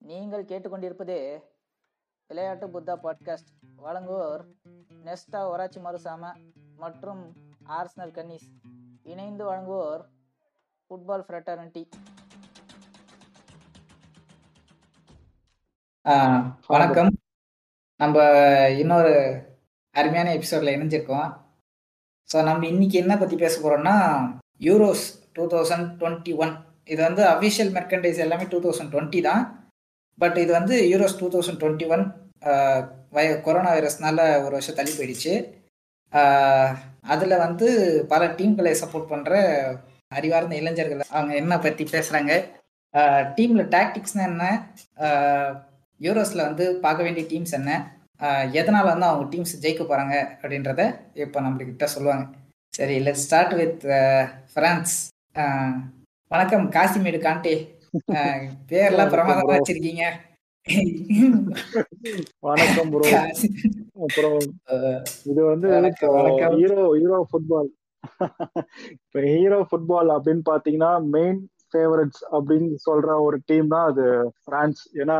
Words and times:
நீங்கள் 0.00 0.48
கேட்டுக்கொண்டிருப்பது 0.50 1.16
விளையாட்டு 2.30 2.66
புத்தா 2.74 2.94
பாட்காஸ்ட். 3.04 3.50
வழங்குவோர் 3.84 4.42
நெஸ்டா 5.06 5.40
ஒராச்சி 5.52 5.80
மருசாம 5.86 6.32
மற்றும் 6.82 7.22
ஆர்ஸ்னல் 7.78 8.12
கன்னிஸ். 8.16 8.46
இணைந்து 9.12 9.44
வழங்குவோர் 9.48 10.02
ஃபுட்பால் 10.86 11.24
ஃப்ரெட்டர்னிட்டி. 11.26 11.82
வணக்கம். 16.74 17.10
நம்ம 18.00 18.16
இன்னொரு 18.82 19.12
அருமையான 19.94 20.32
எபிசோடில் 20.38 20.74
இணைஞ்சிருக்கோம். 20.76 21.28
ஸோ 22.28 22.36
நம்ம 22.48 22.66
இன்னைக்கு 22.72 22.96
என்ன 23.02 23.14
பற்றி 23.18 23.36
பேச 23.44 23.54
போகிறோம்னா 23.60 23.96
Euros 24.68 25.06
two 25.36 25.44
thousand 25.54 25.88
twenty 26.00 26.32
one 26.42 26.54
இது 26.92 27.00
வந்து 27.08 27.22
அஃபிஷியல் 27.34 27.72
மெர்கண்டைஸ் 27.78 28.24
எல்லாமே 28.24 28.44
டூ 28.52 28.58
தௌசண்ட் 28.66 28.92
டுவெண்ட்டி 28.94 29.20
தான். 29.28 29.44
பட் 30.22 30.38
இது 30.44 30.52
வந்து 30.58 30.76
Euros 30.92 31.18
two 31.20 31.26
thousand 31.34 31.60
twenty 31.62 31.86
one 31.94 32.04
வய 33.16 33.28
கொரோனா 33.46 33.70
வைரஸ்னால 33.74 34.18
ஒரு 34.44 34.52
வருஷம் 34.56 34.78
தள்ளி 34.78 34.92
போயிடுச்சு. 34.96 35.34
அதில் 37.12 37.42
வந்து 37.46 37.66
பல 38.12 38.22
டீம்களை 38.38 38.72
சப்போர்ட் 38.82 39.10
பண்ணுற 39.12 39.34
அறிவார்ந்த 40.18 40.54
இளைஞர்கள் 40.60 41.02
அவங்க 41.16 41.32
என்ன 41.42 41.54
பற்றி 41.64 41.84
பேசுகிறாங்க 41.94 42.32
டீமில் 43.38 43.70
டாக்டிக்ஸ்னால் 43.74 44.30
என்ன? 44.32 44.44
யூரோஸில் 46.00 46.46
வந்து 46.48 46.64
பார்க்க 46.84 47.06
வேண்டிய 47.06 47.24
டீம்ஸ் 47.32 47.56
என்ன? 47.58 47.72
எதனால் 48.60 48.90
வந்து 48.92 49.06
அவங்க 49.08 49.24
டீம்ஸ் 49.32 49.54
ஜெயிக்க 49.64 49.82
போகிறாங்க 49.84 50.14
அப்படின்றத 50.42 50.82
இப்போ 51.24 51.38
நம்மகிட்ட 51.46 51.86
சொல்லுவாங்க. 51.94 52.24
சரி 52.78 52.96
லெட் 53.06 53.22
ஸ்டார்ட் 53.24 53.54
வித் 53.60 53.84
ஃப்ரான்ஸ் 54.52 54.94
வணக்கம் 56.32 56.66
காசிமேடு 56.76 57.18
காண்டே. 57.26 57.54
பேர்லாம் 58.70 59.12
பிரமாதமா 59.14 59.56
வச்சிருக்கீங்க. 59.56 60.04
வணக்கம் 62.46 62.90
ப்ரோ 62.92 63.04
அப்புறம் 64.06 64.38
இது 65.30 65.40
வந்து 65.50 65.68
ஹீரோ 66.56 66.84
ஹீரோ 66.96 67.18
ஃபுட்பால் 67.30 67.70
இப்ப 68.96 69.20
ஹீரோ 69.28 69.58
ஃபுட்பால் 69.68 70.10
அப்படின்னு 70.16 70.42
பாத்தீங்கன்னா 70.50 70.90
மெயின் 71.14 71.40
ஃபேவரட்ஸ் 71.70 72.22
அப்படின்னு 72.36 72.70
சொல்ற 72.86 73.16
ஒரு 73.26 73.38
டீம் 73.50 73.68
தான் 73.74 73.86
அது 73.90 74.04
பிரான்ஸ் 74.48 74.82
ஏன்னா 75.02 75.18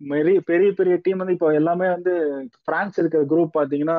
பெரிய 0.00 0.38
பெரிய 0.50 0.70
பெரிய 0.78 0.94
டீம் 1.04 1.20
வந்து 1.22 1.36
இப்போ 1.36 1.48
எல்லாமே 1.60 1.88
வந்து 1.96 2.12
பிரான்ஸ் 2.68 2.98
இருக்கிற 3.00 3.22
குரூப் 3.32 3.56
பாத்தீங்கன்னா 3.58 3.98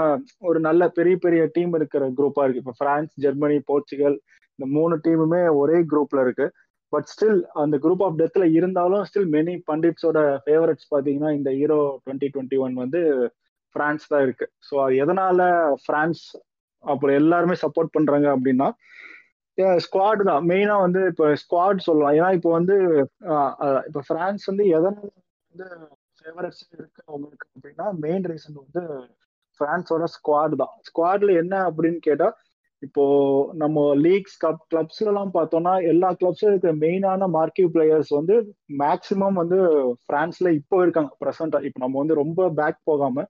ஒரு 0.50 0.60
நல்ல 0.68 0.84
பெரிய 0.98 1.16
பெரிய 1.26 1.42
டீம் 1.58 1.74
இருக்கிற 1.80 2.06
குரூப்பா 2.20 2.44
இருக்கு. 2.46 2.64
இப்போ 2.64 2.76
பிரான்ஸ் 2.82 3.14
ஜெர்மனி 3.26 3.58
போர்ச்சுகல் 3.70 4.18
இந்த 4.60 4.68
மூணு 4.78 4.96
டீமுமே 5.06 5.42
ஒரே 5.62 5.78
குரூப்ல 5.92 6.22
இருக்கு. 6.26 6.48
பட் 6.92 7.08
ஸ்டில் 7.12 7.40
அந்த 7.64 7.76
குரூப் 7.84 8.04
ஆஃப் 8.06 8.18
டெத்ல 8.22 8.46
இருந்தாலும் 8.58 9.04
ஸ்டில் 9.10 9.30
மெனி 9.36 9.54
பண்டிட்ஸோட 9.70 10.20
ஃபேவரட்ஸ் 10.46 10.88
பார்த்தீங்கன்னா 10.94 11.32
இந்த 11.40 11.50
ஹீரோ 11.60 11.80
டுவெண்ட்டி 12.04 12.30
டுவெண்ட்டி 12.34 12.60
ஒன் 12.66 12.76
வந்து 12.84 13.02
ஃப்ரான்ஸ் 13.76 14.10
தான் 14.12 14.24
இருக்கு. 14.26 14.46
ஸோ 14.68 14.74
அது 14.86 14.96
எதனால 15.04 15.42
ஃப்ரான்ஸ் 15.84 16.24
அப்புறம் 16.84 17.18
எல்லாருமே 17.22 17.56
சப்போர்ட் 17.64 17.96
பண்றாங்க 17.98 18.28
அப்படின்னா 18.36 18.68
ஸ்குவாட் 19.86 20.22
தான். 20.30 20.44
மெயினா 20.50 20.76
வந்து 20.86 21.02
இப்போ 21.12 21.26
ஸ்குவாட் 21.42 21.86
சொல்லலாம். 21.88 22.16
ஏன்னா 22.20 22.30
இப்போ 22.38 22.52
வந்து 22.60 22.76
இப்போ 23.90 24.02
பிரான்ஸ் 24.10 24.46
வந்து 24.52 24.64
எதனால 24.78 25.10
வந்து 25.52 25.68
ஃபேவரட்ஸ் 26.20 26.64
இருக்கு 26.78 27.02
அவங்களுக்கு 27.10 27.46
அப்படின்னா 27.56 27.86
மெயின் 28.06 28.26
ரீசன் 28.32 28.62
வந்து 28.64 28.82
பிரான்ஸோட 29.60 30.06
ஸ்குவாட் 30.16 30.56
தான். 30.62 30.74
ஸ்குவாட்ல 30.88 31.32
என்ன 31.42 31.56
அப்படின்னு 31.70 32.00
கேட்டால் 32.08 32.36
இப்போ 32.82 33.04
நம்ம 33.54 33.84
லீக்ஸ் 34.06 34.38
கப் 34.44 34.62
கிளப்ஸ்ல 34.72 35.10
எல்லாம் 35.12 35.34
பார்த்தோம்னா 35.34 35.74
எல்லா 35.92 36.10
கிளப்ஸும் 36.20 36.52
இருக்க 36.52 36.70
மெயினான 36.84 37.28
மார்க்கிவ் 37.36 37.70
பிளேயர்ஸ் 37.76 38.12
வந்து 38.18 38.36
மேக்சிமம் 38.84 39.38
வந்து 39.42 39.60
பிரான்ஸ்ல 40.10 40.54
இப்போ 40.60 40.78
இருக்காங்க 40.82 41.12
ப்ரெசண்டா 41.24 41.60
இப்போ 41.68 41.82
நம்ம 41.86 42.00
வந்து 42.00 42.22
ரொம்ப 42.24 42.50
பேக் 42.60 42.80
போகாம 42.84 43.26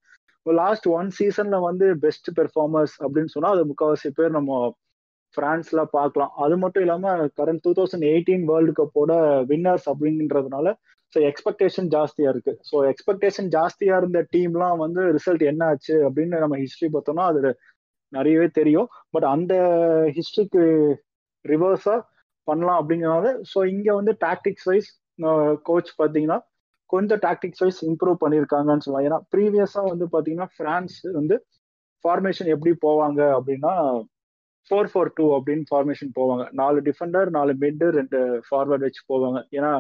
லாஸ்ட் 0.46 0.88
ஒன் 0.98 1.10
சீசன்ல 1.18 1.58
வந்து 1.62 1.88
பெஸ்ட் 2.06 2.30
பெர்ஃபார்மர்ஸ் 2.38 2.96
அப்படின்னு 3.04 3.34
சொன்னா 3.34 3.52
அது 3.56 3.64
முக்கால்வாசி 3.72 4.12
பேர் 4.20 4.38
நம்ம 4.38 4.54
பிரான்ஸ்ல 5.38 5.82
பார்க்கலாம். 5.98 6.32
அது 6.44 6.56
மட்டும் 6.58 6.84
இல்லாம 6.86 7.12
current 7.40 7.64
two 7.66 7.72
thousand 7.78 8.06
eighteen 8.12 8.46
world 8.50 8.74
கப்போட 8.80 9.12
winners 9.52 9.86
அப்படின்றதுனால 9.92 10.74
ஸோ 11.14 11.20
எக்ஸ்பெக்டேஷன் 11.30 11.88
ஜாஸ்தியா 11.96 12.30
இருக்கு. 12.34 12.54
ஸோ 12.70 12.76
எக்ஸ்பெக்டேஷன் 12.92 13.50
ஜாஸ்தியா 13.56 13.96
இருந்த 14.02 14.20
டீம்லாம் 14.34 14.78
வந்து 14.78 15.02
ரிசல்ட் 15.18 15.44
என்ன 15.52 15.64
ஆச்சு 15.72 15.96
அப்படின்னு 16.08 16.44
நம்ம 16.46 16.58
ஹிஸ்டரி 16.64 16.90
பார்த்தோம்னா 16.96 17.26
அது 17.32 17.42
நிறையவே 18.18 18.48
தெரியும். 18.60 18.88
பட் 19.16 19.28
அந்த 19.34 19.54
ஹிஸ்டரிக்கு 20.18 20.64
ரிவர்ஸா 21.46 21.96
பண்ணலாம் 22.48 22.80
அப்படிங்கிறனால 22.82 23.28
ஸோ 23.52 23.60
இங்க 23.74 23.90
வந்து 24.00 24.14
டாக்டிக்ஸ் 24.26 24.68
வைஸ் 24.72 24.90
கோச் 25.70 25.92
பார்த்தீங்கன்னா 26.00 26.40
கொஞ்சம் 26.94 27.22
டாக்டிக்ஸ் 27.26 27.62
வைஸ் 27.64 27.82
இம்ப்ரூவ் 27.90 28.18
பண்ணியிருக்காங்கன்னு 28.24 28.86
சொல்லலாம். 28.86 29.08
ஏன்னா 29.10 29.20
ப்ரீவியஸா 29.34 29.82
வந்து 29.92 30.06
பார்த்தீங்கன்னா 30.14 30.50
ஃப்ரான்ஸ் 30.56 30.98
வந்து 31.20 31.36
ஃபார்மேஷன் 32.06 32.50
எப்படி 32.56 32.72
போவாங்க 32.86 33.22
அப்படின்னா 33.38 33.74
ஃபோர் 34.72 34.90
ஃபோர் 34.92 35.12
டூ 35.18 35.26
அப்படின்னு 35.38 35.66
ஃபார்மேஷன் 35.72 36.12
போவாங்க. 36.20 36.44
நாலு 36.62 36.80
டிஃபெண்டர் 36.88 37.30
நாலு 37.38 37.52
மிட்டு 37.64 37.88
ரெண்டு 38.00 38.20
ஃபார்வர்ட் 38.48 38.86
வச்சு 38.88 39.02
போவாங்க. 39.12 39.40
ஏன்னா 39.58 39.72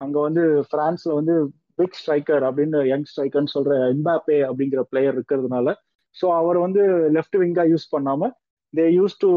அங்கே 0.00 0.20
வந்து 0.28 0.44
ஃப்ரான்ஸில் 0.70 1.18
வந்து 1.18 1.34
பிக் 1.80 1.98
ஸ்ட்ரைக்கர் 2.00 2.44
அப்படின்னு 2.48 2.78
யங் 2.92 3.08
ஸ்ட்ரைக்கர்னு 3.10 3.54
சொல்கிற 3.56 3.74
எம்பாப்பே 3.94 4.38
அப்படிங்கிற 4.48 4.82
பிளேயர் 4.92 5.16
இருக்கிறதுனால 5.18 5.74
ஸோ 6.16 6.26
அவர் 6.40 6.58
வந்து 6.58 6.82
லெஃப்ட் 7.16 7.36
விங்கா 7.42 7.64
யூஸ் 7.72 7.86
பண்ணாம 7.94 8.30
they 8.74 8.84
use 8.98 9.16
to 9.24 9.30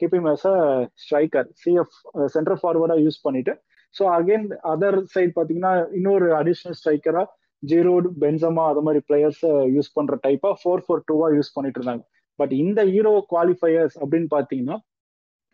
keep 0.00 0.14
him 0.18 0.28
as 0.32 0.46
a 0.52 0.56
striker 1.02 1.48
CF 1.62 1.94
centre 2.34 2.58
ஃபார்வர்டா 2.60 2.96
use 3.04 3.18
பண்ணிட்டு. 3.26 3.52
ஸோ 3.94 4.02
அகைன் 4.16 4.46
அதர் 4.72 4.98
சைட் 5.14 5.34
பார்த்தீங்கன்னா 5.36 5.72
இன்னொரு 5.98 6.26
அடிஷ்னல் 6.40 6.76
ஸ்ட்ரைக்கரா 6.80 7.22
ஜீரோட் 7.62 8.06
பென்சமா 8.22 8.64
அது 8.72 8.82
மாதிரி 8.86 9.00
பிளேயர்ஸ் 9.08 9.42
யூஸ் 9.74 9.94
பண்ற 9.96 10.14
டைப்பா 10.26 10.50
ஃபோர் 10.60 10.84
ஃபோர் 10.84 11.02
டூவா 11.08 11.26
யூஸ் 11.38 11.54
பண்ணிட்டு 11.56 11.78
இருந்தாங்க. 11.80 12.04
பட் 12.38 12.52
இந்த 12.62 12.80
ஹீரோ 12.92 13.12
குவாலிஃபயர்ஸ் 13.32 13.96
அப்படின்னு 14.02 14.28
பார்த்தீங்கன்னா 14.36 14.76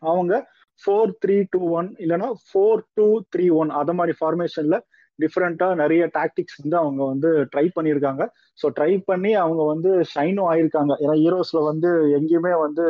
அவங்க 0.01 0.33
ஃபோர் 0.83 1.11
த்ரீ 1.23 1.37
டூ 1.53 1.59
ஒன் 1.79 1.89
இல்லைன்னா 2.03 2.29
ஃபோர் 2.47 2.81
டூ 2.97 3.07
த்ரீ 3.33 3.45
ஒன் 3.61 3.71
அது 3.79 3.93
மாதிரி 3.99 4.13
ஃபார்மேஷன்ல 4.19 4.77
டிஃப்ரெண்டா 5.19 5.67
நிறைய 5.81 6.03
டாக்டிக்ஸ் 6.17 6.59
வந்து 6.61 6.77
அவங்க 6.83 7.01
வந்து 7.11 7.29
ட்ரை 7.53 7.65
பண்ணியிருக்காங்க. 7.77 8.23
ஸோ 8.59 8.67
ட்ரை 8.77 8.91
பண்ணி 9.09 9.31
அவங்க 9.43 9.61
வந்து 9.73 9.91
ஷைனும் 10.13 10.49
ஆயிருக்காங்க. 10.51 10.93
ஏன்னா 11.03 11.15
ஹீரோஸ்ல 11.23 11.61
வந்து 11.71 11.91
எங்கேயுமே 12.19 12.53
வந்து 12.65 12.85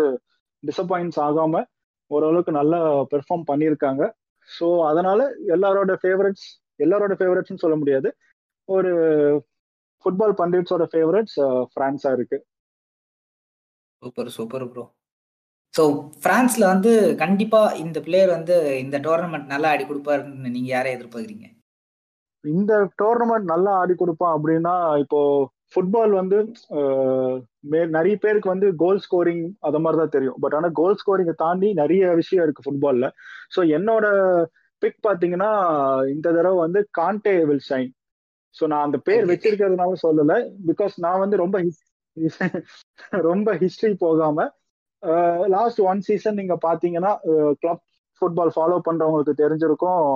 டிசப்பாயின்ஸ் 0.63 1.19
ஆகாம 1.27 1.63
ஓரளவுக்கு 2.11 2.51
நல்லா 2.59 2.79
பெர்ஃபார்ம் 3.13 3.47
பண்ணியிருக்காங்க. 3.51 4.03
ஸோ 4.49 4.67
அதனால 4.89 5.19
எல்லாரோட 5.55 5.93
ஃபேவரட்ஸ் 6.01 6.47
எல்லாரோட 6.79 7.13
ஃபேவரட்ஸ்னு 7.19 7.63
சொல்ல 7.63 7.77
முடியாது. 7.81 8.09
ஒரு 8.69 8.91
ஃபுட்பால் 10.05 10.37
பண்டிட்ஸோட 10.41 10.85
ஃபேவரட்ஸ் 10.91 11.37
ஃப்ரான்ஸா 11.71 12.11
இருக்கு. 12.17 12.37
சூப்பர் 14.01 14.29
சூப்பர் 14.37 14.65
ப்ரோ 14.73 14.83
ஸோ 15.73 15.83
ஃப்ரான்ஸ்ல 16.23 16.63
வந்து 16.73 16.91
கண்டிப்பா 17.21 17.61
இந்த 17.83 17.97
பிளேயர் 18.05 18.31
வந்து 18.35 18.55
இந்த 18.83 18.97
டோர்னமெண்ட் 19.05 19.51
நல்லா 19.53 19.71
ஆடி 19.73 19.83
கொடுப்பாருன்னு 19.85 20.53
நீங்க 20.55 20.69
யாரை 20.75 20.91
எதிர்பார்க்குறீங்க? 20.97 21.47
இந்த 22.53 22.73
டோர்னமெண்ட் 23.01 23.51
நல்லா 23.53 23.71
ஆடி 23.81 23.93
கொடுப்பான் 24.01 24.35
அப்படின்னா 24.37 24.73
இப்போ 25.03 25.19
ஃபுட்பால் 25.73 26.13
வந்து 26.19 26.37
நிறைய 27.95 28.15
பேருக்கு 28.23 28.53
வந்து 28.53 28.67
கோல் 28.83 29.01
ஸ்கோரிங் 29.05 29.43
அது 29.67 29.79
மாதிரி 29.83 29.99
தான் 30.01 30.13
தெரியும். 30.15 30.37
பட் 30.43 30.55
ஆனால் 30.57 30.75
கோல் 30.79 30.99
ஸ்கோரிங்கை 31.01 31.35
தாண்டி 31.43 31.69
நிறைய 31.81 32.13
விஷயம் 32.21 32.45
இருக்கு 32.45 32.65
ஃபுட்பால்ல 32.65 33.07
ஸோ 33.55 33.61
என்னோட 33.77 34.05
பிக் 34.83 34.99
பார்த்தீங்கன்னா 35.07 35.51
இந்த 36.15 36.27
தடவை 36.37 36.57
வந்து 36.65 36.81
கான்டே 36.99 37.35
வில் 37.49 37.65
ஷைன் 37.69 37.91
ஸோ 38.55 38.63
நான் 38.71 38.85
அந்த 38.87 38.97
பேர் 39.07 39.29
வச்சிருக்கிறதுனால 39.31 39.97
சொல்லல. 40.05 40.35
பிகாஸ் 40.69 40.95
நான் 41.05 41.21
வந்து 41.23 41.37
ரொம்ப 41.43 41.57
ரொம்ப 43.29 43.49
ஹிஸ்டரி 43.63 43.95
போகாம 44.05 44.47
லாஸ்ட் 45.55 45.81
ஒன் 45.89 45.99
சீசன் 46.07 46.39
நீங்க 46.39 46.55
பாத்தீங்கன்னா 46.67 47.11
கிளப் 47.61 47.83
ஃபுட்பால் 48.21 48.53
ஃபாலோ 48.55 48.77
பண்றவங்களுக்கு 48.87 49.41
தெரிஞ்சிருக்கும். 49.43 50.07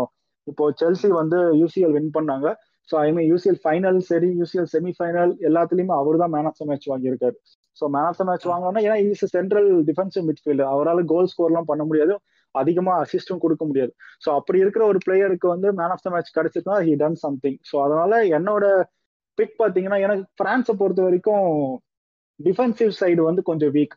இப்போ 0.47 0.65
செல்சி 0.81 1.09
வந்து 1.19 1.39
யூசிஎல் 1.61 1.95
வின் 1.97 2.11
பண்ணாங்க. 2.17 2.47
So 2.89 2.95
I 3.03 3.09
mean 3.15 3.27
UCL 3.31 3.59
final 3.63 3.99
சரி 4.07 4.29
யூசிஎல் 4.39 4.69
செமிஃபைனல் 4.73 5.33
எல்லாத்துலயுமே 5.49 5.95
அவர் 6.01 6.21
தான் 6.23 6.33
மேன் 6.35 6.47
ஆஃப் 6.49 6.59
த 6.61 6.65
மேட்ச் 6.69 6.87
வாங்கியிருக்காரு 6.91 7.35
so 7.77 7.85
man 7.95 8.07
of 8.09 8.19
the 8.21 8.25
match 8.29 8.47
வாங்கினா 8.51 8.81
ஏன்னா 8.87 8.97
இஸ் 9.05 9.25
சென்ட்ரல் 9.35 9.69
டிஃபென்சிவ் 9.89 10.25
மிட்ஃபீல்டு 10.29 10.65
அவரால் 10.73 11.01
கோல் 11.05 11.29
ஸ்கோர்லாம் 11.33 11.69
பண்ண 11.71 11.83
முடியாது. 11.89 12.15
அதிகமா 12.55 12.93
அசிஸ்டும் 13.03 13.43
கொடுக்க 13.43 13.63
முடியாது. 13.65 13.91
ஸோ 14.23 14.29
அப்படி 14.39 14.57
இருக்கிற 14.63 14.83
ஒரு 14.91 14.99
பிளேயருக்கு 15.05 15.47
வந்து 15.47 15.67
மேன் 15.77 15.93
ஆஃப் 15.95 16.03
த 16.05 16.09
மேட்ச் 16.09 16.33
கிடைச்சிருக்கா 16.37 16.77
ஹி 16.87 16.95
டன் 16.95 17.19
சம்திங் 17.25 17.57
ஸோ 17.69 17.75
அதனால 17.85 18.19
என்னோட 18.37 18.65
பிக் 19.37 19.55
பாத்தீங்கன்னா 19.59 19.99
எனக்கு 20.07 20.25
பிரான்ஸை 20.41 20.73
பொறுத்த 20.81 21.01
வரைக்கும் 21.01 21.47
டிஃபென்சிவ் 22.39 22.91
சைடு 22.99 23.21
வந்து 23.29 23.41
கொஞ்சம் 23.49 23.73
weak 23.77 23.95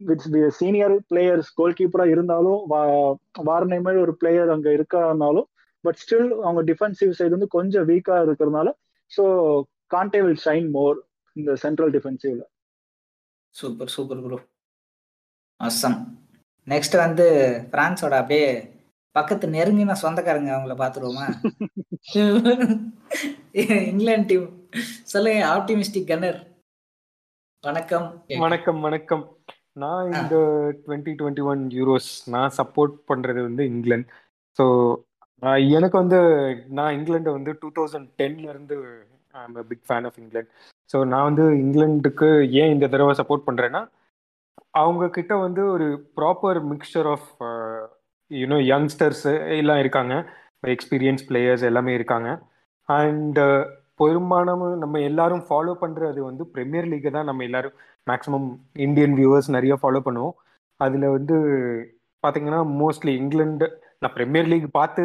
with 0.00 0.30
senior 0.56 0.94
players 1.10 1.50
goal 1.54 1.76
கீப்பரா 1.78 2.06
இருந்தாலும் 2.06 2.60
வாரணை 3.44 3.78
மாதிரி 3.80 4.00
ஒரு 4.00 4.12
பிளேயர் 4.16 4.50
அங்க 4.50 4.68
இருக்கிறனாலும் 4.70 5.48
பட் 5.84 5.98
ஸ்டில் 5.98 6.30
அவங்க 6.42 6.62
டிஃபென்சிவ் 6.62 7.16
சைடு 7.18 7.34
வந்து 7.34 7.48
கொஞ்சம் 7.48 7.86
வீக்கா 7.86 8.16
இருக்கிறதுனால 8.26 8.68
so 9.10 9.24
Kante 9.90 10.20
will 10.22 10.42
shine 10.44 10.68
more 10.70 10.98
இந்த 11.36 11.52
central 11.56 11.92
டிஃபென்சிவ்ல 11.92 12.44
super 13.54 13.88
super 13.88 14.22
bro 14.22 14.38
awesome 15.60 15.98
next 16.66 16.96
வந்து 16.96 17.26
பிரான்ஸோட 17.72 18.14
அப்படியே 18.14 18.48
பக்கத்து 19.14 19.46
நெருங்கின 19.48 19.96
சொந்தக்காரங்க 19.96 20.50
அவங்கள 20.54 20.74
பாத்துருவோமா 20.76 21.26
இங்கிலாந்து 23.88 24.28
டீம் 24.28 24.48
சொல்லுங்க 25.04 25.44
ஆப்டிமிஸ்டிக் 25.54 26.08
கன்னர் 26.08 26.40
வணக்கம். 27.64 28.06
வணக்கம் 28.40 28.80
வணக்கம். 28.80 29.22
நான் 29.76 30.06
இந்த 30.12 30.36
டுவெண்ட்டி 30.84 31.12
டுவெண்ட்டி 31.18 31.44
ஒன் 31.44 31.62
யூரோஸ் 31.78 32.10
நான் 32.34 32.54
சப்போர்ட் 32.58 32.94
பண்றது 33.10 33.40
வந்து 33.40 33.64
இங்கிலாந்து 33.70 34.08
ஸோ 34.58 34.64
எனக்கு 35.76 35.96
வந்து 35.98 36.18
நான் 36.70 36.94
இங்கிலாண்டை 36.96 37.32
வந்து 37.32 37.52
டூ 37.62 37.68
தௌசண்ட் 37.76 38.08
டென்ல 38.20 38.46
இருந்து 38.48 38.76
I'm 39.34 39.58
big 39.70 39.86
fan 39.88 40.06
of 40.06 40.18
England 40.22 40.52
so 40.90 40.98
நான் 41.04 41.28
வந்து 41.30 41.44
இங்கிலாந்துக்கு 41.62 42.28
ஏன் 42.62 42.72
இந்த 42.74 42.86
தடவை 42.88 43.14
சப்போர்ட் 43.20 43.46
பண்றேன்னா 43.48 43.82
அவங்க 44.74 45.04
கிட்ட 45.08 45.32
வந்து 45.36 45.62
ஒரு 45.74 45.86
proper 46.16 46.58
mixture 46.72 47.08
of 47.14 47.28
you know 48.30 48.58
youngsters 48.72 49.26
எல்லாம் 49.58 49.80
இருக்காங்க. 49.82 50.14
எக்ஸ்பீரியன்ஸ் 50.74 51.24
பிளேயர்ஸ் 51.28 51.64
எல்லாமே 51.70 51.92
இருக்காங்க. 51.94 52.28
அண்ட் 52.88 53.38
பெரும்பாலும் 54.00 54.64
நம்ம 54.82 54.96
எல்லாரும் 55.10 55.44
ஃபாலோ 55.48 55.74
பண்றது 55.82 56.20
வந்து 56.28 56.44
பிரீமியர் 56.54 56.88
லீக்கை 56.92 57.10
தான் 57.10 57.28
நம்ம 57.30 57.44
எல்லாரும் 57.44 57.76
மேக்ஸிமம் 58.06 58.48
இந்தியன் 58.86 59.14
வியூவர்ஸ் 59.18 59.50
நிறைய 59.56 59.74
ஃபாலோ 59.80 60.02
பண்ணுவோம். 60.06 60.36
அதில் 60.80 61.06
வந்து 61.08 61.36
பார்த்தீங்கன்னா 62.24 62.60
மோஸ்ட்லி 62.80 63.12
இங்கிலாந்து 63.20 63.68
நான் 64.02 64.14
ப்ரீமியர் 64.16 64.50
லீக் 64.52 64.68
பார்த்து 64.78 65.04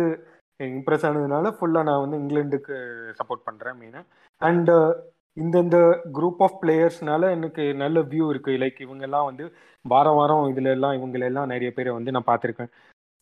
இம்ப்ரெஸ் 0.60 1.06
ஆனதுனால 1.08 1.50
ஃபுல்லாக 1.58 1.88
நான் 1.90 2.04
வந்து 2.04 2.20
இங்கிலாந்துக்கு 2.22 2.76
சப்போர்ட் 3.20 3.48
பண்ணுறேன் 3.48 3.80
மெயினாக 3.80 4.06
அண்டு 4.42 4.76
uh, 4.76 4.92
இந்தந்த 5.38 5.78
குரூப் 6.16 6.42
ஆஃப் 6.46 6.58
பிளேயர்ஸ்னால 6.62 7.28
எனக்கு 7.36 7.64
நல்ல 7.82 7.98
வியூ 8.12 8.26
இருக்குது 8.32 8.60
லைக் 8.64 8.80
இவங்கெல்லாம் 8.86 9.28
வந்து 9.28 9.46
வாரம் 9.86 10.18
வாரம் 10.20 10.50
இதில் 10.52 10.72
எல்லாம் 10.74 10.96
இவங்களெல்லாம் 10.98 11.52
நிறைய 11.54 11.70
பேரை 11.74 11.92
வந்து 11.98 12.14
நான் 12.16 12.30
பார்த்துருக்கேன். 12.30 12.72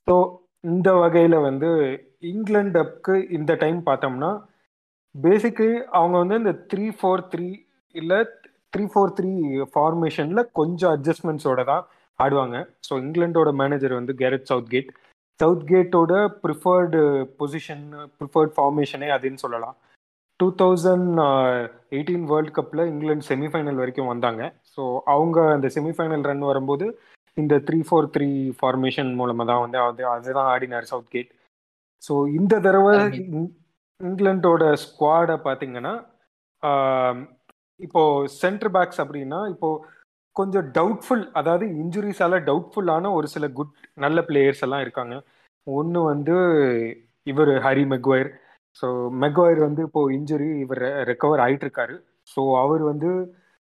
ஸோ 0.08 0.16
இந்த 0.64 0.90
வகையில் 0.96 1.38
வந்து 1.40 1.70
இங்கிலாண்டுக்கு 2.30 3.16
இந்த 3.38 3.52
டைம் 3.56 3.80
பார்த்தோம்னா 3.90 4.32
பேசிக்கலி 5.16 5.76
அவங்க 5.98 6.16
வந்து 6.22 6.40
இந்த 6.44 6.54
த்ரீ 6.72 6.88
ஃபோர் 6.98 7.24
த்ரீ 7.34 7.50
இல்லை 7.96 8.20
த்ரீ 8.74 8.84
ஃபோர் 8.94 9.14
த்ரீ 9.18 9.32
ஃபார்மேஷனில் 9.76 10.50
கொஞ்சம் 10.60 10.92
அட்ஜஸ்ட்மெண்ட்ஸோட 10.96 11.62
தான் 11.72 11.84
ஆடுவாங்க. 12.20 12.58
ஸோ 12.88 12.94
இங்கிலாண்டோட 13.04 13.50
மேனேஜர் 13.62 14.00
வந்து 14.00 14.14
கேரட் 14.22 14.50
சவுத் 14.52 14.72
கேட் 14.74 14.90
சவுத் 15.40 15.68
கேட்டோட 15.72 16.14
ப்ரிஃபர்டு 16.44 17.02
பொசிஷன் 17.40 17.86
ப்ரிஃபர்ட் 18.18 18.54
ஃபார்மேஷனே 18.58 19.10
அதுன்னு 19.18 19.44
சொல்லலாம். 19.44 19.76
டூ 20.40 20.48
தௌசண்ட் 20.62 21.08
எயிட்டீன் 21.96 22.26
வேர்ல்ட் 22.32 22.54
கப்பில் 22.58 22.84
இங்கிலாந்து 22.92 23.30
செமிஃபைனல் 23.32 23.80
வரைக்கும் 23.82 24.12
வந்தாங்க. 24.14 24.42
ஸோ 24.74 24.84
அவங்க 25.14 25.40
அந்த 25.56 25.68
செமிஃபைனல் 25.78 26.28
ரன் 26.30 26.46
வரும்போது 26.52 26.86
இந்த 27.38 27.56
த்ரீ 27.68 27.80
ஃபோர் 27.88 28.12
த்ரீ 28.16 28.30
ஃபார்மேஷன் 28.60 29.12
மூலமாக 29.20 29.48
தான் 29.52 29.64
வந்து 29.66 29.80
அது 29.88 30.04
அதுதான் 30.14 30.50
ஆடினார் 30.54 30.90
சவுத் 30.92 31.12
கேட் 31.16 31.32
ஸோ 32.04 32.14
இந்த 32.40 32.54
தடவை 32.66 32.94
இங்கிலாண்டோட 34.02 34.64
ஸ்குவாடை 34.84 35.38
பார்த்தீங்கன்னா 35.48 35.94
இப்போ 37.80 38.02
சென்டர் 38.42 38.72
பேக்ஸ் 38.76 39.02
அப்படின்னா 39.04 39.40
இப்போ 39.54 39.70
கொஞ்சம் 40.36 40.68
டவுட்ஃபுல் 40.78 41.24
அதாவது 41.40 41.66
இன்ஜுரிஸால 41.82 42.36
டவுட்ஃபுல்லான 42.50 43.12
ஒரு 43.18 43.28
சில 43.36 43.46
குட் 43.58 43.74
நல்ல 44.04 44.20
பிளேயர்ஸ் 44.30 44.64
எல்லாம் 44.66 44.84
இருக்காங்க. 44.86 45.16
ஒன்று 45.68 46.00
வந்து 46.12 46.36
இவர் 47.28 47.52
ஹரி 47.66 47.84
மெக்வயர். 47.94 48.30
ஸோ 48.80 48.88
மெக்வயர் 49.24 49.60
வந்து 49.68 49.82
இப்போ 49.88 50.02
இன்ஜுரி 50.18 50.50
இவர் 50.66 50.84
ரெக்கவர் 51.12 51.44
ஆயிட்டு 51.46 51.66
இருக்காரு 51.68 51.96
ஸோ 52.34 52.42
அவர் 52.64 52.84
வந்து 52.92 53.10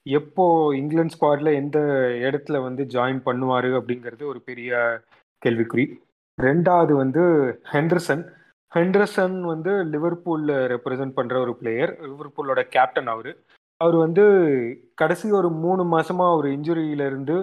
எப்போ 0.06 0.45
இங்கிலாந்து 0.81 1.15
ஸ்குவாட்ல 1.15 1.51
எந்த 1.62 1.79
இடத்துல 2.27 2.56
வந்து 2.67 2.83
ஜாயின் 2.95 3.21
பண்ணுவாரு 3.29 3.71
அப்படிங்கிறது 3.79 4.25
ஒரு 4.33 4.41
பெரிய 4.49 4.73
கேள்விக்குறி. 5.43 5.85
ரெண்டாவது 6.39 6.93
வந்து 7.03 7.23
ஹெண்டர்சன். 7.75 8.23
ஹெண்டர்சன் 8.73 9.37
வந்து 9.53 9.73
லிவர்பூல்ல 9.95 10.53
ரெப்ரசென்ட் 10.75 11.17
பண்ற 11.19 11.35
ஒரு 11.45 11.53
பிளேயர் 11.61 11.93
லிவர்பூலோட 12.11 12.61
கேப்டன் 12.75 13.11
அவரு. 13.15 13.33
அவர் 13.81 13.97
வந்து 14.05 14.25
கடைசி 15.00 15.26
ஒரு 15.38 15.49
மூணு 15.65 15.82
மாசமா 15.94 16.25
அவர் 16.35 16.47
இன்ஜுரியில 16.56 17.06
இருந்து 17.11 17.37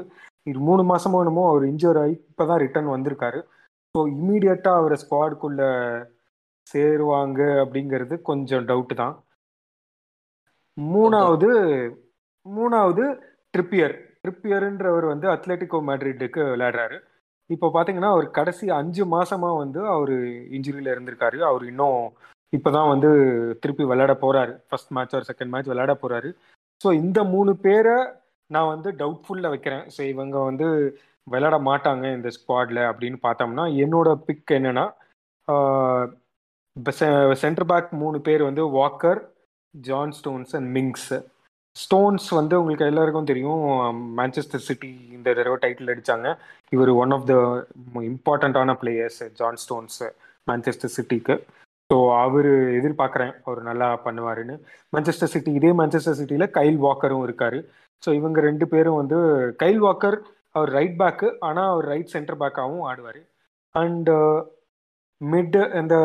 மூணு 0.70 0.84
மாசமா 0.92 1.18
என்னமோ 1.24 1.44
அவர் 1.50 1.64
இன்ஜூர் 1.72 2.00
ஆகி 2.04 2.16
இப்பதான் 2.30 2.62
ரிட்டர்ன் 2.64 2.94
வந்திருக்காரு. 2.94 3.40
ஸோ 3.96 4.00
இமீடியட்டா 4.16 4.72
அவரை 4.80 4.98
ஸ்குவாடுக்குள்ள 5.02 5.62
சேருவாங்க 6.68 7.42
அப்படிங்கிறது 7.64 8.16
கொஞ்சம் 8.30 8.66
டவுட் 8.70 8.94
தான். 9.02 9.16
மூணாவது 10.78 11.50
மூணாவது 12.46 13.04
ட்ரிப்பியர் 13.54 13.96
ட்ரிப்பியர்ன்றவர் 14.24 15.06
வந்து 15.14 15.28
அத்லெட்டிகோ 15.36 15.80
மேட்ரிட்டுக்கு 15.90 16.42
விளையாடுறாரு. 16.54 16.98
இப்போ 17.50 17.68
பார்த்தீங்கன்னா 17.76 18.12
அவர் 18.16 18.28
கடைசி 18.40 18.66
அஞ்சு 18.80 19.04
மாசமா 19.16 19.50
வந்து 19.64 19.82
அவர் 19.96 20.16
இன்ஜுரியில 20.58 20.94
இருந்திருக்காரு. 20.94 21.40
அவர் 21.50 21.64
இன்னும் 21.72 22.02
இப்போதான் 22.54 22.92
வந்து 22.94 23.10
திருப்பி 23.62 23.84
விளையாட 23.92 24.14
போறாரு. 24.24 24.54
ஃபர்ஸ்ட் 24.68 24.94
மேட்ச் 24.96 25.16
ஒரு 25.20 25.28
செகண்ட் 25.30 25.54
மேட்ச் 25.54 25.72
விளையாட 25.72 25.94
போறாரு. 26.02 26.30
ஸோ 26.82 26.90
இந்த 27.04 27.20
மூணு 27.36 27.52
பேரை 27.66 27.98
நான் 28.50 28.72
வந்து 28.74 28.90
டவுட்ஃபுல்ல 29.02 29.50
வைக்கிறேன். 29.54 29.84
ஸோ 29.96 30.02
இவங்க 30.14 30.38
வந்து 30.50 30.68
விளையாட 31.28 31.58
மாட்டாங்க 31.70 32.06
இந்த 32.18 32.30
ஸ்குவாட்ல 32.38 32.80
அப்படின்னு 32.92 33.18
பார்த்தோம்னா 33.28 33.66
என்னோட 33.84 34.10
பிக் 34.28 34.56
என்னன்னா 34.58 34.86
சென்டர் 37.44 37.70
பேக் 37.72 37.90
மூணு 38.02 38.18
பேர் 38.28 38.44
வந்து 38.50 38.64
Walker 38.80 39.22
John 39.74 40.14
Stones 40.20 40.54
and 40.58 40.70
Mings 40.78 41.10
Stones 41.76 42.28
வந்து 42.38 42.56
உங்களுக்கு 42.62 42.88
எல்லாருக்கும் 42.92 43.30
தெரியும். 43.30 43.62
மான்செஸ்டர் 44.20 44.66
சிட்டி 44.68 44.92
இந்த 45.18 45.28
தடவை 45.38 45.58
டைட்டில் 45.64 45.92
அடித்தாங்க 45.94 46.30
இவர் 46.76 46.92
ஒன் 47.04 47.14
ஆஃப் 47.18 47.28
த 47.32 47.36
இம்பார்ட்டண்ட்டான 48.12 48.76
பிளேயர்ஸ் 48.82 49.22
ஜான் 49.40 49.60
ஸ்டோன்ஸ் 49.64 50.00
மான்செஸ்டர் 50.48 50.94
சிட்டிக்கு 50.98 51.36
ஸோ 51.92 51.96
அவர் 52.24 52.50
எதிர்பார்க்குறேன் 52.80 53.34
அவர் 53.46 53.62
நல்லா 53.62 53.88
பண்ணுவாருன்னு. 54.06 54.56
மான்செஸ்டர் 54.96 55.32
சிட்டி 55.34 55.52
இதே 55.60 55.72
மான்செஸ்டர் 55.80 56.18
சிட்டியில் 56.20 56.52
கைல் 56.52 56.78
வாக்கரும் 56.86 57.24
இருக்காரு. 57.28 57.60
ஸோ 58.04 58.14
இவங்க 58.20 58.40
ரெண்டு 58.42 58.68
பேரும் 58.68 59.00
வந்து 59.02 59.18
கைல் 59.64 59.80
வாக்கர் 59.80 60.18
அவர் 60.56 60.72
ரைட் 60.78 60.96
பேக்கு 61.02 61.28
ஆனால் 61.48 61.70
அவர் 61.74 61.88
ரைட் 61.94 62.14
சென்டர் 62.14 62.40
பேக்காகவும் 62.42 62.86
ஆடுவார். 62.90 63.22
அண்டு 63.76 64.16
மிட் 65.22 65.58
இந்த 65.82 65.96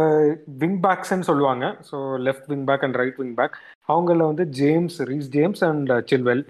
விங் 0.63 0.81
பேக்ஸ்ன்னு 0.87 1.29
சொல்லுவாங்க. 1.31 1.67
So 1.91 1.99
left 2.27 2.49
wing 2.53 2.67
back 2.71 2.85
and 2.85 2.99
right 3.03 3.21
wing 3.23 3.37
back 3.41 3.57
அவங்கள 3.89 4.21
வந்து 4.27 4.45
James 4.61 5.03
Reece 5.03 5.29
James 5.29 5.65
and 5.65 5.93
Chilwell 6.13 6.45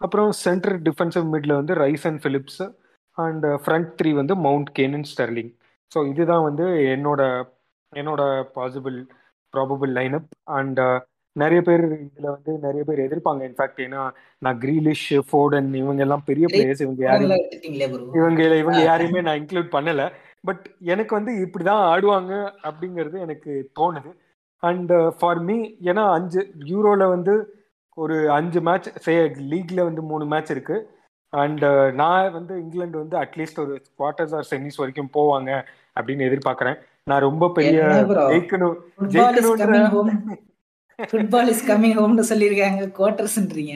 அப்புறம் 0.00 0.30
சென்டர் 0.44 0.76
டிஃபென்சிவ் 0.82 1.26
மிட்ல 1.34 1.54
வந்து 1.54 1.74
Rice 1.74 2.06
and 2.10 2.20
Phillips 2.24 2.62
and 3.18 3.46
front 3.64 3.90
three 4.00 4.12
வந்து 4.12 4.36
மவுண்ட் 4.46 4.70
கேன் 4.78 4.94
அண்ட் 4.98 5.50
ஸோ 5.92 6.00
இதுதான் 6.10 6.42
வந்து 6.42 6.66
என்னோட 6.96 7.22
என்னோட 7.92 8.22
பாசிபிள் 8.56 8.98
ப்ராபபிள் 9.54 9.92
லைனப் 9.98 10.28
அண்ட் 10.56 10.80
நிறைய 11.36 11.60
பேர் 11.62 11.84
இதுல 12.04 12.26
வந்து 12.36 12.52
நிறைய 12.64 12.82
பேர் 12.84 13.00
எதிர்ப்பாங்க. 13.06 13.40
இன்ஃபேக்ட் 13.48 13.80
ஏன்னா 13.86 14.02
நான் 14.38 14.58
கிரீலிஷ் 14.58 15.06
ஃபோர்டன் 15.28 15.70
இவங்க 15.74 16.02
எல்லாம் 16.06 16.24
பெரிய 16.24 16.46
பிளேயர்ஸ் 16.52 16.82
இவங்க 16.86 17.02
யாருமே 17.04 17.36
இவங்க 18.18 18.42
இவங்க 18.62 18.80
யாரையுமே 18.82 19.20
நான் 19.26 19.40
இன்க்ளூட் 19.40 19.70
பண்ணல. 19.76 20.04
பட் 20.44 20.64
எனக்கு 20.92 21.12
வந்து 21.18 21.32
இப்படிதான் 21.46 21.82
ஆடுவாங்க 21.92 22.32
அப்படிங்கிறது 22.68 23.16
எனக்கு 23.26 23.52
தோணுது. 23.80 24.10
அண்ட் 24.62 24.92
ஃபார் 25.18 25.40
மீ 25.48 25.56
ஏன்னா 25.90 26.04
அஞ்சு 26.12 26.40
யூரோல 26.72 27.02
வந்து 27.14 27.34
ஒரு 27.98 28.16
அஞ்சு 28.30 28.60
மேட்ச் 28.60 28.88
சே 29.06 29.14
லீக்ல 29.52 29.80
வந்து 29.88 30.02
மூணு 30.02 30.24
மேட்ச் 30.26 30.50
இருக்கு. 30.50 30.76
அண்ட் 31.32 31.64
நான் 32.00 32.32
வந்து 32.32 32.54
இங்கிலாந்து 32.62 32.98
வந்து 33.02 33.16
அட்லீஸ்ட் 33.24 33.60
ஒரு 33.64 33.74
குவார்டர்ஸ் 33.98 34.34
ஆர் 34.38 34.48
செமிஸ் 34.50 34.80
வரைக்கும் 34.82 35.12
போவாங்க 35.18 35.50
அப்படின்னு 36.00 36.26
எதிர்பார்க்கறேன். 36.30 36.78
நான் 37.10 37.26
ரொம்ப 37.28 37.44
பெரிய 37.58 37.80
ஜெயிக்கணும் 38.32 38.76
ஜெயிக்கணும் 39.14 40.10
ஃபுட்பால் 40.98 41.50
இஸ் 41.54 41.66
கம்மிங் 41.70 41.96
ஹோம்னு 41.98 42.24
சொல்லிருக்காங்க 42.30 42.86
குவார்டர்ஸ்ன்றீங்க 42.98 43.74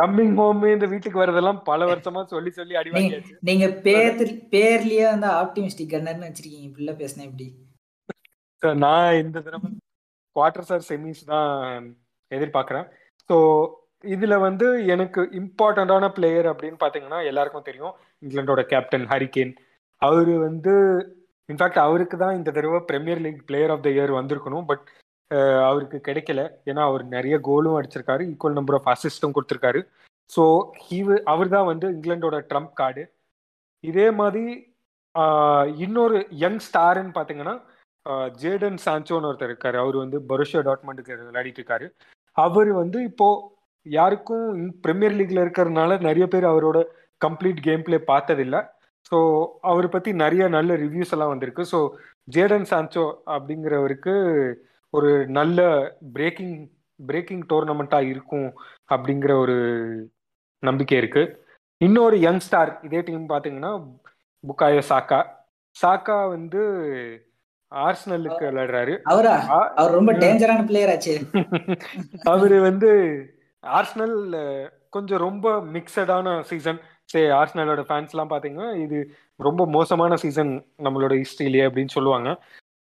கம்மிங் 0.00 0.34
ஹோம் 0.38 0.62
இந்த 0.74 0.86
வீட்டுக்கு 0.92 1.18
வரதெல்லாம் 1.22 1.58
பல 1.68 1.86
வருஷமா 1.90 2.20
சொல்லி 2.32 2.50
சொல்லி 2.58 2.74
அடி 2.80 2.90
வாங்கியாச்சு. 2.92 3.34
நீங்க 3.48 3.66
பேர் 3.86 4.20
பேர்லயே 4.54 5.04
வந்து 5.12 5.28
ஆப்டிமிஸ்டிக் 5.40 5.92
கன்னர்னு 5.94 6.28
வச்சிருக்கீங்க 6.28 6.68
இப்படில 6.68 6.92
பேசினா 7.00 7.26
எப்படி? 7.28 7.46
நான் 8.84 9.18
இந்த 9.22 9.36
தடவை 9.46 9.70
குவார்டர்ஸ் 10.36 10.72
ஆர் 10.74 10.86
செமிஸ் 10.88 11.22
தான் 11.32 11.50
எதிர்பார்க்கறேன். 12.30 12.86
ஸோ 13.30 13.36
இதுல 14.14 14.34
வந்து 14.46 14.66
எனக்கு 14.94 15.20
இம்பார்ட்டண்டான 15.40 16.08
பிளேயர் 16.16 16.48
அப்படின்னு 16.52 16.78
பாத்தீங்கன்னா 16.84 17.20
எல்லாருக்கும் 17.30 17.68
தெரியும். 17.68 17.94
இங்கிலாண்டோட 18.22 18.64
கேப்டன் 18.72 19.06
ஹரிகேன் 19.12 19.52
அவரு 20.02 20.34
வந்து 20.46 20.74
இன்ஃபேக்ட் 21.52 21.80
அவருக்கு 21.86 22.16
தான் 22.24 22.36
இந்த 22.40 22.50
தடவை 22.58 22.80
Premier 22.90 23.22
League 23.26 23.46
player 23.48 23.72
of 23.74 23.84
the 23.86 23.90
year 23.96 24.12
வந்திருக்கணும். 24.18 24.66
பட் 24.70 24.84
அவருக்கு 25.68 25.98
கிடைக்கல. 26.06 26.40
ஏன்னா 26.70 26.82
அவர் 26.90 27.04
நிறைய 27.16 27.34
கோலும் 27.48 27.76
அடிச்சிருக்காரு. 27.78 28.22
ஈக்குவல் 28.32 28.58
நம்பர் 28.58 28.76
ஆஃப் 28.78 28.90
அசிஸ்டும் 28.92 29.34
கொடுத்துருக்காரு. 29.36 29.80
ஸோ 30.30 30.42
ஹீவு 30.86 31.14
அவர் 31.32 31.54
தான் 31.56 31.68
வந்து 31.70 31.86
இங்கிலாண்டோட 31.94 32.36
ட்ரம்ப் 32.50 32.74
கார்டு 32.80 33.02
இதே 33.84 34.08
மாதிரி 34.20 34.44
இன்னொரு 35.84 36.18
யங் 36.42 36.60
ஸ்டாருன்னு 36.66 37.14
பார்த்தீங்கன்னா 37.16 37.54
ஜேடன் 38.42 38.78
சான்சோன்னு 38.84 39.28
ஒருத்தர் 39.30 39.50
இருக்காரு. 39.50 39.76
அவர் 39.84 39.96
வந்து 40.02 40.18
பருஷியா 40.30 40.60
டாட்மெண்ட்டுக்கு 40.68 41.16
விளையாடிட்டு 41.28 41.60
இருக்காரு. 41.62 41.86
அவர் 42.36 42.70
வந்து 42.82 42.98
இப்போ 43.10 43.28
யாருக்கும் 43.86 44.46
பிரீமியர் 44.84 45.16
லீக்ல 45.18 45.44
இருக்கிறதுனால 45.44 45.98
நிறைய 46.08 46.26
பேர் 46.32 46.46
அவரோட 46.52 46.78
கம்ப்ளீட் 47.20 47.60
கேம் 47.66 47.84
பிளே 47.86 47.98
பார்த்ததில்ல. 48.12 48.56
ஸோ 49.10 49.18
அவரை 49.70 49.88
பத்தி 49.88 50.10
நிறைய 50.22 50.44
நல்ல 50.56 50.76
ரிவ்யூஸ் 50.84 51.12
எல்லாம் 51.14 51.32
வந்திருக்கு. 51.32 51.64
ஸோ 51.72 51.78
ஜேடன் 52.34 52.68
சான்சோ 52.70 53.04
அப்படிங்கிறவருக்கு 53.34 54.14
ஒரு 54.94 55.10
நல்ல 55.38 55.60
பிரேக்கிங் 56.16 56.56
பிரேக்கிங் 57.00 57.44
டோர்னமெண்ட்டா 57.52 58.00
இருக்கும் 58.12 58.48
அப்படிங்கிற 58.94 59.32
ஒரு 59.44 59.56
நம்பிக்கை 60.62 60.98
இருக்கு. 60.98 61.22
இன்னொரு 61.80 62.16
யங் 62.26 62.42
ஸ்டார் 62.46 62.72
இதே 62.88 63.00
டீம் 63.00 63.26
பாத்தீங்கன்னா 63.34 63.72
புக்காயோ 64.44 64.82
சாக்கா 64.90 65.20
சாக்கா 65.76 66.16
வந்து 66.34 66.62
ஆர்சனலுக்கு 67.72 68.44
விளையாடுறாரு. 68.48 68.94
அவரா? 69.12 69.34
அவர் 69.80 69.96
ரொம்ப 69.98 70.12
டேஞ்சரான 70.22 70.64
பிளேயர் 70.70 70.92
ஆச்சு. 70.94 71.14
அவரு 72.32 72.56
வந்து 72.68 72.90
ஆர்சனல் 73.64 74.16
கொஞ்சம் 74.96 75.22
ரொம்ப 75.26 75.46
மிக்சடான 75.74 76.34
சீசன் 76.50 76.80
சே 77.08 77.20
ஆர்ஸ்னலோட 77.38 77.82
ஃபேன்ஸ்லாம் 77.88 78.30
பார்த்தீங்கன்னா 78.32 78.68
இது 78.84 78.98
ரொம்ப 79.40 79.62
மோசமான 79.76 80.16
சீசன் 80.22 80.52
நம்மளோட 80.86 81.14
ஹிஸ்ட்ரியிலே 81.22 81.64
அப்படின்னு 81.68 81.94
சொல்லுவாங்க. 81.98 82.28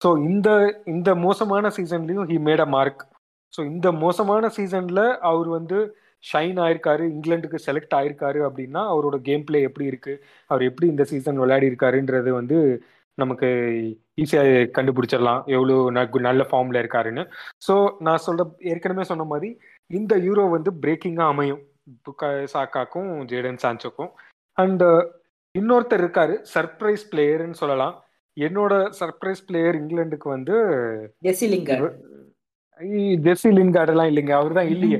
ஸோ 0.02 0.08
இந்த 0.28 0.48
இந்த 0.94 1.10
மோசமான 1.26 1.70
சீசன்லையும் 1.76 2.28
he 2.30 2.38
made 2.48 2.64
a 2.66 2.68
mark 2.76 3.02
so 3.52 3.60
இந்த 3.72 3.88
மோசமான 4.04 4.48
சீசனில் 4.56 5.04
அவர் 5.30 5.48
வந்து 5.48 5.78
ஷைன் 6.24 6.58
ஆயிருக்காரு 6.64 7.04
இங்கிலாந்துக்கு 7.14 7.58
செலக்ட் 7.66 7.94
ஆயிருக்காரு 7.98 8.40
அப்படின்னா 8.48 8.82
அவரோட 8.92 9.16
கேம் 9.28 9.44
பிளே 9.48 9.58
எப்படி 9.68 9.86
இருக்கு 9.92 10.14
அவர் 10.50 10.62
எப்படி 10.70 10.86
இந்த 10.92 11.04
சீசன் 11.04 11.40
விளையாடி 11.42 11.70
இருக்காருன்றது 11.70 12.30
வந்து 12.40 12.58
நமக்கு 13.18 13.48
ஈஸியாக 14.22 14.64
கண்டுபிடிச்சிடலாம் 14.76 15.42
எவ்வளோ 15.56 15.76
நல்ல 16.28 16.42
ஃபார்ம்ல 16.50 16.80
இருக்காருன்னு. 16.82 17.22
ஸோ 17.66 17.74
நான் 18.06 18.24
சொல்ற 18.26 18.44
ஏற்கனவே 18.72 19.04
சொன்ன 19.12 19.26
மாதிரி 19.32 19.50
இந்த 19.90 20.14
யூரோ 20.26 20.44
வந்து 20.56 20.70
பிரேக்கிங்காக 20.84 21.32
அமையும். 21.34 21.62
சாக்காக்கும் 22.54 23.10
ஜேடன் 23.30 23.60
சான்சோக்கும் 23.64 24.10
அண்ட் 24.58 24.84
இன்னொருத்தர் 25.54 26.02
இருக்காரு 26.04 26.34
சர்ப்ரைஸ் 26.54 27.04
பிளேயர்னு 27.12 27.60
சொல்லலாம். 27.60 27.94
என்னோட 28.36 28.72
சர்ப்ரைஸ் 28.98 29.44
பிளேயர் 29.48 29.76
இங்கிலாந்துக்கு 29.76 30.28
வந்து 30.28 30.54
ஜெர்சி 33.22 33.50
லின்கார்ட் 33.58 33.92
எல்லாம் 33.92 34.10
இல்லைங்க 34.10 34.32
அவர் 34.32 34.56
தான் 34.58 34.70
இல்லையே. 34.74 34.98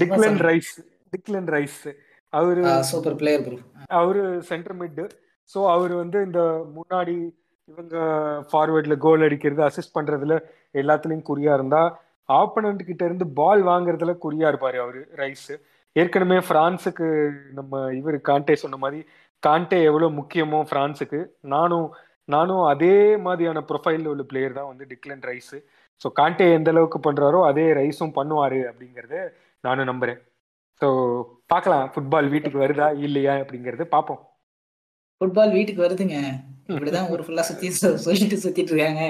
டிக்லன் 0.00 0.38
ரைஸ் 0.48 0.72
டிக்லன் 1.12 1.48
ரைஸ் 1.48 1.80
அவரு 2.32 2.62
சூப்பர் 2.90 3.16
பிளேயர் 3.20 3.42
ப்ரோ 3.46 3.56
அவரு 4.00 4.22
சென்டர் 4.50 4.76
மிட் 4.80 5.02
ஸோ 5.50 5.58
அவர் 5.74 5.92
வந்து 6.02 6.18
இந்த 6.26 6.40
முன்னாடி 6.76 7.16
இவங்க 7.68 7.96
ஃபார்வர்ட்ல 8.50 8.96
கோல் 8.98 9.24
அடிக்கிறது 9.26 9.62
அசிஸ்ட் 9.68 9.96
பண்றதுல 9.96 10.36
எல்லாத்துலயும் 10.74 11.28
குறியா 11.30 11.54
இருந்தா 11.54 11.82
ஆப்பனண்ட் 12.28 12.82
கிட்ட 12.88 13.02
இருந்து 13.08 13.26
பால் 13.38 13.62
வாங்குறதுல 13.70 14.12
குறியா 14.24 14.46
இருப்பாரு 14.52 14.78
அவரு 14.84 15.00
ரைஸ். 15.22 15.50
ஏற்கனவே 15.96 16.38
பிரான்ஸுக்கு 16.50 17.06
நம்ம 17.58 17.80
இவர் 18.00 18.16
காண்டே 18.28 18.54
சொன்ன 18.62 18.78
மாதிரி 18.84 19.00
காண்டே 19.42 19.78
எவ்வளவு 19.88 20.16
முக்கியமோ 20.20 20.60
பிரான்ஸுக்கு 20.72 21.20
நானும் 21.54 21.88
நானும் 22.28 22.64
அதே 22.72 22.94
மாதிரியான 23.26 23.58
ப்ரொஃபைல் 23.68 24.08
உள்ள 24.12 24.22
பிளேயர் 24.30 24.56
தான் 24.58 24.70
வந்து 24.70 24.84
டிக்லன் 24.92 25.24
ரைஸ். 25.30 25.54
ஸோ 26.02 26.06
காண்டே 26.20 26.46
எந்த 26.56 26.70
அளவுக்கு 26.74 26.98
பண்றாரோ 27.06 27.40
அதே 27.50 27.66
ரைஸும் 27.80 28.16
பண்ணுவாரு 28.18 28.60
அப்படிங்கறத 28.70 29.16
நானும் 29.64 29.90
நம்புறேன். 29.90 30.20
ஸோ 30.80 30.88
பார்க்கலாம் 31.52 31.86
ஃபுட்பால் 31.92 32.32
வீட்டுக்கு 32.34 32.58
வருதா 32.64 32.88
இல்லையா 33.06 33.34
அப்படிங்கறது 33.42 33.86
பார்ப்போம் 33.94 34.20
ஃபுட்பால் 35.20 35.54
வீட்டுக்கு 35.56 35.84
வருதுங்க. 35.86 36.16
இப்படிதான் 36.72 37.10
ஒரு 37.14 37.22
ஃபுல்லா 37.24 37.44
சுத்தி 37.48 37.68
சொல்லிட்டு 38.06 38.36
சுத்திட்டு 38.44 38.72
இருக்காங்க. 38.72 39.02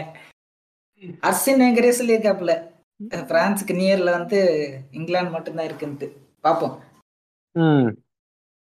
அர்சன் 1.29 1.65
எங்கரே 1.67 1.91
சொல்லியிருக்காப்புல. 1.99 2.53
பிரான்ஸுக்கு 3.31 3.75
நியர்ல 3.81 4.11
வந்து 4.11 4.39
இங்கிலாந்து 4.91 5.31
மட்டும்தான் 5.31 5.69
இருக்குன்ட்டு. 5.69 6.07
பாப்போம். 6.45 6.75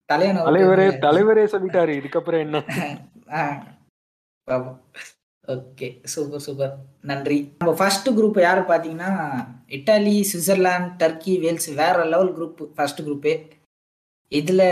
தலைவரே 0.09 0.87
தலைவரே 1.07 1.45
சொல்லிட்டாரு. 1.55 1.93
இதுக்கப்புறம் 2.01 2.45
என்ன? 2.47 2.59
Okay 5.49 5.87
super 6.05 6.41
super. 6.41 6.75
நன்றி. 7.01 7.39
நம்ம 7.59 7.73
ஃபர்ஸ்ட் 7.75 8.09
குரூப் 8.11 8.41
யாரு 8.41 8.61
பாத்தீங்கன்னா 8.61 9.09
இட்டாலி 9.69 10.15
சுவிட்சர்லாந்து 10.31 10.91
டர்க்கி 10.99 11.33
வேல்ஸ் 11.41 11.75
வேற 11.75 12.05
லெவல் 12.05 12.31
குரூப் 12.37 12.61
ஃபர்ஸ்ட் 12.75 13.03
குரூப்பே 13.03 13.33
இதுல 14.33 14.63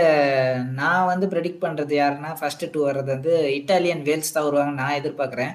நான் 0.73 1.05
வந்து 1.05 1.27
ப்ரெடிக்ட் 1.27 1.63
பண்றது 1.65 1.93
யாருன்னா 2.01 2.37
ஃபர்ஸ்ட் 2.39 2.63
டூ 2.71 2.79
வர்றது 2.87 3.05
வந்து 3.05 3.33
இட்டாலியன் 3.57 4.01
வேல்ஸ் 4.01 4.33
தான் 4.33 4.43
வருவாங்க 4.43 4.71
நான் 4.71 4.99
எதிர்பார்க்கறேன். 5.01 5.53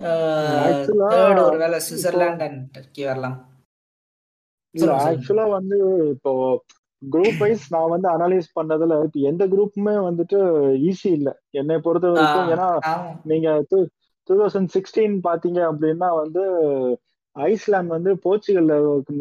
தேர்ட் 0.00 1.40
ஒருவேளை 1.48 1.78
சுவிட்சர்லாந்து 1.86 2.44
அண்ட் 2.46 2.62
டர்க்கி 2.76 3.02
வரலாம். 3.08 3.36
ஆக்சுவலா 5.08 5.44
வந்து 5.58 5.76
இப்போ 6.14 6.32
குரூப் 7.02 7.38
வைஸ் 7.42 7.64
நான் 7.74 7.92
வந்து 7.94 8.08
அனலைஸ் 8.14 8.48
பண்ணதுல 8.58 8.98
இப்ப 9.06 9.18
எந்த 9.30 9.44
குரூப்புமே 9.52 9.94
வந்துட்டு 10.08 10.38
ஈஸி 10.90 11.10
இல்ல. 11.18 11.30
என்னை 11.60 11.76
பொறுத்த 11.86 12.12
வரைக்கும் 12.14 12.50
ஏன்னா 12.54 12.68
நீங்க 13.32 13.48
டூ 13.70 13.78
தௌசண்ட் 14.28 14.72
சிக்ஸ்டீன் 14.76 15.16
பாத்தீங்க 15.28 15.60
அப்படின்னா 15.70 16.08
வந்து 16.22 16.44
ஐஸ்லாந்து 17.36 17.94
வந்து 17.96 18.10
போர்ச்சுகல் 18.24 18.68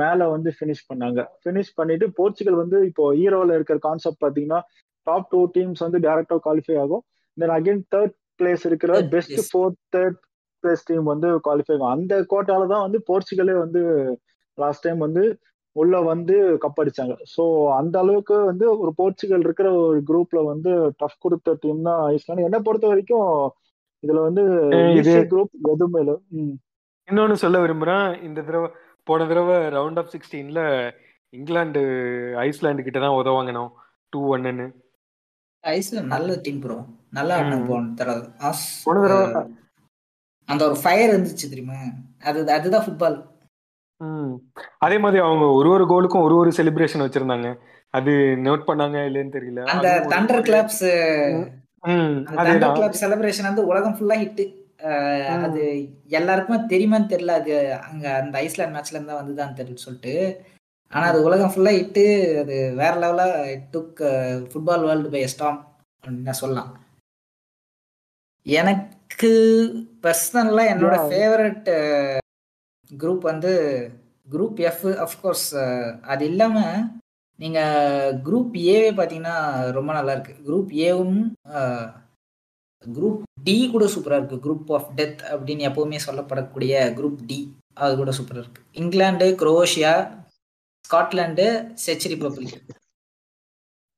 மேல 0.01 0.27
வந்து 0.33 0.49
பினிஷ் 0.59 0.87
பண்ணாங்க. 0.89 1.19
பினிஷ் 1.45 1.71
பண்ணிட்டு 1.75 2.05
போர்ச்சுகல் 2.17 2.61
வந்து 2.63 2.79
இப்போ 2.89 3.05
ஹீரோல 3.19 3.55
இருக்கிற 3.57 3.77
கான்செப்ட் 3.87 4.23
பாத்தீங்கன்னா 4.25 4.59
டாப் 5.07 5.29
டூ 5.31 5.39
டீம்ஸ் 5.55 5.83
வந்து 5.85 5.99
டேரக்டா 6.05 6.37
குவாலிஃபை 6.45 6.75
ஆகும். 6.83 7.03
தென் 7.37 7.55
அகைன் 7.57 7.81
தேர்ட் 7.95 8.15
பிளேஸ் 8.39 8.63
இருக்கிற 8.69 9.01
best 9.15 9.41
fourth 9.49 9.79
third 9.95 10.19
place 10.63 10.87
team 10.89 11.07
வந்து 11.13 11.29
குவாலிஃபை 11.45 11.73
ஆகும். 11.75 11.93
அந்த 11.95 12.13
கோட்டால 12.33 12.67
தான் 12.73 12.85
வந்து 12.85 12.99
போர்ச்சுகலே 13.09 13.55
வந்து 13.63 13.81
லாஸ்ட் 14.57 14.85
டைம் 14.85 15.01
வந்து 15.07 15.23
உள்ள 15.75 15.99
வந்து 16.11 16.35
கப் 16.63 16.79
அடிச்சாங்க. 16.81 17.13
ஸோ 17.35 17.43
அந்த 17.77 17.95
அளவுக்கு 18.03 18.35
வந்து 18.49 18.65
ஒரு 18.81 18.91
போர்ச்சுகல் 18.99 19.45
இருக்கிற 19.47 19.67
ஒரு 19.83 19.99
குரூப்ல 20.09 20.39
வந்து 20.51 20.71
டஃப் 21.01 21.23
கொடுத்த 21.25 21.55
டீம் 21.63 21.87
தான் 21.87 22.01
ஐஸ்லாந்து. 22.15 22.47
என்னை 22.47 22.59
பொறுத்த 22.67 22.91
வரைக்கும் 22.91 23.31
இதுல 24.03 24.21
வந்து 24.27 24.43
குரூப் 25.31 25.53
எதுவுமே 25.73 26.01
இல்லை. 26.03 26.15
இன்னொன்னு 27.07 27.37
சொல்ல 27.43 27.57
விரும்புறேன். 27.63 28.07
இந்த 28.27 28.39
தடவை 28.49 28.69
போன 29.07 29.25
தடவை 29.31 29.57
ரவுண்ட் 29.77 29.99
ஆஃப் 30.01 30.11
சிக்ஸ்டீன்ல 30.13 30.61
இங்கிலாந்து 31.33 31.81
ஐஸ்லாந்து 32.47 32.85
கிட்ட 32.85 32.99
தான் 33.05 33.19
உதவாங்கணும் 33.21 33.71
டூ 34.13 34.19
ஒன்னு 34.35 34.67
ஐஸ்லாந்து 35.63 36.13
நல்ல 36.13 36.35
டீம் 36.45 36.61
ப்ரோ 36.63 36.77
நல்லா 37.17 37.35
போன 37.69 37.83
தடவை. 37.99 38.23
போன 38.85 38.95
தடவை 39.03 39.43
அந்த 40.49 40.61
ஒரு 40.69 40.77
ஃபயர் 40.81 41.11
இருந்துச்சு 41.13 41.51
தெரியுமா? 41.51 41.77
அது 42.29 42.39
அதுதான் 42.57 42.85
ஃபுட்பால் 42.87 43.19
அதே 44.85 44.97
மாதிரி 45.03 45.19
அவங்க 45.25 45.45
ஒரு 45.57 45.69
ஒரு 45.75 45.85
கோலுக்கும் 45.91 46.25
ஒரு 46.27 46.35
ஒரு 46.39 46.49
செலிப்ரேஷன் 46.57 47.03
வச்சிருந்தாங்க. 47.03 47.49
அது 47.97 48.11
நோட் 48.45 48.65
பண்ணாங்க 48.69 48.97
இல்லைன்னு 49.09 49.35
தெரியல. 49.35 49.61
அந்த 49.73 49.89
thunder 50.13 50.43
claps 50.47 50.83
thunder 52.39 52.75
clap 52.77 52.99
celebration 53.03 53.49
வந்து 53.49 53.65
உலகம் 53.71 53.95
ஃபுல்லா 53.97 54.17
ஹிட் 54.23 54.43
அது 55.47 55.61
எல்லாருக்குமே 56.19 56.57
தெரியுமான்னு 56.71 57.11
தெரியல. 57.13 57.35
அது 57.41 57.53
அங்க 57.89 58.05
அந்த 58.21 58.35
ஐஸ்லாண்ட் 58.45 58.75
மேட்ச்ல 58.75 58.97
இருந்தா 58.97 59.19
வந்துதான் 59.21 59.57
தெரியல 59.59 59.83
சொல்லிட்டு. 59.85 60.15
ஆனா 60.93 61.05
அது 61.11 61.19
உலகம் 61.27 61.51
ஃபுல்லா 61.53 61.73
இட்டு 61.81 62.05
அது 62.41 62.55
வேற 62.81 62.93
லெவலா 63.03 63.27
took 63.73 64.01
football 64.49 64.85
world 64.87 65.13
by 65.15 65.23
storm 65.33 65.59
அப்படின்னு 66.03 66.35
சொல்லலாம். 66.41 66.71
எனக்கு 68.45 69.31
பர்சனலா 70.03 70.63
என்னோட 70.73 70.95
ஃபேவரட் 71.09 71.69
குரூப் 72.91 73.23
வந்து 73.31 73.51
குரூப் 74.27 74.59
எஃப் 74.69 74.85
அஃப்கோர்ஸ் 75.05 75.47
அது 76.11 76.23
இல்லாம 76.31 76.57
நீங்க 77.39 77.59
குரூப் 78.25 78.53
ஏவே 78.73 78.89
பாத்தீங்கன்னா 78.99 79.35
ரொம்ப 79.77 79.91
நல்லா 79.97 80.11
இருக்கு. 80.15 80.33
குரூப் 80.47 80.71
ஏவும் 80.89 81.17
குரூப் 82.85 83.21
டி 83.45 83.55
கூட 83.73 83.85
சூப்பரா 83.93 84.17
இருக்கு. 84.19 84.37
குரூப் 84.45 84.69
ஆஃப் 84.77 84.89
டெத் 84.99 85.21
அப்படின்னு 85.33 85.67
எப்பவுமே 85.69 85.99
சொல்லப்படக்கூடிய 86.07 86.73
குரூப் 86.99 87.19
டி 87.29 87.39
அது 87.83 87.93
கூட 88.01 88.11
சூப்பரா 88.17 88.41
இருக்கு. 88.43 88.61
England 88.81 89.27
Croatia 89.41 89.93
Scotland 90.85 91.45
Czech 91.85 92.07
Republic. 92.13 92.57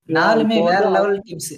நாலுமே 0.09 0.57
வேற 0.69 0.83
லெவல் 0.95 1.19
டீம்ஸ் 1.27 1.53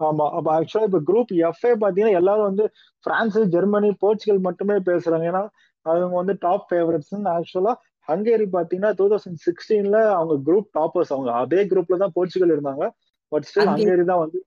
ஆமா 0.00 0.26
அப்ப 0.36 0.48
ஆக்சுவலா 0.56 0.88
இப்ப 0.88 1.00
குரூப் 1.08 1.30
எஃப்ஏ 1.48 1.72
பாத்தீங்கன்னா 1.82 2.18
எல்லாரும் 2.20 2.48
வந்து 2.50 2.64
பிரான்ஸ் 3.04 3.38
ஜெர்மனி 3.54 3.90
போர்ச்சுகல் 4.02 4.40
மட்டுமே 4.46 4.76
பேசுறாங்க. 4.88 5.26
ஏன்னா 5.30 5.42
அவங்க 5.86 6.14
வந்து 6.20 6.34
டாப் 6.44 6.66
ஃபேவரட்ஸ் 6.70 7.12
ஆக்சுவலா 7.34 7.72
ஹங்கேரி 8.08 8.46
பாத்தீங்கன்னா 8.52 8.90
டூ 8.98 9.06
தௌசண்ட் 9.12 9.40
சிக்ஸ்டீன்ல 9.46 9.98
அவங்க 10.14 10.34
குரூப் 10.46 10.68
டாப்பர்ஸ் 10.74 11.12
அவங்க 11.14 11.30
அதே 11.42 11.60
குரூப்ல 11.72 11.98
தான் 12.02 12.14
போர்ச்சுகல் 12.16 12.54
இருந்தாங்க. 12.54 12.84
பட் 13.32 13.46
ஸ்டில் 13.48 13.72
ஹங்கேரி 13.72 14.04
தான் 14.10 14.22
வந்து 14.24 14.38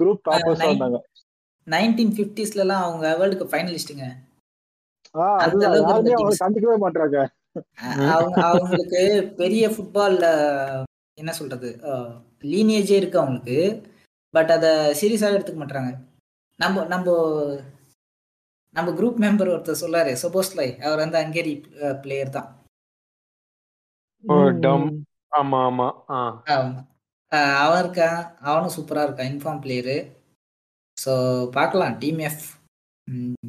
குரூப் 0.00 0.22
டாப்பர்ஸ் 0.28 0.64
இருந்தாங்க. 0.64 0.98
நைன்டீன் 1.66 2.14
பிப்டிஸ்ல 2.18 2.64
எல்லாம் 2.64 2.84
அவங்க 2.86 3.06
வேர்ல்டு 3.18 3.38
கப் 3.38 3.52
ஃபைனலிஸ்ட்டுங்க 3.52 4.06
கண்டுக்கவே 6.40 6.76
மாட்டாங்க 6.82 7.16
அவங்க 8.12 8.36
அவங்களுக்கு 8.48 9.00
பெரிய 9.40 9.64
ஃபுட்பால்ல 9.72 10.26
என்ன 11.18 11.30
சொல்றது 11.32 11.70
லீனியேஜே 12.44 12.98
இருக்கு 12.98 13.18
அவங்களுக்கு. 13.22 13.56
பட் 14.34 14.50
அதை 14.56 14.70
சீரியஸாக 15.00 15.36
எடுத்துக்க 15.36 15.60
மாட்டாங்க 15.60 15.90
நம்ம 16.60 16.84
நம்ம 16.86 17.06
நம்ம 18.74 18.88
குரூப் 18.98 19.20
மெம்பர் 19.22 19.52
ஒருத்தர் 19.52 19.82
சொல்லாரு 19.82 20.12
சப்போஸ்லை 20.22 20.68
அவர் 20.82 21.02
வந்து 21.02 21.20
ஹங்கேரி 21.20 21.54
பிளேயர் 22.02 22.36
தான். 22.36 22.48
ஆமா 25.40 25.86
ஆமா. 26.58 26.80
அவன் 27.58 27.80
இருக்கான் 27.82 28.20
அவனும் 28.42 28.74
சூப்பரா 28.76 29.02
இருக்கான் 29.06 29.30
இன்ஃபார்ம் 29.32 29.60
பிளேயரு 29.64 29.96
ஸோ 30.96 31.12
பார்க்கலாம் 31.56 31.94
டீம் 32.00 32.20
எஃப் 32.20 32.44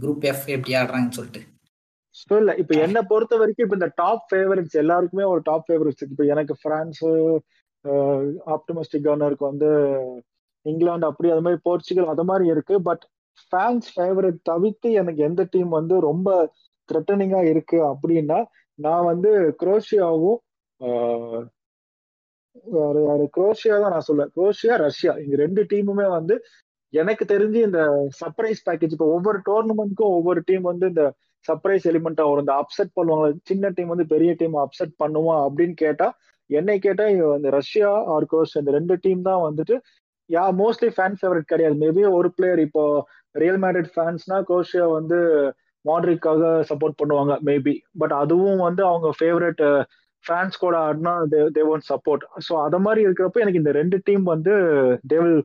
குரூப் 0.01 0.25
எஃப் 0.31 0.45
எப்படி 0.55 0.73
ஆடுறாங்கன்னு 0.79 1.17
சொல்லிட்டு. 1.19 1.41
ஸோ 2.21 2.33
இல்ல 2.41 2.51
இப்ப 2.61 2.73
என்ன 2.85 2.99
பொறுத்த 3.11 3.39
வரைக்கும் 3.41 3.65
இப்ப 3.65 3.77
இந்த 3.79 3.89
டாப் 3.97 4.25
ஃபேவரட்ஸ் 4.29 4.81
எல்லாருக்குமே 4.83 5.25
ஒரு 5.33 5.41
டாப் 5.45 5.65
ஃபேவரட்ஸ் 5.67 6.03
இப்ப 6.07 6.25
எனக்கு 6.33 6.55
பிரான்ஸ் 6.63 7.01
ஆப்டமிஸ்டிக் 8.55 9.05
கவர்னருக்கு 9.05 9.51
வந்து 9.51 9.69
இங்கிலாந்து 10.65 11.09
அப்படி 11.09 11.29
அது 11.33 11.43
மாதிரி 11.45 11.61
போர்ச்சுகல் 11.67 12.11
அது 12.13 12.23
மாதிரி 12.29 12.45
இருக்கு. 12.53 12.75
பட் 12.89 13.03
ஃபேன்ஸ் 13.43 13.87
ஃபேவரட் 13.95 14.39
தவிர்த்து 14.51 14.89
எனக்கு 15.01 15.21
எந்த 15.29 15.41
டீம் 15.53 15.71
வந்து 15.79 15.95
ரொம்ப 16.09 16.29
த்ரெட்டனிங்கா 16.89 17.41
இருக்கு 17.51 17.77
அப்படின்னா 17.91 18.39
நான் 18.79 19.07
வந்து 19.11 19.31
குரோஷியாவும் 19.61 20.39
யாரு? 22.77 23.25
குரோஷியா 23.37 23.75
தான் 23.83 23.93
நான் 23.95 24.07
சொல்லுவேன் 24.07 24.33
குரோஷியா 24.37 24.75
ரஷ்யா. 24.85 25.13
இந்த 25.23 25.35
ரெண்டு 25.43 25.61
டீமுமே 25.71 26.07
வந்து 26.17 26.35
எனக்கு 26.93 27.23
தெரிஞ்சு 27.33 27.59
இந்த 27.67 27.81
சர்ப்ரைஸ் 28.21 28.61
பேக்கேஜ் 28.67 28.93
இப்போ 28.95 29.07
ஒவ்வொரு 29.15 29.39
டோர்னமெண்ட்க்கும் 29.49 30.15
ஒவ்வொரு 30.17 30.39
டீம் 30.49 30.65
வந்து 30.71 30.85
இந்த 30.93 31.03
சர்ப்ரைஸ் 31.45 31.85
எலிமெண்டா 31.91 32.23
வரும். 32.29 32.45
இந்த 32.45 32.55
அப்செட் 32.61 32.91
பண்ணுவாங்க. 32.99 33.27
சின்ன 33.49 33.71
டீம் 33.75 33.93
வந்து 33.93 34.07
பெரிய 34.13 34.31
டீம் 34.41 34.57
அப்செட் 34.65 34.93
பண்ணுவான் 35.03 35.41
அப்படின்னு 35.47 35.75
கேட்டா 35.85 36.07
என்னை 36.49 36.75
கேட்டா 36.85 37.05
இந்த 37.37 37.49
ரஷ்யா 37.59 37.89
ஆர் 38.13 38.29
குரோஷியா 38.31 38.61
இந்த 38.63 38.73
ரெண்டு 38.77 38.95
டீம் 39.05 39.21
தான் 39.29 39.43
வந்துட்டு 39.47 39.75
யா 40.31 40.43
மோஸ்ட்லி 40.59 40.89
ஃபேன் 40.95 41.17
ஃபேவரட் 41.19 41.51
கிடையாது. 41.51 41.75
மேபி 41.83 42.03
ஒரு 42.17 42.29
பிளேயர் 42.37 42.61
இப்போ 42.65 42.83
ரியல் 43.35 43.59
மேரிட் 43.63 43.91
ஃபேன்ஸ்னா 43.93 44.37
குரோஷியா 44.49 44.85
வந்து 44.93 45.17
மாட்ரிக்காக 45.85 46.41
சப்போர்ட் 46.69 46.99
பண்ணுவாங்க 46.99 47.33
மேபி 47.47 47.73
பட் 48.01 48.13
அதுவும் 48.21 48.61
வந்து 48.67 48.83
அவங்க 48.87 49.09
ஃபேவரட் 49.19 49.63
ஃபேன்ஸ் 50.25 50.61
கூட 50.63 50.75
ஆடினா 50.87 51.13
தே 51.55 51.63
ஒன்ட் 51.69 51.87
சப்போர்ட் 51.91 52.23
ஸோ 52.47 52.53
அத 52.65 52.79
மாதிரி 52.85 53.01
இருக்கிறப்ப 53.05 53.43
எனக்கு 53.43 53.61
இந்த 53.61 53.71
ரெண்டு 53.79 53.97
டீம் 54.07 54.25
வந்து 54.33 54.53
தே 55.11 55.17
வில் 55.21 55.41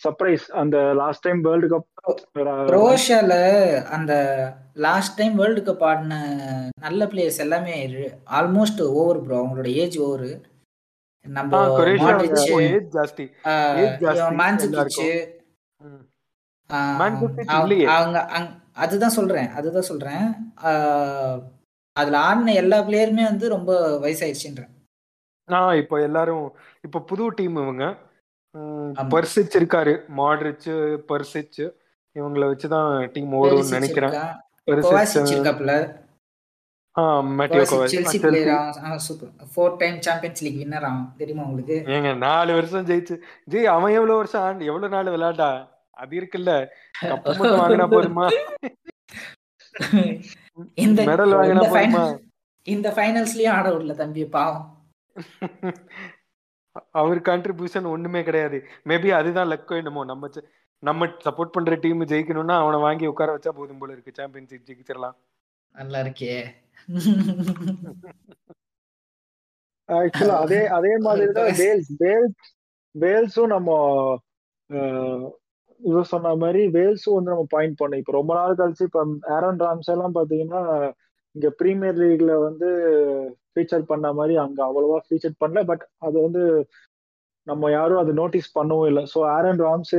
சர்ப்ரைஸ் 0.00 0.44
அந்த 0.60 0.76
லாஸ்ட் 1.00 1.24
டைம் 1.26 1.40
வேர்ல்டு 1.46 1.68
கப் 1.72 1.88
குரோஷியால 2.70 3.34
அந்த 3.96 4.12
லாஸ்ட் 4.86 5.16
டைம் 5.18 5.34
வேர்ல்டு 5.40 5.62
கப் 5.66 5.84
ஆடின 5.88 6.14
நல்ல 6.86 7.08
பிளேயர்ஸ் 7.10 7.42
எல்லாமே 7.46 7.74
ஆல்மோஸ்ட் 8.38 8.80
ஓவர் 8.94 9.20
ப்ரோ 9.24 9.36
அவங்களோட 9.40 9.70
ஏஜ் 9.82 9.98
ஓவர் 10.06 10.28
நம்ம 11.26 11.56
ஜாஸ்தி. 12.92 13.24
அவங்க 17.86 18.18
அதுதான் 18.72 19.10
சொல்றேன் 19.10 19.48
அதுதான் 19.48 19.82
சொல்றேன். 19.82 20.52
அதுல 21.92 22.18
ஆடின 22.18 22.52
எல்லா 22.52 22.80
பிளேயருமே 22.80 23.22
வந்து 23.24 23.48
ரொம்ப 23.48 23.98
வயசாயிருச்சுன்றேன் 23.98 24.70
ஆஹ் 25.48 25.76
இப்போ 25.76 26.00
எல்லாரும் 26.00 26.56
இப்போ 26.82 27.00
புது 27.00 27.28
டீம் 27.28 27.56
இவங்க. 27.56 27.84
பர்சிச் 29.10 29.56
இருக்காரு 29.56 29.94
மாட்ரிச் 30.16 30.68
பர்சிச். 31.08 31.60
இவங்கள 32.16 32.44
வச்சுதான் 32.52 33.10
டீம் 33.12 33.32
ஓடும்னு 33.32 33.70
நினைக்கிறேன். 33.70 34.12
ஏங்க 41.88 42.16
நாலு 42.16 42.52
வருஷம் 42.52 42.86
ஜெயிச்சு. 42.86 43.20
ஜெய் 43.50 43.64
அவன் 43.64 43.92
எவ்வளவு 43.92 44.16
வருஷம் 44.16 44.60
எவ்வளவு 44.60 44.88
நாள் 44.88 45.04
விளையாட்டா? 45.04 45.78
அது 45.90 46.20
இருக்குல்ல. 46.20 46.66
வாங்கினா 47.02 47.86
போதுமா? 47.94 48.26
இந்த 50.74 51.04
மெடல் 51.04 51.34
வாங்கினா 51.36 51.64
போதுமா? 51.74 52.18
இந்த 52.62 52.90
ஃபைனல்ஸ்லயும் 52.90 53.50
ஆட 53.50 53.70
விடல 53.70 53.94
தம்பி 53.94 54.24
பாவம். 54.24 54.90
அவர் 56.90 57.20
கான்ட்ரிபியூஷன் 57.20 57.84
ஒண்ணுமே 57.84 58.22
கிடையாது. 58.22 58.66
மேபி 58.84 59.08
அதுதான் 59.10 59.48
லக் 59.48 59.76
என்னமோ. 59.76 60.04
நம்ம 60.04 60.28
நம்ம 60.78 61.06
சப்போர்ட் 61.06 61.56
பண்ற 61.56 61.74
டீம் 61.74 62.00
ஜெயிக்கணும்னா 62.00 62.56
அவனை 62.56 62.80
வாங்கி 62.80 63.06
உட்கார 63.06 63.36
வச்சா 63.36 63.48
போதும் 63.48 63.78
போல 63.78 63.92
இருக்கு. 63.92 64.12
சாம்பியன்ஷிப் 64.14 64.62
ஜெயிச்சிடலாம். 64.66 65.16
நல்லா 65.72 65.98
இருக்கே. 65.98 66.54
ஆக்சுவலா 69.88 70.38
அதே 70.44 70.60
அதே 70.78 70.92
மாதிரி 71.06 71.26
தான் 71.38 71.52
வேல்ஸ் 71.60 71.92
வேல்ஸ் 72.02 72.48
வேல்ஸும் 72.94 73.54
நம்ம 73.54 73.70
இவர் 75.80 76.10
சொன்ன 76.12 76.34
மாதிரி 76.42 76.62
வேல்ஸும் 76.76 77.16
வந்து 77.16 77.32
நம்ம 77.32 77.44
பாயிண்ட் 77.54 77.78
பண்ணோம். 77.80 78.00
இப்போ 78.02 78.12
ரொம்ப 78.18 78.32
நாள் 78.38 78.58
கழிச்சு 78.60 78.88
இப்போ 78.88 79.02
ஆரன் 79.36 79.60
ராம்ஸ் 79.64 79.90
எல்லாம் 79.94 80.16
பாத்தீங்கன்னா 80.18 80.62
இங்க 81.36 81.48
பிரீமியர் 81.60 81.98
லீக்ல 82.02 82.32
வந்து 82.46 82.68
ஃபீச்சர் 83.52 83.84
பண்ண 83.90 84.06
மாதிரி 84.18 84.34
அங்க 84.44 84.60
அவ்வளவா 84.68 84.98
ஃபீச்சர் 85.06 85.40
பண்ணல. 85.42 85.60
பட் 85.70 85.84
அது 86.06 86.16
வந்து 86.26 86.42
நம்ம 87.46 87.70
யாரும் 87.78 88.02
அது 88.02 88.12
நோட்டீஸ் 88.20 88.48
பண்ணவும் 88.58 88.88
இல்லை. 88.90 89.04
ஸோ 89.12 89.18
ஆரன் 89.36 89.62
ராம்ஸ் 89.66 89.96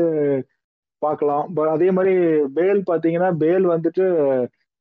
பார்க்கலாம். 1.02 1.46
பட் 1.56 1.72
அதே 1.76 1.90
மாதிரி 1.98 2.14
பேல் 2.58 2.82
பார்த்தீங்கன்னா 2.92 3.30
பேல் 3.44 3.66
வந்துட்டு 3.76 4.06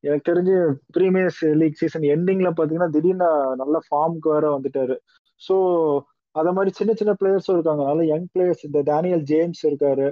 எனக்கு 0.05 0.29
தெரிஞ்சு 0.31 0.55
ப்ரீமியர்ஸ் 0.97 1.41
லீக் 1.61 1.81
சீசன் 1.81 2.07
எண்டிங்ல 2.15 2.51
பார்த்தீங்கன்னா 2.59 2.93
திடீர்னு 2.97 3.29
நல்ல 3.63 3.77
ஃபார்முக்கு 3.87 4.29
வேற 4.35 4.47
வந்துட்டாரு. 4.55 4.97
ஸோ 5.41 5.57
அத 6.35 6.49
மாதிரி 6.57 6.71
சின்ன 6.79 6.93
சின்ன 7.01 7.13
பிளேயர்ஸும் 7.21 7.57
இருக்காங்க. 7.57 7.83
நல்ல 7.91 8.03
யங் 8.13 8.29
பிளேயர்ஸ் 8.35 8.65
இந்த 8.69 8.81
டேனியல் 8.91 9.25
ஜேம்ஸ் 9.31 9.63
இருக்காரு. 9.71 10.09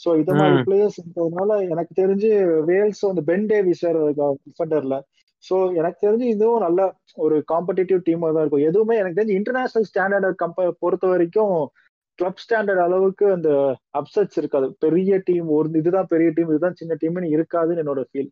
ஸோ 0.00 0.08
இத 0.22 0.30
மாதிரி 0.38 0.56
பிளேயர்ஸ் 0.68 0.98
இருக்கிறதுனால 1.00 1.52
எனக்கு 1.72 1.92
தெரிஞ்சு 2.00 2.30
வேல்ஸ் 2.70 3.04
அந்த 3.10 3.22
பென் 3.30 3.46
டேவிஸ் 3.52 3.84
வேற 3.86 3.98
டிஃபெண்டர்ல 4.46 4.96
ஸோ 5.44 5.56
எனக்கு 5.78 5.98
தெரிஞ்சு 6.06 6.26
இதுவும் 6.34 6.64
நல்ல 6.66 6.80
ஒரு 7.24 7.36
காம்படிட்டிவ் 7.52 8.00
டீமாக 8.06 8.32
தான் 8.34 8.44
இருக்கும். 8.44 8.66
எதுவுமே 8.70 8.94
எனக்கு 9.00 9.18
தெரிஞ்சு 9.18 9.38
இன்டர்நேஷனல் 9.40 9.88
ஸ்டாண்டர்ட் 9.90 10.40
கம்ப 10.42 10.68
பொறுத்த 10.82 11.06
வரைக்கும் 11.12 11.54
கிளப் 12.18 12.42
ஸ்டாண்டர்ட் 12.44 12.82
அளவுக்கு 12.86 13.26
அந்த 13.36 13.50
அப்செட்ஸ் 14.00 14.38
இருக்காது. 14.40 14.66
பெரிய 14.84 15.18
டீம் 15.28 15.48
ஒரு 15.58 15.78
இதுதான் 15.80 16.10
பெரிய 16.14 16.28
டீம் 16.36 16.50
இதுதான் 16.52 16.78
சின்ன 16.80 16.96
டீம்னு 17.02 17.34
இருக்காதுன்னு 17.36 17.82
என்னோட 17.84 18.02
ஃபீல் 18.10 18.30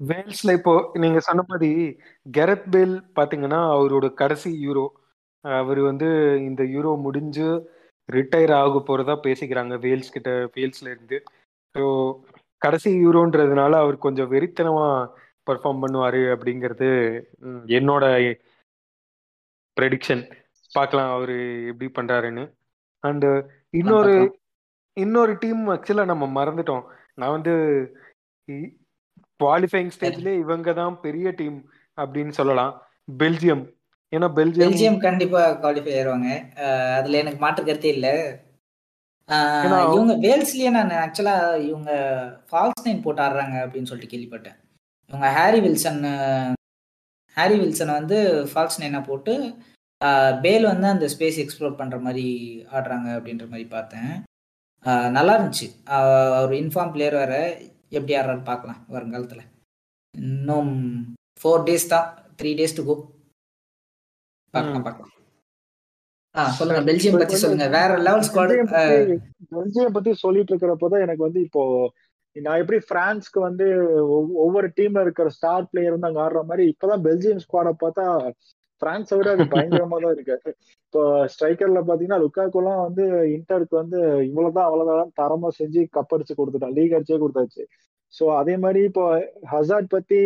வேல்ஸ்ல 0.00 0.52
இப்போ 0.58 0.74
நீங்க 1.02 1.18
சொன்ன 1.28 1.42
மாதிரி 1.48 1.70
கெரத் 2.26 2.68
பேல் 2.74 2.94
பாத்தீங்கன்னா 3.18 3.60
அவரோட 3.76 4.06
கடைசி 4.20 4.50
யூரோ. 4.66 4.86
அவர் 5.44 5.80
வந்து 5.90 6.08
இந்த 6.48 6.62
யூரோ 6.74 6.92
முடிஞ்சு 7.06 7.48
ரிட்டையர் 8.08 8.54
ஆக 8.62 8.80
போறதா 8.88 9.14
பேசிக்கிறாங்க 9.26 9.74
வேல்ஸ் 9.84 10.14
கிட்ட 10.16 10.30
வேல்ஸ்ல 10.56 10.88
இருந்து. 10.94 11.18
ஸோ 11.74 11.84
கடைசி 12.62 12.90
யூரோன்றதுனால 13.04 13.72
அவர் 13.84 13.96
கொஞ்சம் 14.06 14.30
வெறித்தனமா 14.34 14.88
பர்ஃபார்ம் 15.46 15.82
பண்ணுவாரு 15.84 16.22
அப்படிங்கிறது 16.34 16.88
என்னோட 17.78 18.04
ப்ரெடிக்ஷன் 19.76 20.22
பார்க்கலாம் 20.72 21.10
அவரு 21.16 21.36
எப்படி 21.70 21.88
பண்றாருன்னு. 21.98 22.44
அண்ட் 23.04 23.26
இன்னொரு 23.80 24.14
இன்னொரு 24.96 25.32
டீம் 25.42 25.62
ஆக்சுவலா 25.74 26.04
நம்ம 26.12 26.24
மறந்துட்டோம். 26.38 26.84
நான் 27.20 27.34
வந்து 27.36 27.54
குவாலிஃபைங் 29.42 29.92
ஸ்டேஜ்ல 29.94 30.32
இவங்க 30.42 30.72
தான் 30.80 30.94
பெரிய 31.06 31.26
டீம் 31.40 31.58
அப்படின்னு 31.98 32.32
சொல்லலாம். 32.38 32.72
பெல்ஜியம். 33.22 33.64
ஏன்னா 34.12 34.28
பெல்ஜியம் 34.38 34.64
பெல்ஜியம் 34.64 34.98
கண்டிப்பா 35.06 35.40
குவாலிஃபை 35.62 35.92
ஆயிருவாங்க. 35.96 36.30
அதுல 36.98 37.20
எனக்கு 37.22 37.40
மாற்று 37.44 37.62
கருத்தே 37.68 37.92
இல்ல. 37.96 38.08
இவங்க 39.94 40.14
வேல்ஸ்லயே 40.24 40.70
நான் 40.76 40.90
ஆக்சுவலா 41.04 41.36
இவங்க 41.68 41.92
ஃபால்ஸ் 42.48 42.84
நைன் 42.86 43.04
போட்டு 43.04 43.24
ஆடுறாங்க 43.26 43.56
அப்படின்னு 43.64 43.90
சொல்லிட்டு 43.90 44.12
கேள்விப்பட்டேன். 44.14 44.58
இவங்க 45.10 45.28
ஹாரி 45.38 45.60
வில்சன் 45.66 46.02
ஹாரி 47.36 47.56
வில்சனை 47.62 47.92
வந்து 48.00 48.18
ஃபால்ஸ் 48.50 48.80
நைனா 48.82 49.00
போட்டு 49.10 49.34
பேல் 50.44 50.70
வந்து 50.70 50.86
அந்த 50.92 51.06
ஸ்பேஸ் 51.14 51.38
எக்ஸ்ப்ளோர் 51.42 51.78
பண்ற 51.80 51.96
மாதிரி 52.06 52.26
ஆடுறாங்க 52.76 53.08
அப்படின்ற 53.18 53.44
மாதிரி 53.52 53.66
பார்த்தேன். 53.76 54.12
நல்லா 55.16 55.34
இருந்துச்சு. 55.36 55.68
அவர் 56.38 56.52
இன்ஃபார்ம் 56.62 56.92
பிளேயர் 56.94 57.16
வேற. 57.20 57.34
எப்படி 57.98 58.16
ஆடுறாரு 58.18 58.42
பார்க்கலாம் 58.50 58.80
வருங்காலத்துல. 58.94 59.42
இன்னும் 60.14 60.72
ஃபோர் 61.40 61.64
டேஸ் 61.68 61.92
தான் 61.94 62.06
த்ரீ 62.40 62.50
டேஸ் 62.60 62.76
டு 62.78 62.84
கோ 62.88 62.94
பார்க்கலாம் 64.54 64.86
பார்க்கலாம். 64.88 65.10
சொல்லுங்க 66.58 66.80
பெல்ஜியம் 66.88 67.20
பத்தி 67.22 67.36
சொல்லுங்க. 67.42 67.66
வேற 67.78 67.90
லெவல் 68.06 68.24
ஸ்குவாட் 68.28 68.54
பெல்ஜியம் 69.56 69.96
பத்தி 69.96 70.12
சொல்லிட்டு 70.24 70.52
இருக்கிறப்பதான் 70.52 71.04
எனக்கு 71.06 71.26
வந்து 71.26 71.40
இப்போ 71.46 71.62
நான் 72.36 72.60
எப்படி 72.62 72.78
பிரான்ஸ்க்கு 72.90 73.40
வந்து 73.48 73.66
ஒவ்வொரு 74.44 74.68
டீம்ல 74.78 75.02
இருக்கிற 75.06 75.28
ஸ்டார் 75.36 75.68
பிளேயர் 75.70 75.94
வந்து 75.94 76.08
அங்க 76.08 76.20
ஆடுற 76.24 76.40
மாதிரி 76.50 76.64
இப்பதான் 76.72 77.04
பெல்ஜியம் 77.06 77.42
ஸ்குவாட 77.44 77.72
பார்த்தா 77.82 78.06
பிரான்ஸை 78.84 79.16
விட 79.20 79.30
அது 79.36 79.46
பயங்கரமா 79.56 79.98
தான் 80.04 80.14
இருக்கு. 80.16 80.54
இப்போ 80.86 81.02
ஸ்ட்ரைக்கர்ல 81.32 81.80
பாத்தீங்கன்னா 81.88 82.22
லுக்காக்குலாம் 82.24 82.82
வந்து 82.86 83.04
இன்டருக்கு 83.36 83.76
வந்து 83.82 83.98
இவ்வளவுதான் 84.28 84.68
அவ்வளவுதான் 84.68 85.12
தரமா 85.20 85.50
செஞ்சு 85.60 85.82
கப் 85.96 86.14
அடிச்சு 86.16 86.38
கொடுத்துட்டான் 86.40 86.76
லீக் 86.78 86.96
அடிச்சே 86.98 87.18
கொடுத்தாச்சு. 87.22 87.64
ஸோ 88.14 88.24
அதே 88.40 88.54
மாதிரி 88.64 88.80
இப்போ 88.88 89.04
ஹசார்ட் 89.52 89.88
பத்தி 89.94 90.18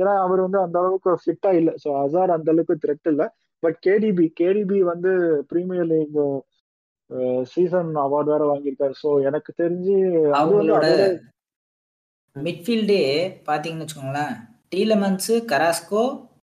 ஏன்னா 0.00 0.12
அவர் 0.24 0.40
வந்து 0.46 0.58
அந்த 0.64 0.76
அளவுக்கு 0.82 1.12
ஃபிட்டா 1.22 1.50
இல்லை. 1.60 1.72
ஸோ 1.84 1.88
ஹசார்ட் 2.00 2.34
அந்த 2.36 2.50
அளவுக்கு 2.52 2.82
த்ரெட் 2.84 3.10
இல்லை. 3.12 3.26
பட் 3.62 3.78
கேடிபி 3.86 4.26
கேடிபி 4.40 4.78
வந்து 4.92 5.12
பிரீமியர் 5.52 5.88
லீக் 5.92 6.18
சீசன் 7.52 7.90
அவார்டு 8.04 8.32
வேற 8.34 8.44
வாங்கியிருக்காரு. 8.50 8.94
ஸோ 9.02 9.10
எனக்கு 9.28 9.50
தெரிஞ்சு 9.62 9.96
அவங்களோட 10.40 10.86
மிட்ஃபீல்டே 12.36 13.02
பாத்தீங்கன்னு 13.48 13.84
வச்சுக்கோங்களேன் 13.84 14.36
டீலமன்ஸ் 14.74 15.32
கராஸ்கோ 15.50 16.04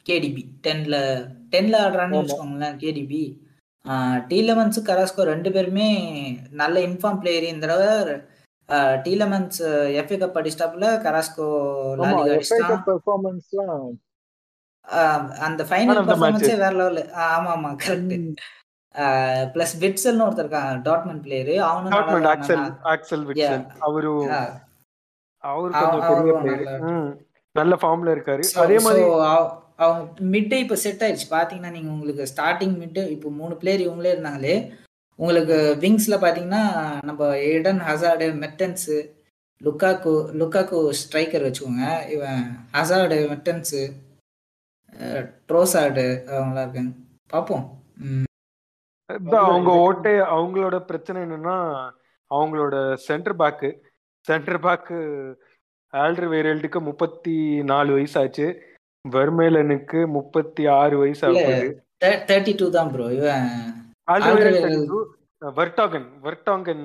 கேடிபி 0.06 0.42
டென்ல 0.64 0.96
டென்ல 1.52 1.74
ஆடுறான்னு 1.82 2.20
வச்சுக்கோங்களேன் 2.20 2.76
கேடிபி 2.78 3.22
டீலமன்ஸ் 4.28 4.78
கராஸ்கோ 4.86 5.22
ரெண்டு 5.24 5.52
பேருமே 5.52 5.88
நல்ல 6.52 6.80
இன்ஃபார்ம் 6.80 7.20
பிளேயர் 7.20 7.44
இந்த 7.44 7.66
தடவை. 7.66 8.14
டீலமன்ஸ் 9.02 9.58
எஃப்ஏ 10.00 10.16
கப் 10.18 10.38
அடிச்சிட்டாப்புல 10.38 10.88
கராஸ்கோ 11.02 11.46
அந்த 15.40 15.62
ஃபைனல் 15.64 15.98
பெர்ஃபார்மன்ஸே 16.02 16.54
வேற 16.56 16.72
லெவல் 16.72 17.00
ஆமா 17.26 17.50
ஆமா 17.54 17.70
கரெக்ட் 17.82 18.40
பிளஸ் 19.54 19.74
விட்சல்னு 19.80 20.24
ஒருத்தர் 20.24 20.44
இருக்கான் 20.44 20.80
டாட்மண்ட் 20.82 21.22
பிளேயர் 21.22 21.50
டாட்மண்ட் 21.94 22.28
ஆக்சல் 22.32 22.58
அவனும் 22.58 22.80
ஆக்சல் 22.92 23.24
விட்சல் 23.24 23.64
அவரு 23.80 24.12
அவரு 25.44 25.72
நல்ல- 25.74 26.02
ஃபார்ம்ல 26.02 26.32
இருக்காரு. 26.32 26.64
அதே 28.62 28.76
மாதிரி 28.78 29.02
அவங்க 29.82 30.02
மிட்டே 30.32 30.58
இப்போ 30.62 30.76
செட் 30.82 31.02
ஆயிடுச்சு 31.04 31.28
பார்த்தீங்கன்னா 31.30 31.74
நீங்கள் 31.76 31.94
உங்களுக்கு 31.94 32.24
ஸ்டார்டிங் 32.32 32.76
மிட்டு 32.80 33.02
இப்போ 33.14 33.28
மூணு 33.38 33.54
பிளேயர் 33.60 33.84
இவங்களே 33.86 34.14
இருந்தாங்களே 34.14 34.56
உங்களுக்கு 35.18 35.56
விங்ஸில் 35.82 36.22
பார்த்தீங்கன்னா 36.22 36.62
நம்ம 37.08 37.22
Eden 37.50 37.80
Hazard 37.88 38.28
Mertens 38.42 38.96
Lukaku 39.60 40.12
Lukaku 40.40 40.78
striker 41.00 41.44
வச்சுக்கோங்க. 41.46 41.84
இவன் 42.14 42.40
ஹசார்டு 42.76 43.16
மெட்டன்ஸு 43.32 43.82
ட்ரோசார்டு 45.48 46.04
அவங்களாம் 46.32 46.64
இருக்காங்க. 46.64 46.92
பார்ப்போம் 47.30 47.64
ம், 48.06 48.26
அவங்க 49.44 49.70
ஓட்டே 49.86 50.14
அவங்களோட 50.34 50.76
பிரச்சனை 50.88 51.18
என்னன்னா 51.26 51.56
அவங்களோட 52.30 52.74
சென்டர் 53.06 53.36
பேக்கு 53.40 53.70
சென்டர் 54.26 54.60
பேக்கு 54.66 54.98
ஆல்ட்ரு 55.92 56.26
வேரல்டுக்கு 56.34 56.80
முப்பத்தி 56.88 57.36
நாலு 57.70 57.90
வயசு 57.96 58.16
ஆச்சு. 58.20 58.46
வெர்மேலனுக்கு 59.04 60.00
முப்பத்தி 60.14 60.62
ஆறு 60.74 60.96
வயசு. 60.98 61.22
ஆகுது 61.28 61.56
தே- 62.02 62.20
32 62.22 62.68
தான் 62.70 62.90
ப்ரோ 62.92 63.06
இவன். 63.12 63.48
Vertonghen 65.52 66.06
Vertonghen. 66.22 66.84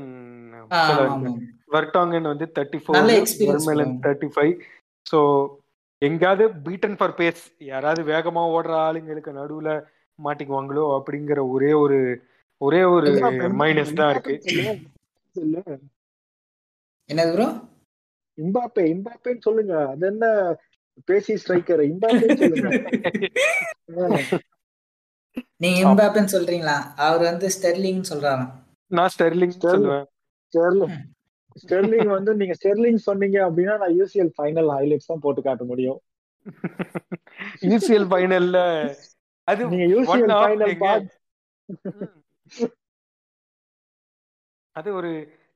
வர்டாங்கன் 1.73 2.27
வந்து 2.27 2.45
thirty 2.55 2.79
four 2.81 2.97
Vermaelen. 3.43 3.93
Thirty 4.03 4.29
five 4.33 4.53
so 5.05 5.19
எங்காவது 6.01 6.45
பீட்டன் 6.65 6.97
ஃபார் 6.97 7.15
பேஸ் 7.19 7.43
யாராவது 7.67 8.01
வேகமா 8.09 8.41
ஓடுற 8.55 8.73
ஆளுங்களுக்கு 8.81 9.31
நடுவுல 9.33 9.69
மாட்டிக்குவாங்களோ 10.19 10.83
அப்படிங்கிற 10.97 11.39
ஒரே 11.49 11.71
ஒரு 11.75 11.97
ஒரே 12.61 12.81
ஒரு 12.91 13.07
மைனஸ் 13.59 13.95
தான் 13.95 14.11
இருக்கு 14.13 14.35
என்னது 17.09 17.31
ப்ரோ 17.35 17.47
இம்பாப்பே 18.37 18.83
இம்பாப்பேன்னு 18.93 19.45
சொல்லுங்க 19.45 19.73
அது 19.87 20.05
என்ன 20.07 20.25
பேசி 21.07 21.33
ஸ்ட்ரைக்கர் 21.35 21.83
நீங்க 25.61 25.79
எம்பாப்பேன்னு 25.85 26.31
சொல்றீங்களா? 26.35 26.75
அவர் 26.97 27.21
வந்து 27.21 27.47
ஸ்டெர்லிங்னு 27.55 28.09
சொல்றாராம். 28.11 28.51
நான் 28.91 29.11
ஸ்டெர்லிங் 29.15 29.53
ஸ்டெர்லிங். 29.57 29.77
சொல்லுவேன். 29.83 30.05
ஸ்டெர்லிங் 30.53 30.95
ஸ்டெர்லிங் 31.63 32.09
வந்து 32.15 32.31
நீங்க 32.35 32.53
ஸ்டெர்லிங் 32.53 32.99
சொன்னீங்க 33.07 33.37
அப்படின்னா 33.47 33.75
நான் 33.77 33.95
யூசிஎல் 33.99 34.31
ஃபைனல் 34.37 34.69
ஹைலைட்ஸ் 34.75 35.05
தான் 35.05 35.19
போட்டு 35.19 35.41
காட்ட 35.41 35.63
முடியும். 35.63 35.99
யூசிஎல் 37.71 38.07
ஃபைனல்ல 38.11 38.57
அது 39.47 39.61
நீங்க 39.71 39.85
யூசிஎல் 39.95 40.33
ஃபைனல். 40.35 41.07
அது 44.75 44.89
ஒரு 44.93 45.11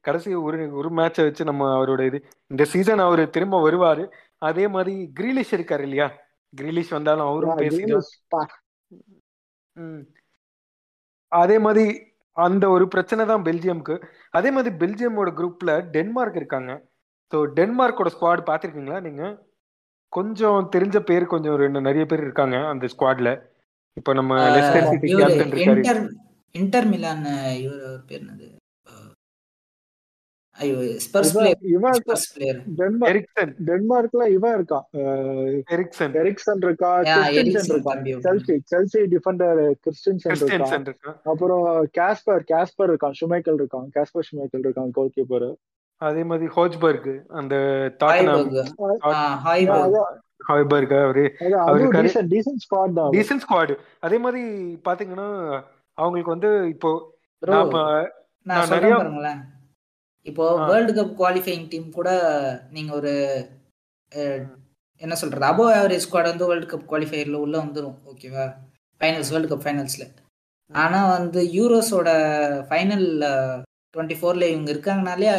கடைசி 0.05 0.29
ஒரு 0.47 0.57
ஒரு 0.71 0.89
மேட்சை 0.89 1.23
வச்சு 1.25 1.43
நம்ம 1.43 1.63
அவரோட 1.77 2.01
இது 2.05 2.19
இந்த 2.51 2.63
சீசன் 2.65 3.03
அவர் 3.07 3.21
திரும்ப 3.29 3.57
வருவாரு. 3.67 4.03
அதே 4.41 4.65
மாதிரி 4.67 4.93
கிரீலிஷ் 5.17 5.53
இருக்காரு 5.57 5.83
இல்லையா? 5.87 6.07
கிரீலிஷ் 6.53 6.95
வந்தாலும் 6.95 7.27
அவரும் 7.27 7.59
பேசிக்கலாம் 7.61 8.49
ம். 9.75 10.01
அதே 11.31 11.57
மாதிரி 11.59 11.85
அந்த 12.37 12.65
ஒரு 12.69 12.85
பிரச்சனை 12.87 13.23
தான் 13.25 13.45
பெல்ஜியம்க்கு. 13.45 13.95
அதே 14.33 14.49
மாதிரி 14.51 14.71
பெல்ஜியமோட 14.81 15.29
குரூப்ல 15.37 15.71
டென்மார்க் 15.95 16.39
இருக்காங்க. 16.41 16.71
ஸோ 17.31 17.39
டென்மார்க்கோட 17.57 18.09
ஸ்குவாட் 18.15 18.47
பார்த்துருக்கீங்களா 18.49 18.99
நீங்க? 19.01 19.23
கொஞ்சம் 20.13 20.67
தெரிஞ்ச 20.73 20.97
பேர் 21.09 21.25
கொஞ்சம் 21.25 21.55
ரெண்டு 21.55 21.81
நிறைய 21.81 22.05
பேர் 22.05 22.25
இருக்காங்க 22.25 22.57
அந்த 22.71 22.85
ஸ்குவாட்ல 22.93 23.29
இப்போ 23.97 24.11
நம்ம 24.13 24.33
லெஸ்டர் 24.55 24.89
சிட்டி 24.89 25.07
கேப்டன் 25.11 25.51
இருக்காரு. 25.51 25.79
இன்டர் 25.79 26.01
இன்டர் 26.55 26.87
மிலான் 26.87 27.25
இவர் 27.61 27.79
பேர் 28.09 28.21
என்னது? 28.21 28.47
ஐயோ 30.57 30.77
ஸ்பர்ஸ் 31.03 31.31
பிளேயர் 32.31 32.57
எரிக்சன் 33.11 33.51
டென்மார்க்ல 33.67 34.23
இவன் 34.33 34.55
இருக்கான் 34.57 34.85
எரிக்சன் 35.73 36.13
எரிக்சன் 37.41 37.69
இருக்கா. 37.71 37.85
செல்சி 38.25 38.55
செல்சி 38.71 39.01
டிஃபெண்டர் 39.13 39.59
கிறிஸ்டியன்சன் 39.83 40.33
இருக்கான் 40.33 40.61
அப்புறம் 41.25 41.63
காஸ்பர் 41.97 42.43
காஸ்பர் 42.51 42.89
இருக்கான் 42.89 43.15
ஷுமைக்கல் 43.19 43.59
இருக்கான் 43.59 43.87
காஸ்பர் 43.95 44.27
ஷுமைக்கல் 44.29 44.65
இருக்கான் 44.65 44.91
கோல் 44.91 45.13
கீப்பர் 45.15 45.47
அதே 46.01 46.23
மாதிரி 46.25 46.45
ஹோஜ்பர்க் 46.53 47.09
அந்த 47.39 47.55
ஹாய்பர்க் 50.45 50.93
அவரு 50.99 51.23
அவருக்கு 51.63 51.97
டீசன்ட் 52.31 52.61
ஸ்குவாட் 52.63 52.95
தான். 52.95 53.11
டீசன்ட் 53.15 53.43
ஸ்குவாடு 53.43 53.73
அதே 53.99 54.17
மாதிரி 54.17 54.43
பாத்தீங்கன்னா 54.85 55.27
அவங்களுக்கு 55.97 56.33
வந்து 56.33 56.51
இப்போ 56.69 56.91
நாம 57.43 57.83
நான் 58.45 58.71
நிறைய- 58.75 58.97
இப்போ. 60.25 60.45
வேர்ல்டு 60.69 60.93
கப் 60.97 61.15
குவாலிஃபைங் 61.19 61.65
டீம் 61.71 61.89
கூட 61.97 62.09
நீங்க 62.75 62.91
ஒரு 62.99 63.13
என்ன 65.01 65.13
சொல்றது? 65.21 65.45
அபோ 65.49 65.63
ஆவரேஜ் 65.77 66.03
ஸ்குவாட் 66.05 66.31
வந்து 66.31 66.49
வேர்ல்டு 66.49 66.71
கப் 66.71 66.89
குவாலிஃபையர்ல 66.89 67.37
உள்ள 67.45 67.55
வந்துரும் 67.63 67.97
ஓகேவா 68.11 68.45
ஃபைனல்ஸ் 69.01 69.31
வேர்ல்டு 69.33 69.51
கப் 69.51 69.65
ஃபைனல்ஸ்ல 69.65 70.05
ஆனா 70.71 70.99
வந்து 71.17 71.39
யூரோஸோட 71.57 72.09
ஃபைனல் 72.67 73.07
டுவெண்ட்டி 73.93 74.17
ஃபோர்ல 74.19 74.45
இவங்க 74.51 74.69
இருக்காங்கனாலே 74.73 75.31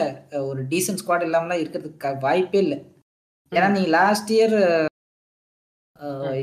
ஒரு 0.48 0.60
டீசன்ட் 0.72 1.00
ஸ்குவாட் 1.02 1.26
இல்லாமலாம் 1.26 1.62
இருக்கிறதுக்கு 1.62 2.10
வாய்ப்பே 2.24 2.60
இல்லை. 2.64 2.78
ஏன்னா 3.52 3.68
நீ 3.76 3.82
லாஸ்ட் 3.96 4.30
இயர் 4.36 4.56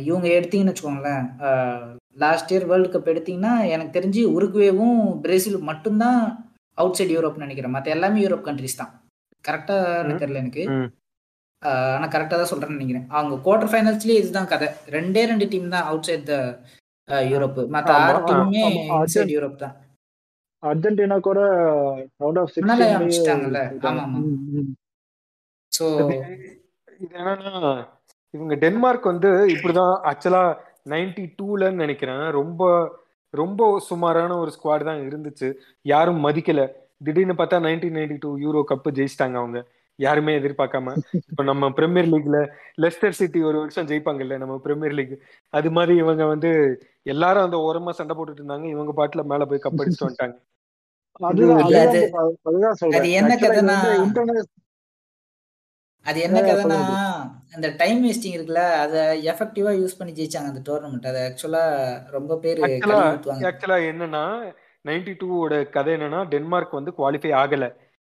இவங்க 0.07 0.27
எடுத்தீங்கன்னு 0.37 0.71
வச்சுக்கோங்களேன் 0.71 1.25
லாஸ்ட் 2.17 2.51
இயர் 2.53 2.69
வேர்ல்டு 2.71 2.89
கப் 2.93 3.11
எடுத்தீங்கன்னா 3.13 3.53
எனக்கு 3.73 3.95
தெரிஞ்சு 3.97 4.21
உருகுவேவும் 4.37 5.01
பிரேசில் 5.25 5.67
மட்டும்தான் 5.69 6.21
அவுட் 6.79 6.97
சைடு 6.99 7.15
யூரோப் 7.15 7.43
நினைக்கிறேன். 7.43 7.75
மற்ற 7.75 7.89
எல்லாமே 7.91 8.23
யூரோப் 8.23 8.47
கண்ட்ரிஸ் 8.47 8.79
தான். 8.81 8.91
கரெக்டா 9.43 9.75
ம். 10.05 10.19
தெரியல 10.21 10.41
எனக்கு. 10.43 10.63
ம். 10.73 10.89
ஆஹ் 11.61 11.93
ஆனா 11.95 12.07
கரெக்டா 12.07 12.35
தான் 12.37 12.51
சொல்றேன்னு 12.51 12.77
நினைக்கிறேன். 12.77 13.07
அவங்க 13.15 13.35
குவார்டர் 13.45 13.71
ஃபைனல்ஸ்லயே 13.71 14.19
இதுதான் 14.21 14.51
கதை. 14.51 14.67
ரெண்டே 14.95 15.23
ரெண்டு 15.31 15.45
டீம் 15.53 15.73
தான் 15.75 15.87
அவுட் 15.89 16.07
சைட் 16.09 16.29
த 16.29 16.35
யூரோப் 17.31 17.59
மற்ற 17.75 17.91
ஆறு 17.99 18.19
டீமுமே 18.27 18.63
ஆமா. 18.65 18.81
இன்சைட் 18.97 19.33
யூரோப் 19.35 19.61
தான். 19.63 19.75
அர்ஜென்டினா 20.63 21.17
கூட 21.27 21.39
ரவுண்ட் 22.21 22.39
ஆஃப் 22.41 22.55
முன்னாலே 22.57 22.87
அனுப்பிச்சிட்டாங்கல்ல 22.93 23.59
ஆமா 23.89 24.03
ஆமா. 24.07 24.19
ஸோ 25.71 25.85
இது 25.99 26.17
என்னன்னா 27.17 27.71
இவங்க 28.33 28.55
டென்மார்க் 28.63 29.11
வந்து 29.11 29.29
இப்படிதான் 29.53 29.93
ஆக்சுவலா 30.09 30.41
நைன்டி 30.91 31.23
டூலன்னு 31.37 31.83
நினைக்கிறேன். 31.83 32.23
ரொம்ப 32.39 32.63
ரொம்ப 33.29 33.79
சுமாரான 33.79 34.37
ஒரு 34.37 34.51
ஸ்குவாட் 34.51 34.83
தான் 34.83 34.99
இருந்துச்சு. 34.99 35.53
யாரும் 35.81 36.27
மதிக்கல. 36.27 36.69
திடீர்னு 37.03 37.33
பார்த்தா 37.33 37.59
nineteen 37.59 37.93
ninety 37.93 38.17
two 38.19 38.37
Euro 38.37 38.63
cup 38.69 38.91
ஜெயிச்சிட்டாங்க 38.91 39.33
அவங்க. 39.33 39.65
யாருமே 39.95 40.39
எதிர்பார்க்காம. 40.39 40.97
இப்போ 41.11 41.43
நம்ம 41.43 41.69
பிரீமியர் 41.69 42.07
லீக்ல 42.07 42.47
லெஸ்டர் 42.77 43.09
சிட்டி 43.09 43.41
ஒரு 43.41 43.59
வருஷம் 43.59 43.85
ஜெயிப்பாங்கல்ல 43.85 44.37
நம்ம 44.37 44.57
பிரீமியர் 44.57 44.91
லீக் 44.91 45.21
அது 45.49 45.71
மாதிரி 45.71 45.97
இவங்க 45.97 46.25
வந்து 46.25 46.81
எல்லாரும் 47.01 47.43
அந்த 47.43 47.57
ஓரமா 47.57 47.89
சண்டை 47.89 48.15
போட்டுட்டு 48.15 48.39
இருந்தாங்க. 48.39 48.69
இவங்க 48.69 49.07
பாட்டுல 49.07 49.23
மேல 49.23 49.45
போய் 49.45 49.59
கப் 49.63 49.77
அடிச்சுட்டு 49.77 50.09
வந்துட்டாங்க. 50.09 50.37
அது- 51.21 53.11
என்ன 53.11 53.35
கதைனா- 53.61 53.95
அது 56.03 56.19
என்ன 56.19 56.39
சொல்லுங்க. 56.61 57.08
அந்த 57.53 57.73
டைம் 57.77 58.03
வேஸ்டிங் 58.05 58.35
இருக்குல்ல 58.37 58.53
அதை 58.53 59.27
எஃபெக்டிவா 59.27 59.71
யூஸ் 59.81 59.97
பண்ணி 59.97 60.13
ஜெயிச்சாங்க 60.13 60.49
அந்த 60.51 60.61
டோர்னமெண்ட். 60.67 61.07
அது 61.07 61.19
ஆக்சுவலா 61.29 61.63
ரொம்ப 62.09 62.37
பேர் 62.37 62.59
ஆக்சுவலா 62.59 63.77
என்னன்னா 63.91 64.23
நைன்டி 64.87 65.13
டூவோட 65.13 65.69
கதை 65.69 65.93
என்னன்னா 65.93 66.27
டென்மார்க் 66.27 66.73
வந்து 66.73 66.93
குவாலிஃபை 66.97 67.31
ஆகல. 67.33 67.75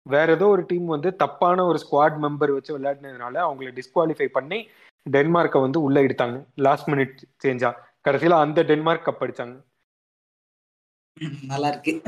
வேற 0.09 0.33
ஏதோ 0.33 0.47
ஒரு 0.47 0.63
டீம் 0.67 0.85
வந்து 0.85 1.15
தப்பான 1.15 1.65
ஒரு 1.65 1.79
ஸ்குவாட் 1.85 2.17
மெம்பர் 2.21 2.53
வச்சு 2.53 2.79
விளையாடினதுனால 2.79 3.37
அவங்கள 3.47 3.79
டிஸ்குவாலிஃபை 3.79 4.25
பண்ணி 4.25 4.69
டென்மார்க்கை 5.09 5.61
வந்து 5.61 5.81
உள்ள 5.81 6.01
எடுத்தாங்க 6.01 6.45
லாஸ்ட் 6.55 6.87
மினிட் 6.87 7.17
சேஞ்சா 7.43 7.73
கடைசியில 8.09 8.29
அந்த 8.29 8.63
டென்மார்க் 8.63 9.07
கப் 9.07 9.23
அடிச்சாங்க. 9.23 9.55
நல்லா 11.47 11.67
இருக்கு. 11.67 12.01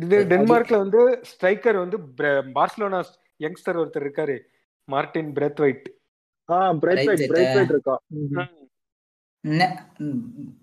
இது 0.00 0.24
டென்மார்க்ல 0.24 0.76
வந்து 0.76 1.22
ஸ்ட்ரைக்கர் 1.30 1.76
வந்து 1.76 1.98
பிர- 1.98 2.50
பார்சிலோனா 2.54 3.02
யங்ஸ்டர் 3.38 3.78
ஒருத்தர் 3.80 4.06
இருக்காரு. 4.06 4.38
Martin 4.88 5.30
Braithwaite 5.64 5.86
ah 6.48 6.56
Bright 6.82 6.98
Bright 7.00 7.10
White, 7.10 7.30
Bright 7.32 7.72
இருக்கா 7.74 7.94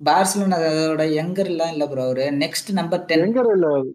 பார்சிலோனாவோட 0.08 1.04
யங்கர் 1.18 1.50
எல்லாம் 1.52 1.72
இல்ல 1.74 1.86
ப்ரோ 1.92 2.04
அவரு. 2.08 2.26
நெக்ஸ்ட் 2.44 2.70
நம்பர் 2.80 3.04
டென் 3.10 3.24
எங்க 3.26 3.40
இல்ல 3.56 3.68
அவர். 3.72 3.90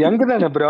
யங் 0.00 0.18
தானே 0.22 0.48
ப்ரோ 0.56 0.68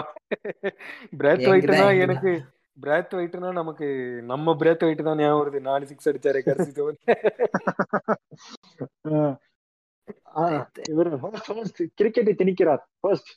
பிரெத் 1.18 1.42
தான், 1.44 1.90
young 1.90 2.02
எனக்கு 2.04 2.30
பிராத் 2.78 3.14
வெயிட்னா 3.16 3.48
நமக்கு 3.58 3.86
நம்ம 4.30 4.54
பிராத் 4.60 4.84
வெயிட் 4.86 5.02
தான் 5.08 5.18
ஞாபகம் 5.20 5.40
வருது. 5.40 5.58
நாலு 5.66 5.84
சிக்ஸ் 5.90 6.08
அடிச்சாரு 6.10 6.40
கடைசி 6.46 6.70
இவர் 10.92 11.10
கிரிக்கெட்டை 11.98 12.32
திணிக்கிறார். 12.40 12.82
ஃபர்ஸ்ட் 13.00 13.30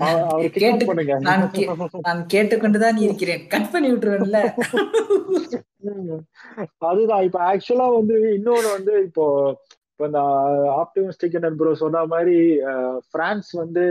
நான் 0.00 1.42
கேட்டுக்கொண்டுதான் 2.34 3.00
இருக்கிறேன். 3.06 3.42
கட் 3.54 3.72
பண்ணி 3.72 3.88
விட்டுருவேன்ல 3.92 4.40
அதுதான். 6.88 7.24
இப்ப 7.26 7.38
ஆக்சுவலா 7.50 7.86
வந்து 7.98 8.16
இன்னொன்னு 8.36 8.70
வந்து 8.76 8.94
இப்போ 9.08 9.24
இப்போ 9.92 10.04
இந்த 10.10 10.20
ஆப்டிமிஸ்டிக் 10.82 11.36
ப்ரோ 11.60 11.72
சொன்ன 11.82 12.04
மாதிரி 12.12 12.36
பிரான்ஸ் 13.14 13.50
வந்து 13.62 13.84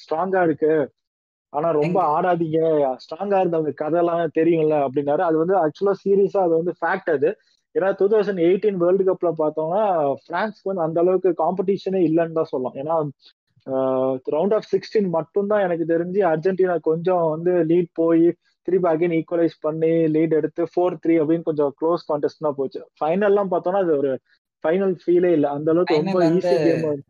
ஸ்ட்ராங்கா 0.00 0.40
இருக்கு. 0.48 0.72
ஆனா 1.52 1.68
ரொம்ப 1.78 1.98
ஆடாதீங்க. 2.14 2.58
ஸ்ட்ராங்கா 3.04 3.36
இருந்தவங்க 3.42 3.72
கதைலாம் 3.82 4.34
தெரியும்ல 4.38 4.76
அப்படின்னாரு. 4.86 5.22
அது 5.28 5.36
வந்து 5.42 5.54
ஆக்சுவலா 5.62 5.94
சீரியஸா 6.04 6.40
அது 6.46 6.54
வந்து 6.60 6.74
ஃபேக்ட் 6.80 7.10
அது. 7.16 7.30
ஏன்னா 7.74 7.88
டூ 7.98 8.06
தௌசண்ட் 8.12 8.42
எயிட்டீன் 8.46 8.80
வேர்ல்டு 8.82 9.04
கப்ல 9.08 9.30
பார்த்தோம்னா 9.40 9.82
பிரான்ஸ்க்கு 10.28 10.70
வந்து 10.70 10.84
அந்த 10.86 10.98
அளவுக்கு 11.04 11.30
காம்படிஷனே 11.42 12.00
இல்லைன்னு 12.08 12.38
தான் 12.40 12.50
சொல்லலாம். 12.52 12.76
ஏன்னா 12.82 12.94
ரவுண்ட் 14.34 14.54
ஆஃப் 14.56 14.68
சிக்ஸ்டீன் 14.72 15.08
மட்டும்தான் 15.16 15.64
எனக்கு 15.66 15.84
தெரிஞ்சு 15.92 16.20
அர்ஜென்டினா 16.32 16.76
கொஞ்சம் 16.90 17.24
வந்து 17.34 17.52
லீட் 17.70 17.90
போய் 18.00 18.24
திருப்பி 18.68 18.88
அகைன் 18.92 19.16
ஈக்குவலைஸ் 19.18 19.56
பண்ணி 19.66 19.92
லீட் 20.14 20.36
எடுத்து 20.38 20.62
ஃபோர் 20.72 20.96
த்ரீ 21.02 21.16
அப்படின்னு 21.22 21.48
கொஞ்சம் 21.48 21.72
க்ளோஸ் 21.80 22.06
கான்டெஸ்ட் 22.10 22.44
தான் 22.46 22.58
போச்சு. 22.60 22.80
ஃபைனல்லாம் 23.00 23.50
பார்த்தோம்னா 23.52 23.82
அது 23.84 23.92
ஒரு 24.00 24.12
ஃபைனல் 24.64 24.94
ஃபீலே 25.02 25.30
இல்லை. 25.36 25.48
அந்த 25.56 25.70
அளவுக்கு 25.72 25.98
ரொம்ப 26.00 26.22
ஈஸி 26.30 26.56
கேம் 26.64 27.04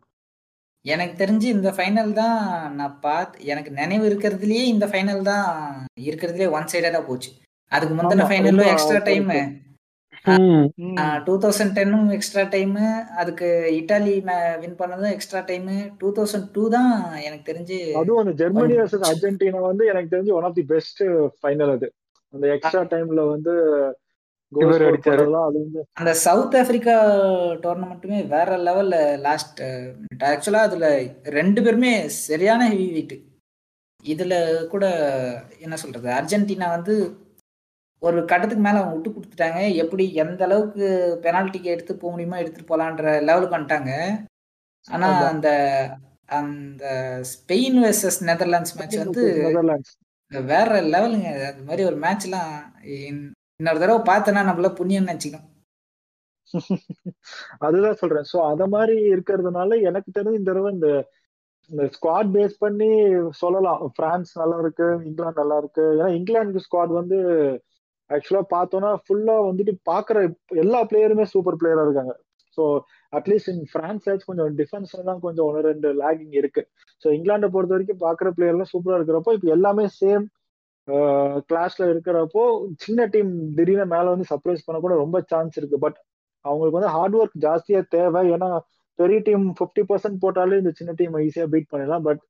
எனக்கு 0.85 1.15
தெரிஞ்சு 1.23 1.47
இந்த 1.57 1.71
ஃபைனல் 1.77 2.11
தான் 2.21 2.37
நான் 2.79 2.99
பார்த்து 3.07 3.47
எனக்கு 3.53 3.71
நினைவு 3.81 4.05
இருக்கிறதுலயே 4.11 4.65
இந்த 4.73 4.87
ஃபைனல் 4.93 5.23
தான் 5.31 5.47
இருக்கிறதுலயே 6.09 6.49
ஒன் 6.57 6.71
சைடா 6.73 7.01
போச்சு. 7.09 7.31
அதுக்கு 7.73 7.95
முந்தின 8.01 8.27
ஃபைனலும் 8.31 8.71
எக்ஸ்ட்ரா 8.73 9.01
டைம் 9.09 9.31
டூ 11.27 11.35
தௌசண்ட் 11.43 11.75
டென்னும் 11.77 12.09
எக்ஸ்ட்ரா 12.15 12.45
டைம் 12.51 12.75
அதுக்கு 13.17 13.49
இட்டாலி 13.79 14.15
வின் 14.63 14.79
பண்ணதும் 14.81 15.13
extra 15.13 15.43
time 15.49 15.69
two 16.01 16.11
thousand 16.17 16.49
two 16.55 16.65
தான் 16.75 16.91
எனக்கு 17.27 17.45
தெரிஞ்சு 17.51 17.79
அதுவும் 18.01 18.23
அந்த 18.23 18.35
ஜெர்மனி 18.41 18.77
வர்சஸ் 18.81 19.07
அர்ஜென்டினா 19.11 19.63
வந்து 19.69 19.87
எனக்கு 19.93 20.13
தெரிஞ்சு 20.15 20.35
one 20.39 20.49
of 20.49 20.59
the 20.59 20.67
best 20.73 21.03
final 21.39 21.75
அது. 21.77 21.89
அந்த 22.35 22.47
எக்ஸ்ட்ரா 22.55 22.83
டைம்ல 22.93 23.23
வந்து 23.31 23.55
அந்த 25.97 26.11
சவுத் 26.21 26.57
ஆப்பிரிக்கா 26.59 26.97
டோர்னமெண்ட்டுமே 27.63 28.19
வேற 28.29 28.59
லெவல்ல 28.67 28.97
லாஸ்ட் 29.25 29.61
ஆக்சுவலா 30.29 30.61
அதுல 30.67 30.89
ரெண்டு 31.37 31.63
பேருமே 31.65 31.93
சரியான 32.21 32.69
ஹெவி 32.71 32.87
வெயிட் 32.93 33.17
இதுல 34.05 34.35
கூட 34.73 34.85
என்ன 35.61 35.77
சொல்றது? 35.77 36.09
அர்ஜென்டினா 36.19 36.67
வந்து 36.75 36.95
ஒரு 38.03 38.19
கட்டத்துக்கு 38.25 38.65
மேல 38.65 38.81
அவங்க 38.81 38.95
விட்டு 38.97 39.11
கொடுத்துட்டாங்க. 39.11 39.61
எப்படி 39.83 40.05
எந்த 40.15 40.43
அளவுக்கு 40.45 40.87
பெனால்ட்டிக்கு 41.25 41.73
எடுத்து 41.75 41.93
போக 41.97 42.11
முடியுமோ 42.11 42.41
எடுத்துட்டு 42.43 42.71
போலான்ற 42.73 43.05
லெவலுக்கு 43.29 43.59
வந்துட்டாங்க. 43.59 43.93
ஆனா 44.87 45.09
அந்த 45.33 45.49
அந்த 46.39 46.85
ஸ்பெயின் 47.33 47.77
வெர்சஸ் 47.85 48.21
நெதர்லாண்ட்ஸ் 48.31 48.77
மேட்ச் 48.79 49.03
வந்து 49.05 49.25
வேற 50.53 50.71
லெவலுங்க 50.95 51.29
அந்த 51.51 51.63
மாதிரி 51.69 51.83
ஒரு 51.91 51.97
மேட்ச்லாம் 52.05 52.53
இன்னொரு 53.61 53.79
தடவை 53.83 54.01
பார்த்தனா 54.11 54.41
நம்மள 54.49 54.69
புண்ணியம் 54.75 55.09
நினைச்சுக்கணும். 55.09 55.53
அதுதான் 57.59 58.01
சொல்றேன். 58.01 58.27
சோ 58.33 58.37
அத 58.51 58.63
மாதிரி 58.67 58.97
இருக்கிறதுனால 59.15 59.79
எனக்கு 59.83 60.11
தெரிஞ்சு 60.19 60.41
இந்த 60.41 60.51
தடவை 60.51 60.71
இந்த 60.75 60.89
இந்த 61.71 61.85
ஸ்குவாட் 61.95 62.29
பேஸ் 62.37 62.57
பண்ணி 62.59 62.89
சொல்லலாம். 63.41 63.81
பிரான்ஸ் 63.95 64.33
நல்லா 64.39 64.59
இருக்கு 64.65 64.87
இங்கிலாந்து 65.09 65.41
நல்லா 65.43 65.57
இருக்கு. 65.63 65.85
ஏன்னா 65.99 66.11
இங்கிலாந்து 66.19 66.65
ஸ்குவாட் 66.67 66.93
வந்து 67.01 67.19
ஆக்சுவலா 68.11 68.43
பார்த்தோம்னா 68.55 68.91
ஃபுல்லா 69.05 69.37
வந்துட்டு 69.49 69.73
பாக்குற 69.91 70.19
எல்லா 70.65 70.81
பிளேயருமே 70.91 71.25
சூப்பர் 71.35 71.59
பிளேயரா 71.61 71.85
இருக்காங்க. 71.87 72.15
ஸோ 72.59 72.65
அட்லீஸ்ட் 73.13 73.51
இன் 73.53 73.65
பிரான்ஸ் 73.75 74.07
கொஞ்சம் 74.29 74.53
டிஃபென்ஸ்ல 74.61 75.03
தான் 75.11 75.21
கொஞ்சம் 75.25 75.47
ஒன்று 75.49 75.67
ரெண்டு 75.71 75.89
லேகிங் 76.03 76.35
இருக்கு. 76.41 76.63
ஸோ 77.03 77.07
இங்கிலாண்டை 77.17 77.49
பொறுத்த 77.55 77.75
வரைக்கும் 77.77 78.03
பாக்குற 78.07 78.29
பிளேயர்லாம் 78.37 78.73
சூப்பரா 78.75 78.99
இருக்கிறப்போ 79.01 79.35
இப்போ 79.37 79.49
எல்லாமே 79.57 79.87
சேம் 80.01 80.25
கிளாஸ்ல 81.51 81.85
இருக்கிறப்போ 81.93 82.43
சின்ன 82.85 83.07
டீம் 83.15 83.31
திடீர்னு 83.59 83.87
மேல 83.95 84.07
வந்து 84.15 84.27
சர்ப்ரைஸ் 84.33 84.67
பண்ண 84.67 84.79
கூட 84.85 84.95
ரொம்ப 85.05 85.17
சான்ஸ் 85.33 85.57
இருக்கு. 85.61 85.79
பட் 85.85 85.99
அவங்களுக்கு 86.45 86.79
வந்து 86.79 86.93
ஹார்ட் 86.97 87.17
ஒர்க் 87.21 87.37
ஜாஸ்தியா 87.47 87.81
தேவை. 87.97 88.23
ஏன்னா 88.35 88.49
பெரிய 88.99 89.19
டீம் 89.29 89.47
ஃபிஃப்டி 89.59 89.83
பர்சன்ட் 89.91 90.21
போட்டாலே 90.25 90.59
இந்த 90.63 90.73
சின்ன 90.81 90.93
டீம் 91.01 91.17
ஈஸியா 91.27 91.47
பீட் 91.55 91.71
பண்ணிடலாம். 91.73 92.05
பட் 92.09 92.21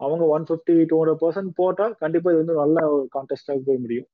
அவங்க 0.00 0.24
one 0.36 0.46
fifty 0.48 0.76
two 0.90 0.96
hundred 1.00 1.20
percent 1.24 1.52
போட்டால் 1.60 1.92
கண்டிப்பா 2.04 2.30
இது 2.32 2.40
வந்து 2.42 2.56
நல்ல 2.62 2.78
ஒரு 2.94 3.04
கான்டெஸ்டாக 3.16 3.60
போய் 3.68 3.82
முடியும். 3.84 4.08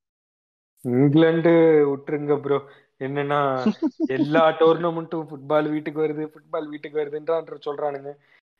இங்கிலாந்து 0.84 1.52
விட்டுருங்க 1.90 2.34
ப்ரோ 2.44 2.58
என்னன்னா 3.06 3.38
எல்லா 4.16 4.42
டோர்னமெண்ட்டும் 4.60 5.26
ஃபுட்பால் 5.30 5.68
வீட்டுக்கு 5.74 6.00
வருது 6.04 6.24
ஃபுட்பால் 6.32 6.68
வீட்டுக்கு 6.72 7.00
வருதுன்ற 7.00 7.56
சொல்றானுங்க. 7.66 8.10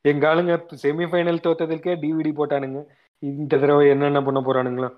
எங்க 0.04 0.24
ஆளுங்க 0.30 0.54
செமிஃபைனல் 0.82 1.44
தோத்ததுக்கே 1.46 1.94
டிவிடி 2.02 2.32
போட்டானுங்க. 2.40 2.80
இந்த 3.22 3.58
தடவை 3.62 3.84
என்னென்ன 3.94 4.22
பண்ண 4.28 4.40
போறானுங்களா? 4.46 4.90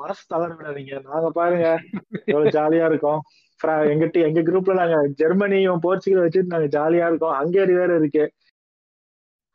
மனசு 0.00 0.22
தளர 0.32 0.50
விடாதீங்க. 0.58 0.94
நாங்க 1.10 1.28
பாருங்க 1.38 1.66
எவ்வளவு 2.32 2.54
ஜாலியா 2.56 2.84
இருக்கோம். 2.90 3.20
எங்கிட்ட 3.92 4.18
எங்க 4.28 4.40
குரூப்ல 4.48 4.74
நாங்க 4.80 4.98
ஜெர்மனியும் 5.20 5.82
போர்ச்சுகல் 5.84 6.24
வச்சுட்டு 6.26 6.52
நாங்க 6.54 6.68
ஜாலியா 6.76 7.06
இருக்கோம். 7.10 7.34
ஹங்கேரி 7.40 7.74
வேற 7.80 7.90
இருக்கு. 8.00 8.24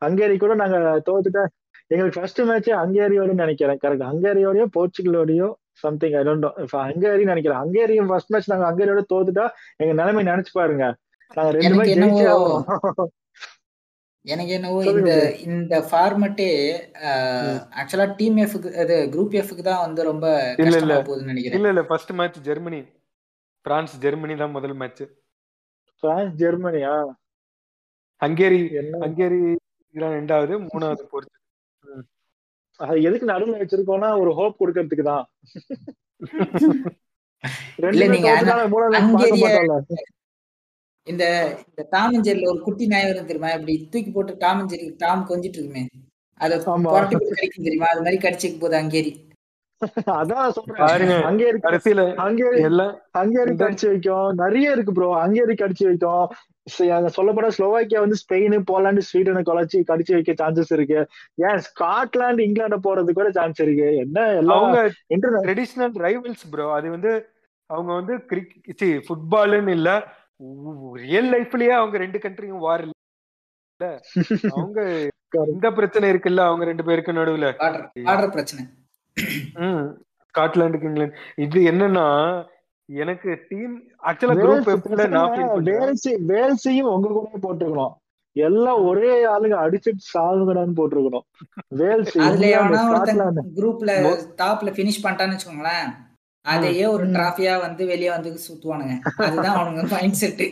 ஹங்கேரி 0.01 0.35
கூட 0.43 0.53
நாங்க 0.61 0.77
தோத்துட்டா 1.09 1.43
எங்களுக்கு 1.91 2.19
ஃபர்ஸ்ட் 2.19 2.41
மேட்ச் 2.49 2.69
ஹங்கேரியோட 2.81 3.31
நினைக்கிறேன். 3.43 3.79
கரெக்ட் 3.83 4.07
ஹங்கேரியோடய 4.11 4.65
போர்ச்சுகலோடயோ 4.75 5.49
something 5.83 6.15
I 6.19 6.23
don't 6.27 6.45
know 6.45 6.49
Hungary 6.85 7.23
நினைக்கிறேன். 7.31 7.59
ஹங்கேரியும் 7.63 8.09
ஃபர்ஸ்ட் 8.11 8.31
மேட்ச் 8.33 8.51
நாங்க 8.53 8.65
ஹங்கேரியோட 8.69 9.03
தோத்துட்டா 9.13 9.45
எங்க 9.81 9.93
நிலைமை 10.01 10.23
நினைச்சு 10.31 10.53
பாருங்க. 10.59 10.85
நாங்க 11.31 11.51
ரெண்டு 11.57 11.77
மேட்ச் 11.79 11.97
ஜெயிச்சே 11.99 12.25
எனக்கு 14.25 14.51
என்னவோ 14.57 14.77
இந்த 14.91 15.11
இந்த 15.47 15.75
ஃபார்மட்டே 15.89 16.47
ஆக்சுவலா 17.79 18.07
டீம் 18.19 18.37
எஃப்க்கு 18.45 18.69
அது 18.83 18.95
குரூப் 19.13 19.35
எஃப்க்கு 19.41 19.63
தான் 19.67 19.83
வந்து 19.85 20.01
ரொம்ப 20.09 20.25
இல்ல 20.63 20.77
இல்ல. 20.81 20.95
போகுதுன்னு 21.07 21.31
நினைக்கிறேன். 21.33 21.57
இல்ல 21.59 21.73
இல்ல. 21.73 21.83
First 21.89 22.13
match 22.19 22.39
Germany. 22.47 22.79
France 23.65 23.93
Germany 24.03 24.35
தான் 24.41 24.55
முதல் 24.55 24.75
மேட்ச் 24.81 25.03
பிரான்ஸ் 26.03 26.33
ஜெர்மனியா? 26.41 26.93
ஹங்கேரி 28.21 28.59
ஹங்கேரி 29.03 29.39
ரெண்டாவது 29.95 30.53
மூணாவது 30.65 31.03
போர்ச்சு 31.11 31.33
அது 32.79 32.97
எதுக்கு 33.01 33.25
நடுவில் 33.25 33.61
வச்சிருக்கோம்னா 33.61 34.09
ஒரு 34.21 34.31
ஹோப் 34.33 34.59
கொடுக்கறதுக்கு 34.61 35.05
தான் 35.05 35.25
இந்த 41.07 41.23
இந்த 41.71 41.83
டாமஞ்சேரியில 41.91 42.49
ஒரு 42.51 42.59
குட்டி 42.61 42.85
நாய் 42.85 43.07
வரும் 43.07 43.27
தெரியுமா? 43.27 43.49
இப்படி 43.51 43.73
தூக்கி 43.93 44.11
போட்டு 44.11 44.33
டாமஞ்சேரி 44.39 44.85
டாம் 44.97 45.27
கொஞ்சிட்டு 45.29 45.57
இருக்குமே. 45.59 45.83
அத 46.39 46.57
தெரியுமா? 47.59 47.89
அது 47.91 48.05
மாதிரி 48.05 48.19
கடிச்சிக்க 48.23 48.55
போகுது 48.57 48.77
அங்கேரி. 48.81 49.11
அதான் 50.17 50.53
சொல்றேன். 50.55 50.81
ஹங்கேரி 51.27 51.59
கடைசியில 51.65 52.01
ஹங்கேரி 52.19 52.59
ஹங்கேரி 53.17 53.53
கடிச்சு 53.61 53.87
வைக்கும். 53.91 54.29
நிறைய 54.41 54.75
இருக்கு 54.75 54.93
ப்ரோ 54.93 55.09
ஹங்கேரி 55.23 55.55
கடிச்சு 55.61 55.85
வைக்கும். 55.89 56.27
சொல்லப்பட 57.17 57.47
ஸ்லோவாக்கியா 57.57 57.99
வந்து 57.99 58.17
ஸ்பெயின் 58.21 58.55
போலாண்டு 58.71 59.01
ஸ்வீடனை 59.07 59.41
குலைச்சி 59.49 59.79
கடிச்சு 59.91 60.13
வைக்க 60.13 60.33
சான்சஸ் 60.33 60.73
இருக்கு. 60.73 60.99
ஏன் 61.47 61.61
ஸ்காட்லாந்து 61.67 62.45
இங்கிலாந்து 62.47 62.79
போறது 62.87 63.17
கூட 63.19 63.29
சான்ஸ் 63.31 63.59
இருக்கு. 63.59 63.89
என்ன 63.97 64.27
எல்லாம் 64.41 64.75
ட்ரெடிஷனல் 65.45 65.99
ரைவல்ஸ் 66.07 66.45
ப்ரோ 66.53 66.67
அது 66.73 66.89
வந்து 66.89 67.13
அவங்க 67.69 67.91
வந்து 67.93 68.15
கிரிக்கெட் 68.31 68.85
ஃபுட்பால்னு 69.07 69.75
இல்ல 69.79 69.91
ரியல் 71.03 71.29
லைஃப்லயே 71.33 71.73
அவங்க 71.79 71.97
ரெண்டு 71.97 72.19
கண்ட்ரியும் 72.19 72.63
வார் 72.65 72.83
இல்ல. 72.85 72.93
அவங்க 74.55 74.79
இந்த 75.53 75.67
பிரச்சனை 75.71 76.05
இருக்குல்ல 76.11 76.41
அவங்க 76.49 76.65
ரெண்டு 76.65 76.83
பேருக்கு 76.83 77.19
நடுவுல? 77.19 77.47
பிரச்சனை. 78.35 78.63
ஸ்காட்லாண்டுக்கு 80.35 80.87
இங்கிலாந்து. 80.89 81.17
இது 81.45 81.59
என்னன்னா 81.71 82.07
எனக்கு 82.89 83.29
டீம் 83.49 83.75
ஆக்சுவலா 84.09 84.33
குரூப் 84.41 84.67
வேல்ஸையும் 86.31 86.89
உங்க 86.95 87.07
கூட 87.17 87.29
போட்டுக்கணும். 87.45 87.93
எல்லாம் 88.35 88.79
ஒரே 88.89 89.11
ஆளுங்க 89.33 89.55
அடிச்சிட்டு 89.65 90.03
சாகுங்கடான்னு 90.13 90.77
போட்டிருக்கணும். 90.79 91.25
வேல்ஸ் 91.81 92.17
அதுல 92.25 92.49
எவனா 92.55 92.81
குரூப்ல 93.59 93.93
டாப்ல 94.41 94.71
பினிஷ் 94.79 95.03
பண்ணிட்டான்னு 95.03 95.35
வச்சுக்கோங்களேன் 95.35 95.87
அதையே 96.45 96.85
ஒரு 96.95 97.05
டிராஃபியா 97.13 97.53
வந்து 97.67 97.83
வெளியே 97.91 98.11
வந்து 98.15 98.31
சுத்துவானுங்க. 98.47 98.95
அதுதான் 99.27 99.55
அவனுங்க 99.59 99.83
மைண்ட் 99.93 100.19
செட் 100.21 100.43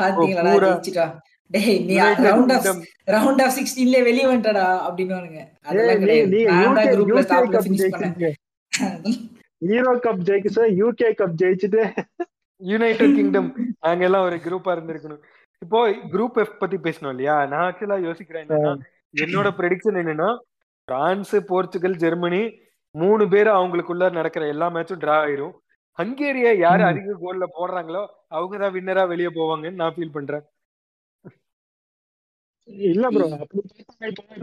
பாத்தீங்களா? 0.00 0.52
ஜெயிச்சிட்டா. 0.64 1.06
டேய் 1.54 1.78
நீ 1.88 1.94
ரவுண்ட் 2.26 2.52
ஆஃப் 2.56 2.66
ரவுண்ட் 3.14 3.42
ஆஃப் 3.44 3.54
16ல 3.58 3.98
வெளிய 4.08 4.24
வந்துடா 4.32 4.66
அப்படினுவானுங்க 4.86 5.40
அதெல்லாம் 5.68 6.02
கிடையாது. 6.02 6.38
நான் 6.50 6.76
தான் 6.78 6.90
குரூப்ல 6.94 7.22
டாப்ல 7.32 7.60
ஃபினிஷ் 7.64 7.92
பண்ணேன். 7.94 8.38
ஹீரோ 9.70 9.92
கப் 10.06 10.22
ஜெயிச்சு 10.28 10.64
யூகே 10.80 11.10
கப் 11.20 11.36
ஜெயிச்சுட்டு. 11.42 11.82
யுனைடெட் 12.60 13.16
கிங்டம் 13.18 13.50
நாங்க 13.84 14.04
எல்லாம் 14.08 14.26
ஒரு 14.28 14.36
குரூப்பா 14.46 14.70
இருந்திருக்கணும். 14.76 15.22
இப்போ 15.62 15.78
குரூப் 16.12 16.38
எஃப் 16.42 16.60
பத்தி 16.62 16.76
பேசணும் 16.86 17.12
இல்லையா? 17.14 17.36
நான் 17.50 17.64
ஆக்சுவலா 17.66 17.98
யோசிக்கிறேன் 18.06 18.44
என்னன்னா 18.44 18.72
என்னோட 19.24 19.48
ப்ரெடிக்ஷன் 19.58 19.98
என்னன்னா 20.02 20.30
பிரான்ஸ் 20.88 21.34
போர்ச்சுகல் 21.50 21.96
ஜெர்மனி 22.04 22.42
மூணு 22.94 23.24
பேர் 23.32 23.50
அவங்களுக்குள்ள 23.58 24.04
நடக்கிற 24.18 24.46
எல்லா 24.54 24.66
மேட்சும் 24.74 25.02
டிரா 25.02 25.16
ஆயிரும். 25.24 25.54
ஹங்கேரிய 25.98 26.48
யாரு 26.64 26.82
அதிக 26.88 27.14
கோல்ல 27.22 27.44
போடுறாங்களோ 27.56 28.02
அவங்க 28.36 28.54
தான் 28.62 28.74
வின்னரா 28.76 29.04
வெளியே 29.12 29.30
போவாங்கன்னு 29.38 29.80
நான் 29.82 29.94
ஃபீல் 29.96 30.16
பண்றேன். 30.16 30.44
இல்ல 32.68 33.06
ப்ரோ 33.08 33.26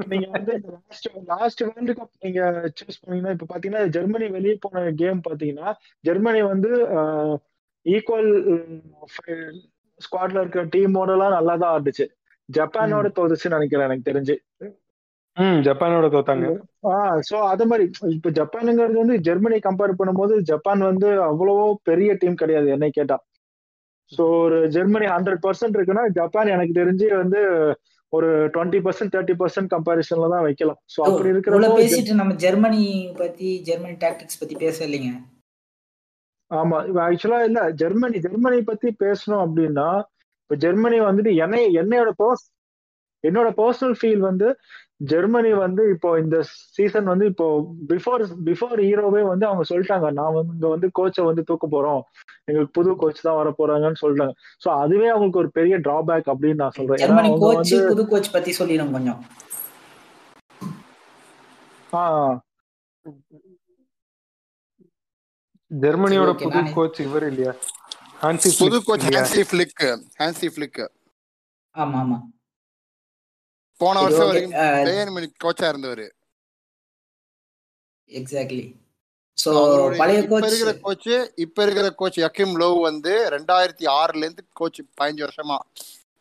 நீங்க 0.08 0.28
வந்து 0.32 0.54
லாஸ்ட் 0.68 1.08
லாஸ்ட் 1.28 1.62
வேர்ல்டு 1.68 1.94
கப் 1.94 2.26
நீங்க 2.26 2.42
சூஸ் 2.80 3.00
பண்ணீங்கன்னா 3.02 3.34
இப்ப 3.36 3.48
பாத்தீங்கன்னா 3.52 3.84
ஜெர்மனி 3.88 4.28
வெளியே 4.28 4.56
போன 4.62 4.92
கேம் 4.94 5.22
பாத்தீங்கன்னா 5.30 5.70
ஜெர்மனி 6.04 6.42
வந்து 6.44 6.72
ஈக்குவல் 7.86 8.32
ஸ்குவாட்ல 10.02 10.42
இருக்கிற 10.42 10.64
டீமோட 10.66 11.12
எல்லாம் 11.12 11.36
நல்லா 11.38 11.56
தான் 11.56 11.74
ஆடுச்சு. 11.76 12.06
ஜப்பானோட 12.50 13.08
தோதுச்சுன்னு 13.18 13.58
நினைக்கிறேன் 13.58 13.88
எனக்கு 13.88 14.10
தெரிஞ்சு. 14.10 14.36
ம் 15.38 15.60
ஜப்பானோட 15.62 16.06
தோத்தாங்க. 16.08 16.48
ஆஹ் 16.92 17.20
சோ 17.30 17.36
அது 17.44 17.66
மாதிரி 17.66 17.84
இப்ப 18.16 18.30
ஜப்பானுங்கிறது 18.30 18.98
வந்து 19.04 19.18
ஜெர்மனி 19.20 19.58
கம்பேர் 19.60 20.00
பண்ணும்போது 20.00 20.36
ஜப்பான் 20.42 20.82
வந்து 20.82 21.10
அவ்வளவோ 21.24 21.66
பெரிய 21.84 22.14
டீம் 22.14 22.36
கிடையாது 22.36 22.68
என்னை 22.70 22.90
கேட்டா. 22.90 23.18
சோ 24.12 24.24
ஒரு 24.44 24.58
ஜெர்மனி 24.68 25.06
ஹண்ட்ரட் 25.06 25.44
பர்சன்ட் 25.44 25.78
இருக்குன்னா 25.78 26.06
ஜப்பான் 26.10 26.48
எனக்கு 26.48 26.74
தெரிஞ்சு 26.74 27.08
வந்து 27.16 27.42
ஒரு 28.14 28.30
டுவெண்ட்டி 28.54 28.80
பர்சன்ட் 28.86 29.12
தேர்ட்டி 29.16 29.36
பர்சன்ட் 29.40 29.72
கம்பேரிசன்ல 29.74 30.30
தான் 30.30 30.46
வைக்கலாம். 30.46 30.80
சோ 30.94 31.00
அப்படி 31.08 31.32
இருக்கிறப்போ 31.34 31.76
பேசிட்டு 31.80 32.14
நம்ம 32.14 32.36
ஜெர்மனி 32.44 32.84
பத்தி 33.18 33.50
ஜெர்மனி 33.62 33.96
டாக்டிக்ஸ் 34.06 34.40
பத்தி 34.40 34.56
பேச 34.58 34.78
இல்லைங்க 34.86 35.12
ஆமா 36.52 36.78
ஆக்சுவலா 37.04 37.42
இல்ல 37.42 37.60
ஜெர்மனி 37.82 38.20
ஜெர்மனி 38.20 38.60
பத்தி 38.62 38.90
பேசணும் 39.04 39.44
அப்படின்னா 39.46 39.90
இப்ப 40.42 40.56
ஜெர்மனி 40.56 41.00
வந்துட்டு 41.00 41.34
என்னை 41.36 41.62
என்னையோட 41.82 42.12
பர்ஸ் 42.22 42.46
என்னோட 43.24 43.50
பர்சனல் 43.60 43.98
ஃபீல் 44.00 44.24
வந்து 44.30 44.48
ஜெர்மனி 45.02 45.52
வந்து 45.64 45.84
இப்போ 45.94 46.10
இந்த 46.20 46.38
சீசன் 46.76 47.10
வந்து 47.12 47.26
இப்போ 47.32 47.46
பிஃபோர் 47.92 48.24
பிஃபோர் 48.48 48.80
ஹீரோவே 48.88 49.22
வந்து 49.30 49.46
அவங்க 49.50 49.64
சொல்லிட்டாங்க 49.70 50.08
நான் 50.20 50.36
வந்து 50.38 50.54
இங்க 50.56 50.68
வந்து 50.74 50.88
கோச்சை 50.98 51.24
வந்து 51.30 51.44
தூக்க 51.50 51.68
போறோம். 51.76 52.02
எங்களுக்கு 52.50 52.76
புது 52.78 52.92
கோச் 53.02 53.26
தான் 53.28 53.40
வர 53.40 53.50
போறாங்கன்னு 53.60 54.02
சொல்லிட்டாங்க. 54.04 54.34
சோ 54.64 54.70
அதுவே 54.84 55.08
அவங்களுக்கு 55.14 55.42
ஒரு 55.44 55.52
பெரிய 55.60 55.78
டிராபேக் 55.88 56.30
அப்படின்னு 56.34 56.62
நான் 56.64 56.78
சொல்றேன். 56.80 57.02
ஜெர்மனி 57.04 57.32
கோச் 57.46 57.74
புது 57.92 58.06
கோச் 58.14 58.34
பத்தி 58.36 58.54
சொல்லிடும் 58.62 58.94
கொஞ்சம். 58.98 59.22
ஜெர்மனியோட 65.72 66.32
புது 66.44 66.60
கோச் 66.76 67.00
இவர் 67.08 67.26
இல்லையா? 67.32 67.54
ஹான்சி 68.24 68.50
புது 68.62 68.78
கோச் 68.88 69.06
ஹான்சி 69.16 69.44
ஃபிளிக் 69.50 69.84
ஹான்சி 70.22 70.48
ஃபிளிக் 70.54 70.82
ஆமா 71.76 71.98
ஆமா. 72.04 72.18
போன 73.82 73.96
வருஷம் 74.04 74.30
வரைக்கும் 74.30 75.36
கோச்சா 75.44 75.68
இருந்தவர். 75.72 76.06
எக்ஸாக்ட்லி 78.20 78.66
சோ 79.44 79.52
பழைய 80.02 80.22
கோச் 80.32 80.48
இருக்கிற 80.50 80.72
கோச் 80.86 81.08
இப்ப 81.44 81.58
இருக்கிற 81.66 81.90
கோச் 82.02 82.18
யக்கிம் 82.24 82.56
லோவ் 82.62 82.78
வந்து 82.90 83.14
ரெண்டாயிரத்தி 83.36 83.86
ஆறுல 84.00 84.24
இருந்து 84.26 84.44
கோச் 84.60 84.80
பதினஞ்சு 85.00 85.24
வருஷமா. 85.26 85.58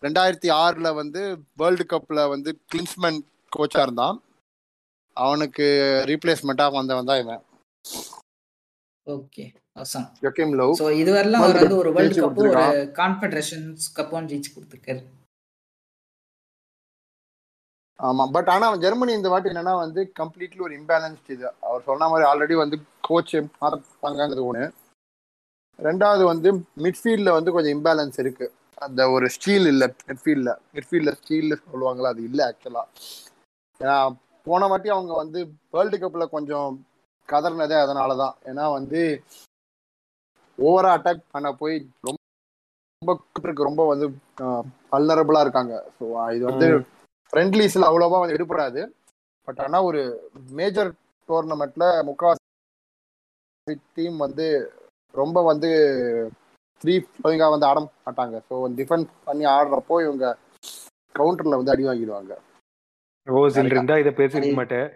ரெண்டாயிரத்தி 0.02 0.48
ஆறுல 0.64 0.88
வந்து 1.00 1.22
வேர்ல்டு 1.60 1.86
கப்ல 1.92 2.28
வந்து 2.34 2.50
கிளின்ஸ்மேன் 2.70 3.20
கோச்சா 3.56 3.82
இருந்தான். 3.86 4.18
அவனுக்கு 5.16 5.66
ரீப்ளேஸ்மெண்டா 6.10 6.66
வந்தவன் 6.78 7.10
தான் 7.10 7.22
இவன். 7.24 7.42
ஓகே 9.06 9.44
யக்கிம் 10.26 10.54
லோவ் 10.60 10.74
சோ 10.82 10.86
இதுவரையிலும் 11.02 11.42
அவர் 11.44 11.60
வந்து 11.62 11.80
ஒரு 11.82 11.90
வேர்ல்ட் 11.96 12.20
கப் 12.24 12.40
ஒரு 12.44 12.52
கான்ஃபெடரேஷன்ஸ் 13.00 13.86
கப்பும் 13.98 14.28
ஜெயிச்சு 14.32 14.50
கொடுத்துருக்காரு. 14.56 15.02
ஆமா 18.00 18.24
பட் 18.34 18.50
ஆனா 18.54 18.66
ஜெர்மனி 18.82 19.12
இந்த 19.16 19.28
வாட்டி 19.32 19.50
என்னன்னா 19.52 19.74
வந்து 19.78 20.00
கம்ப்ளீட்லி 20.20 20.60
ஒரு 20.66 20.74
இம்பேலன்ஸ்ட் 20.80 21.30
இது. 21.34 21.46
அவர் 21.66 21.86
சொன்ன 21.88 22.08
மாதிரி 22.10 22.26
ஆல்ரெடி 22.30 22.56
வந்து 22.62 22.76
கோச் 23.08 23.32
மாறப்பாங்கிறது 23.56 24.42
ஒண்ணு. 24.48 24.66
ரெண்டாவது 25.78 26.22
வந்து 26.30 26.48
மிட்ஃபீல்ட்ல 26.84 27.32
வந்து 27.36 27.54
கொஞ்சம் 27.54 27.74
இம்பேலன்ஸ் 27.76 28.18
இருக்கு. 28.22 28.46
அந்த 28.78 29.02
ஒரு 29.14 29.26
ஸ்டீல் 29.36 29.68
இல்ல 29.72 29.84
மிட்ஃபீல்ட்ல 30.02 30.50
மிட்ஃபீல்ட்ல 30.74 31.12
ஸ்டீல் 31.20 31.54
சொல்லுவாங்களா 31.64 32.12
அது 32.14 32.22
இல்ல 32.28 32.40
ஆக்சுவலா 32.48 32.82
ஏன்னா 33.80 33.96
போன 34.46 34.66
வாட்டி 34.70 34.88
அவங்க 34.94 35.12
வந்து 35.14 35.40
வேர்ல்டு 35.74 35.98
கப்ல 35.98 36.24
கொஞ்சம் 36.34 36.70
கதறினதே 37.28 37.76
அதனாலதான். 37.84 38.34
ஏன்னா 38.50 38.64
வந்து 38.78 39.00
ஓவரா 40.58 40.92
அட்டாக் 40.96 41.22
பண்ண 41.34 41.48
போய் 41.60 41.76
ரொம்ப 43.02 43.14
ரொம்ப 43.62 43.82
வந்து 43.90 44.06
வல்னரபிளா 44.92 45.40
இருக்காங்க. 45.44 45.74
ஸோ 45.96 46.04
இது 46.36 46.44
வந்து 46.50 46.68
ஃப்ரெண்ட்லிஸ்ல 47.32 47.88
அவ்வளோவா 47.88 48.20
வந்து 48.20 48.36
எடுப்படாது 48.36 48.80
பட் 49.48 49.60
ஆனால் 49.64 49.86
ஒரு 49.88 50.00
மேஜர் 50.60 50.90
டோர்னமெண்ட்ல 51.28 51.86
முக்காவாசி 52.08 52.44
டீம் 53.96 54.16
வந்து 54.16 54.46
ரொம்ப 55.14 55.38
வந்து 55.42 55.70
த்ரீ 56.82 56.94
ஃப்ளோயிங்காக 57.04 57.52
வந்து 57.54 57.68
ஆட 57.68 57.78
மாட்டாங்க. 58.06 58.36
ஸோ 58.48 58.54
டிஃபெண்ட் 58.78 59.08
பண்ணி 59.24 59.44
ஆடுறப்போ 59.54 59.96
இவங்க 60.06 60.24
கவுண்டர்ல 61.14 61.58
வந்து 61.60 61.72
அடி 61.74 61.84
வாங்கிடுவாங்க. 61.88 62.32
ஓசில் 63.26 63.70
இருந்தா 63.72 63.96
இதை 64.02 64.12
பேசிருக்க 64.20 64.52
மாட்டேன். 64.60 64.88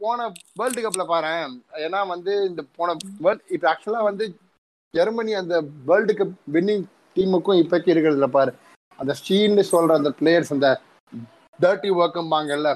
போன 0.00 0.20
வேர்ல்டு 0.58 0.80
கப்ல 0.84 1.04
பாரு 1.12 1.32
ஏன்னா 1.84 2.00
வந்து 2.14 2.32
இந்த 2.48 2.62
போன 2.78 2.94
வேர்ல்ட் 3.24 3.44
இப்ப 3.54 3.64
ஆக்சுவலா 3.72 4.02
வந்து 4.08 4.24
ஜெர்மனி 4.94 5.32
அந்த 5.42 5.54
வேர்ல்டு 5.88 6.14
கப் 6.18 6.34
வின்னிங் 6.56 6.84
டீமுக்கும் 7.16 7.60
இப்போக்கி 7.62 7.92
இருக்கிறதுல 7.94 8.28
பாரு. 8.36 8.52
அந்த 8.98 9.12
ஸ்டீல்னு 9.20 9.64
சொல்ற 9.72 9.92
அந்த 10.00 10.10
பிளேயர்ஸ் 10.18 10.54
அந்த 10.56 10.68
டர்ட்டி 11.60 11.90
ஒர்க்கும்பாங்கல்ல 12.00 12.70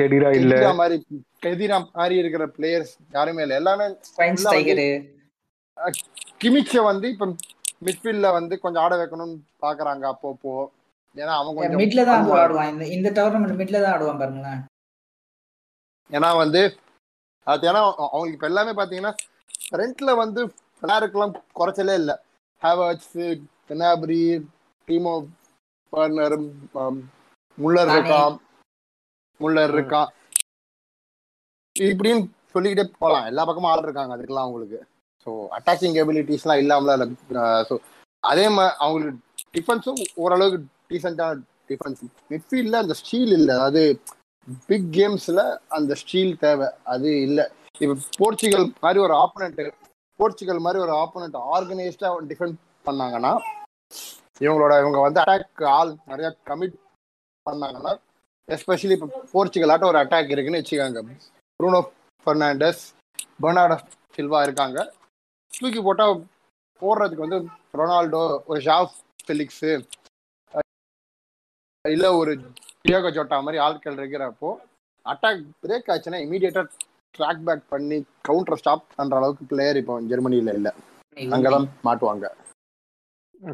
கெடிரா 0.00 0.28
இல்ல. 0.38 0.54
மாதிரி 0.80 0.96
கெதிரா 1.44 1.76
மாதிரி 1.96 2.14
இருக்கிற 2.22 2.44
பிளேயர்ஸ் 2.56 2.92
யாருமே 3.16 3.42
இல்ல. 3.44 3.54
எல்லாமே 3.60 3.86
கிமிச்ச 6.42 6.74
வந்து 6.90 7.06
இப்ப 7.14 7.26
மிட்ஃபீல்ட்ல 7.86 8.28
வந்து 8.36 8.54
கொஞ்சம் 8.64 8.82
ஆட 8.84 8.94
வைக்கணும்னு 9.00 9.36
பாக்குறாங்க 9.64 10.04
அப்பப்போ. 10.12 10.54
ஏன்னா 11.16 11.32
அவன் 11.38 11.56
கொஞ்சம் 11.56 11.80
மிட்ல 11.82 12.04
தான் 12.10 12.28
ஆடுவான். 12.42 12.70
இந்த 12.74 12.84
இந்த 12.96 13.08
டோர்னமெண்ட் 13.18 13.58
மிட்ல 13.60 13.80
தான் 13.84 13.94
ஆடுவான் 13.96 14.20
பாருங்களேன். 14.22 14.60
ஏன்னா 16.10 16.30
வந்து 16.42 16.62
அது 17.46 17.66
ஏன்னா 17.70 17.80
அவங்களுக்கு 18.06 18.36
இப்ப 18.38 18.50
எல்லாமே 18.50 18.72
பாத்தீங்கன்னா 18.78 19.14
ஃப்ரண்ட்ல 19.64 20.10
வந்து 20.22 20.40
பிளாருக்கெல்லாம் 20.82 21.34
குறைச்சலே 21.58 21.94
இல்லை. 22.02 22.14
Havertz 22.62 23.16
Gnabry 23.68 24.22
Timo 24.88 25.14
Werner 25.92 26.36
Muller 27.58 27.90
இருக்கான் 27.94 28.36
முல்லர் 29.40 29.74
இருக்கான் 29.76 30.10
இப்படின்னு 31.76 32.22
சொல்லிக்கிட்டே 32.54 32.84
போகலாம் 33.02 33.28
எல்லா 33.30 33.42
பக்கமும் 33.48 33.70
ஆள் 33.72 33.86
இருக்காங்க 33.86 34.14
அதுக்கெல்லாம் 34.14 34.46
அவங்களுக்கு. 34.46 34.80
ஸோ 35.26 35.30
அட்டாக்கிங் 35.56 35.96
எபிலிட்டிஸ்லாம் 36.02 36.60
இல்லாமல 36.62 36.94
இல்லை 36.96 37.44
ஸோ 37.68 37.74
அதே 38.22 38.46
மாதிரி 38.56 38.74
அவங்களுக்கு 38.84 39.20
டிஃபென்ஸும் 39.56 40.00
ஓரளவுக்கு 40.22 40.58
டீசெண்டான 40.90 41.38
டிஃபென்ஸ் 41.70 42.02
மிட்ஃபீல்டில் 42.32 42.82
அந்த 42.82 42.94
ஸ்டீல் 43.00 43.32
இல்லை. 43.38 43.52
அதாவது 43.58 43.82
பிக் 44.70 44.88
கேம்ஸில் 44.98 45.42
அந்த 45.78 45.92
ஸ்டீல் 46.02 46.32
தேவை. 46.44 46.68
அது 46.92 47.08
இல்லை. 47.26 47.44
இப்போ 47.82 47.94
போர்ச்சுகல் 48.20 48.66
மாதிரி 48.84 49.00
ஒரு 49.06 49.14
ஆப்பனண்ட் 49.24 49.60
போர்ச்சுகல் 50.22 50.64
மாதிரி 50.66 50.78
ஒரு 50.84 50.92
ஆப்போனண்ட் 51.02 51.38
ஆர்கனைஸ்டா 51.56 52.08
டிஃபெண்ட் 52.30 52.56
பண்ணாங்கன்னா 52.86 53.32
இவங்களோட 54.44 54.72
இவங்க 54.82 54.98
வந்து 55.04 55.20
அட்டாக் 55.22 55.62
ஆள் 55.78 55.92
நிறைய 56.10 56.28
கமிட் 56.48 56.76
பண்ணாங்கன்னா 57.46 57.92
எஸ்பெஷலி 58.48 58.94
இப்போ 58.96 59.08
போர்ச்சுகல் 59.32 59.72
ஆட்ட 59.74 59.84
ஒரு 59.90 59.98
அட்டாக் 60.00 60.32
இருக்குன்னு 60.34 60.60
வச்சுக்காங்க. 60.60 61.00
ப்ரூனோ 61.60 61.80
ஃபெர்னாண்டஸ் 62.26 62.82
பெர்னாடோ 63.42 63.76
சில்வா 64.16 64.38
இருக்காங்க. 64.46 64.78
தூக்கி 65.52 65.80
போட்டால் 65.86 66.14
போடுறதுக்கு 66.82 67.24
வந்து 67.26 67.38
ரொனால்டோ 67.80 68.22
ஒரு 68.50 68.60
ஷாஃப் 68.68 68.94
ஃபெலிக்ஸு 69.24 69.72
இல்லை 71.84 72.10
ஒரு 72.20 72.32
டியோகோ 72.84 73.10
ஜோட்டா 73.16 73.36
மாதிரி 73.44 73.60
ஆட்கள் 73.66 73.98
இருக்கிறப்போ 74.00 74.50
அட்டாக் 75.06 75.44
பிரேக் 75.62 75.90
ஆச்சுன்னா 75.94 76.20
இமீடியட்டாக 76.26 76.68
ட்ராக் 77.14 77.42
பேக் 77.46 77.64
பண்ணி 77.72 77.96
கவுண்டர் 78.28 78.60
ஸ்டாப் 78.60 78.84
பண்ற 78.98 79.16
அளவுக்கு 79.20 79.44
பிளேயர் 79.50 79.80
இப்போ 79.80 79.94
ஜெர்மனில 80.10 80.54
இல்ல. 80.58 80.68
அங்கதான் 81.36 81.66
மாட்டுவாங்க. 81.86 82.26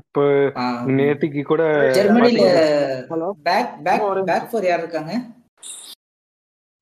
இப்போ 0.00 0.22
நேத்திக்கு 0.98 1.42
கூட 1.50 1.62
ஜெர்மனில 1.98 2.42
பேக் 3.48 3.72
பேக் 3.86 4.04
பேக் 4.30 4.48
ஃபோர் 4.50 4.68
யார் 4.70 4.82
இருக்காங்க? 4.84 5.12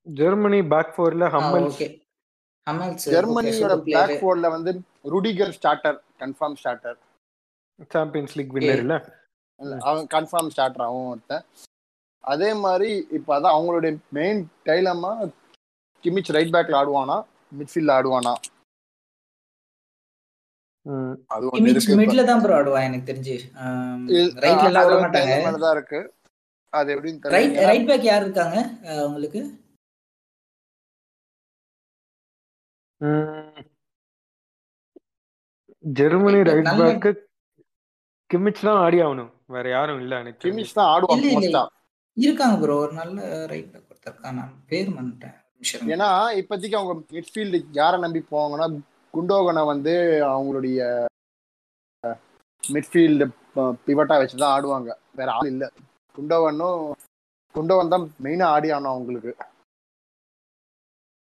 ஜெர்மனி 0.06 0.58
பேக் 0.72 0.92
ஃபோர்ல 0.96 1.28
ஹம்மல் 1.34 1.68
ஓகே 1.70 1.88
ஹம்மல்ஸ். 2.66 3.06
ஜெர்மனியோட 3.14 3.74
பேக் 3.92 4.14
ஃபோர்ல 4.22 4.48
வந்து 4.56 4.70
Rudiger 5.12 5.54
starter 5.58 5.98
confirm 6.22 6.58
starter 6.60 6.98
Champions 7.94 8.36
League 8.38 8.52
winner 8.56 8.82
இல்ல? 8.84 8.94
அவன் 9.88 10.06
கன்ஃபார்ம் 10.14 10.50
ஸ்டார்டர் 10.54 10.86
அவன் 10.88 11.08
ஒருத்தன். 11.12 11.44
அதே 12.24 12.50
மாதிரி 12.64 12.90
இப்போ 13.16 13.30
அதான் 13.36 13.56
அவங்களுடைய 13.56 13.92
மெயின் 14.18 14.40
டைலமா 14.68 15.10
கிமிச் 16.06 16.34
ரைட் 16.38 16.54
பேக்ல 16.56 16.78
ஆடுவானா? 16.82 17.18
மிட்ஃபீல்ட்ல 17.60 17.96
ஆடுவானா? 17.98 18.34
அது 21.34 21.44
ஒன்னு 21.52 21.70
இருக்கு. 21.74 21.94
மிட்ல 22.00 22.24
தான் 22.30 22.42
ப்ரோ 22.42 22.56
ஆடுவா 22.58 22.80
எனக்கு 22.88 23.08
தெரிஞ்சு. 23.10 23.36
ரைட்ல 24.44 24.68
எல்லாம் 24.70 24.84
ஆட 24.88 24.96
மாட்டாங்க. 25.04 25.62
தான் 25.64 25.76
இருக்கு. 25.76 26.00
அது 26.72 26.88
எப்படின்னு 26.94 27.32
ரைட் 27.36 27.56
ரைட் 27.70 27.88
பேக் 27.90 28.10
யார் 28.10 28.26
இருக்காங்க 28.26 28.56
உங்களுக்கு. 29.06 29.40
Germany 35.84 36.38
Right 36.38 36.46
back 36.50 36.68
right 36.68 36.78
back 36.82 37.10
Kimmich 38.30 38.62
தான் 38.68 38.80
ஆடி 38.84 38.98
ஆகணும். 39.06 39.32
வேற 39.54 39.66
யாரும் 39.74 40.00
இல்ல 40.04 40.14
எனக்கு. 40.22 40.42
கிமிஷ் 40.44 40.76
தான் 40.78 40.90
ஆடுவாங்க 40.92 41.64
இருக்காங்க 42.26 42.56
ப்ரோ 42.62 42.76
ஒரு 42.84 42.94
நல்ல 43.00 43.18
ரைட் 43.52 43.68
பேக் 43.72 43.90
ஒருத்தர் 43.90 44.12
இருக்கான். 44.12 44.38
நான் 44.40 44.54
பேர் 44.70 44.94
பண்ணிட்டேன். 44.96 45.36
ஏன்னா 45.62 46.34
இப்போதைக்கு 46.36 46.76
அவங்க 46.76 47.02
மிட்ஃபீல்டு 47.10 47.64
யாரை 47.70 48.00
நம்பி 48.00 48.26
போவாங்கன்னா 48.30 48.80
குண்டோகனை 49.12 49.66
வந்து 49.66 50.20
அவங்களுடைய 50.24 51.04
மிட்ஃபீல்டு 52.68 53.28
பிவட்டா 53.56 54.06
வச்சு 54.06 54.36
தான் 54.36 54.62
ஆடுவாங்க. 54.62 54.94
வேற 55.14 55.32
ஆள் 55.32 55.46
இல்ல. 55.46 55.70
குண்டோகனும் 56.16 56.92
குண்டோகன் 57.54 57.88
தான் 57.88 58.12
மெயினா 58.22 58.42
ஆடி 58.42 58.70
ஆகணும் 58.70 58.92
அவங்களுக்கு. 58.94 59.36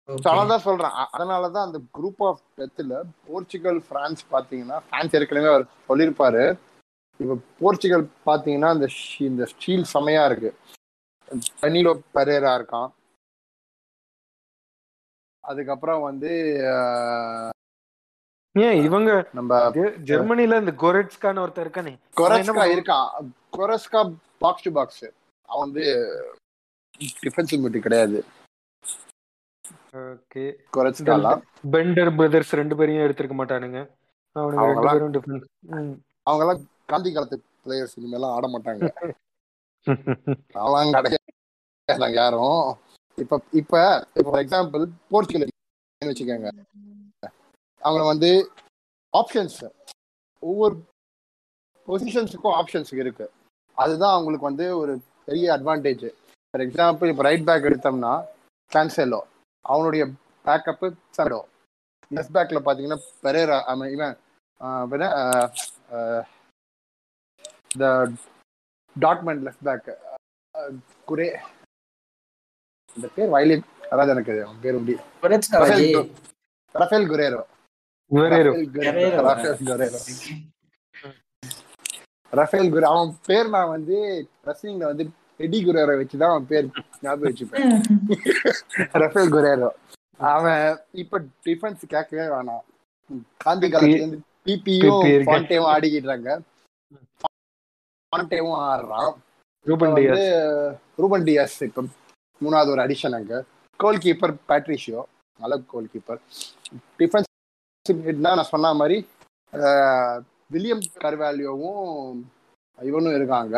அதான் 0.08 0.56
சொல்றேன். 0.56 0.90
அதனாலதான் 0.90 1.62
அந்த 1.62 1.80
குரூப் 1.94 2.14
ஆஃப் 2.18 2.40
டெத்துல 2.56 3.02
போர்ச்சுகல் 3.26 3.78
பிரான்ஸ் 3.88 4.26
பாத்தீங்கன்னா 4.32 4.80
பிரான்ஸ் 4.90 5.16
ஏற்கனவே 5.16 5.46
அவர் 5.46 5.66
சொல்லியிருப்பாரு. 5.88 6.58
இப்ப 7.16 7.38
போர்ச்சுகல் 7.60 8.08
பாத்தீங்கன்னா 8.26 8.74
இந்த 8.74 8.86
ஷீ- 8.86 9.22
இந்த 9.22 9.44
ஸ்டீல் 9.44 9.84
செமையா 9.94 10.24
இருக்கு. 10.24 10.54
டனிலோ 11.60 12.00
பெரேரா 12.14 12.54
இருக்கான். 12.54 12.88
அதுக்கப்புறம் 15.46 16.02
வந்து 16.02 16.30
ஏன் 18.54 18.78
இவங்க 18.84 19.10
நம்ம 19.32 19.54
ஜெர்மனில 20.10 20.60
இந்த 20.62 20.72
கோரெட்ஸ்கான 20.82 21.42
ஒருத்தர் 21.44 21.66
இருக்கானே 21.66 21.92
பண்ணுவான்? 22.18 22.72
இருக்கான் 22.74 23.08
கொரஸ்கா 23.56 24.00
பாக்ஸ் 24.38 24.66
டு 24.66 24.72
பாக்ஸ் 24.72 25.04
அவன் 25.48 25.64
வந்து 25.64 25.84
டிஃபென்சிவ் 27.24 27.62
மிட்டி 27.64 27.80
கிடையாது. 27.80 28.18
ஓகே. 30.04 30.44
கொரஸ்காலாம் 30.76 31.42
பெண்டர் 31.74 32.10
பிரதர்ஸ் 32.16 32.58
ரெண்டு 32.60 32.74
பேரையும் 32.76 33.04
எடுத்திருக்க 33.06 33.36
மாட்டானுங்க. 33.38 33.80
அவனுங்க 34.36 34.66
ரெண்டு 34.70 34.88
பேரும் 34.88 35.14
டிஃபரன்ஸ் 35.14 35.46
அவங்க 36.26 36.42
எல்லாம் 36.44 36.62
காந்தி 36.86 37.10
காலத்து 37.12 37.36
பிளேயர்ஸ் 37.66 37.96
இனிமேலாம் 37.98 38.34
ஆட 38.36 38.46
மாட்டாங்க. 38.54 38.88
அவன் 40.64 40.92
கிடையாது. 40.96 42.12
யாரும். 42.14 42.60
இப்ப 43.18 43.38
இப்ப 43.52 43.74
ஃபார் 44.24 44.42
எக்ஸாம்பிள் 44.42 44.82
போர்ச்சுகல் 45.10 45.52
வச்சுக்கோங்க. 46.02 46.48
அவங்க 47.82 48.04
வந்து 48.04 48.30
ஆப்ஷன்ஸ் 49.12 49.58
ஒவ்வொரு 50.42 50.74
பொசிஷன்ஸுக்கும் 51.88 52.56
ஆப்ஷன்ஸ் 52.60 52.92
இருக்கு. 52.94 53.26
அதுதான் 53.78 54.14
அவங்களுக்கு 54.14 54.46
வந்து 54.46 54.66
ஒரு 54.78 54.92
பெரிய 55.28 55.46
அட்வான்டேஜ் 55.56 56.04
ஃபார் 56.54 56.64
எக்ஸாம்பிள் 56.66 57.10
இப்போ 57.12 57.24
ரைட் 57.28 57.46
பேக் 57.46 57.68
எடுத்தோம்னா 57.70 58.12
கேன்செலோ 58.72 59.20
அவனுடைய 59.64 60.04
பேக்கப்பு 60.44 60.86
சடோ 61.16 61.40
லெஃப்ட் 62.10 62.34
பேக்கில் 62.36 62.64
பார்த்தீங்கன்னா 62.64 63.00
பெரேரா 63.24 63.58
அவன் 63.72 63.92
இவன் 63.92 64.16
ஆஹ் 64.60 66.24
டாட்மெண்ட் 68.96 69.44
லெஃப்ட் 69.46 69.66
பேக் 69.68 69.88
குரே 71.06 71.28
இந்த 72.96 73.08
பேர் 73.16 73.32
வயலின் 73.34 73.64
அதாவது 73.90 74.12
எனக்கு 74.14 74.34
அவன் 74.44 74.62
பேர் 74.64 74.76
எப்படி 74.78 74.94
ரஃபேல் 76.74 77.08
குரேரோ. 77.10 77.42
ரஃபேல் 82.38 82.70
குரே 82.72 82.86
அவன் 82.92 83.12
பேர் 83.26 83.48
நான் 83.54 83.72
வந்து 83.74 83.96
ரெஸ்லிங்ல 84.48 84.86
வந்து 84.90 85.04
எடி 85.44 85.58
குரேரோ 85.64 85.94
வச்சுதான் 86.00 86.32
அவன் 86.34 86.48
பேர் 86.52 86.66
ஞாபகம் 87.02 87.28
வச்சுப்பேன். 87.28 87.66
Raphael 89.02 89.32
Guerreiro. 89.36 89.70
அவன் 90.32 90.64
இப்ப 91.02 91.20
டிஃபென்ஸ் 91.46 91.82
கேட்கவே 91.94 92.26
வேணாம். 92.34 92.64
காந்தி 93.44 93.66
காலத்துல 93.68 94.00
இருந்து 94.00 94.18
பிபியும். 94.46 95.04
ஃபாண்டேவும் 95.28 95.72
ஆடிக்கிட்டாங்க. 95.74 96.30
ஃபாண்டேவும் 98.12 98.60
ஆடுறான். 98.70 99.12
ரூபன் 99.66 99.94
டியாஸ். 99.96 100.26
ரூபன் 101.02 101.24
டியாஸ் 101.28 101.56
இப்ப 101.68 101.84
மூணாவது 102.40 102.72
ஒரு 102.74 102.82
அடிஷன் 102.86 103.16
அங்க. 103.18 103.34
கோல் 103.80 104.02
கீப்பர் 104.04 104.34
பேட்ரிஷியோ 104.50 105.02
நல்ல 105.40 105.54
கோல் 105.72 105.90
கீப்பர் 105.92 106.20
டிஃபென்ஸ் 107.00 107.30
நான் 108.26 108.50
சொன்ன 108.52 108.72
மாதிரி 108.80 108.96
வில்லியம் 110.54 110.82
கர்வாலியோவும் 111.02 112.16
இவனும் 112.78 113.16
இருக்காங்க. 113.18 113.54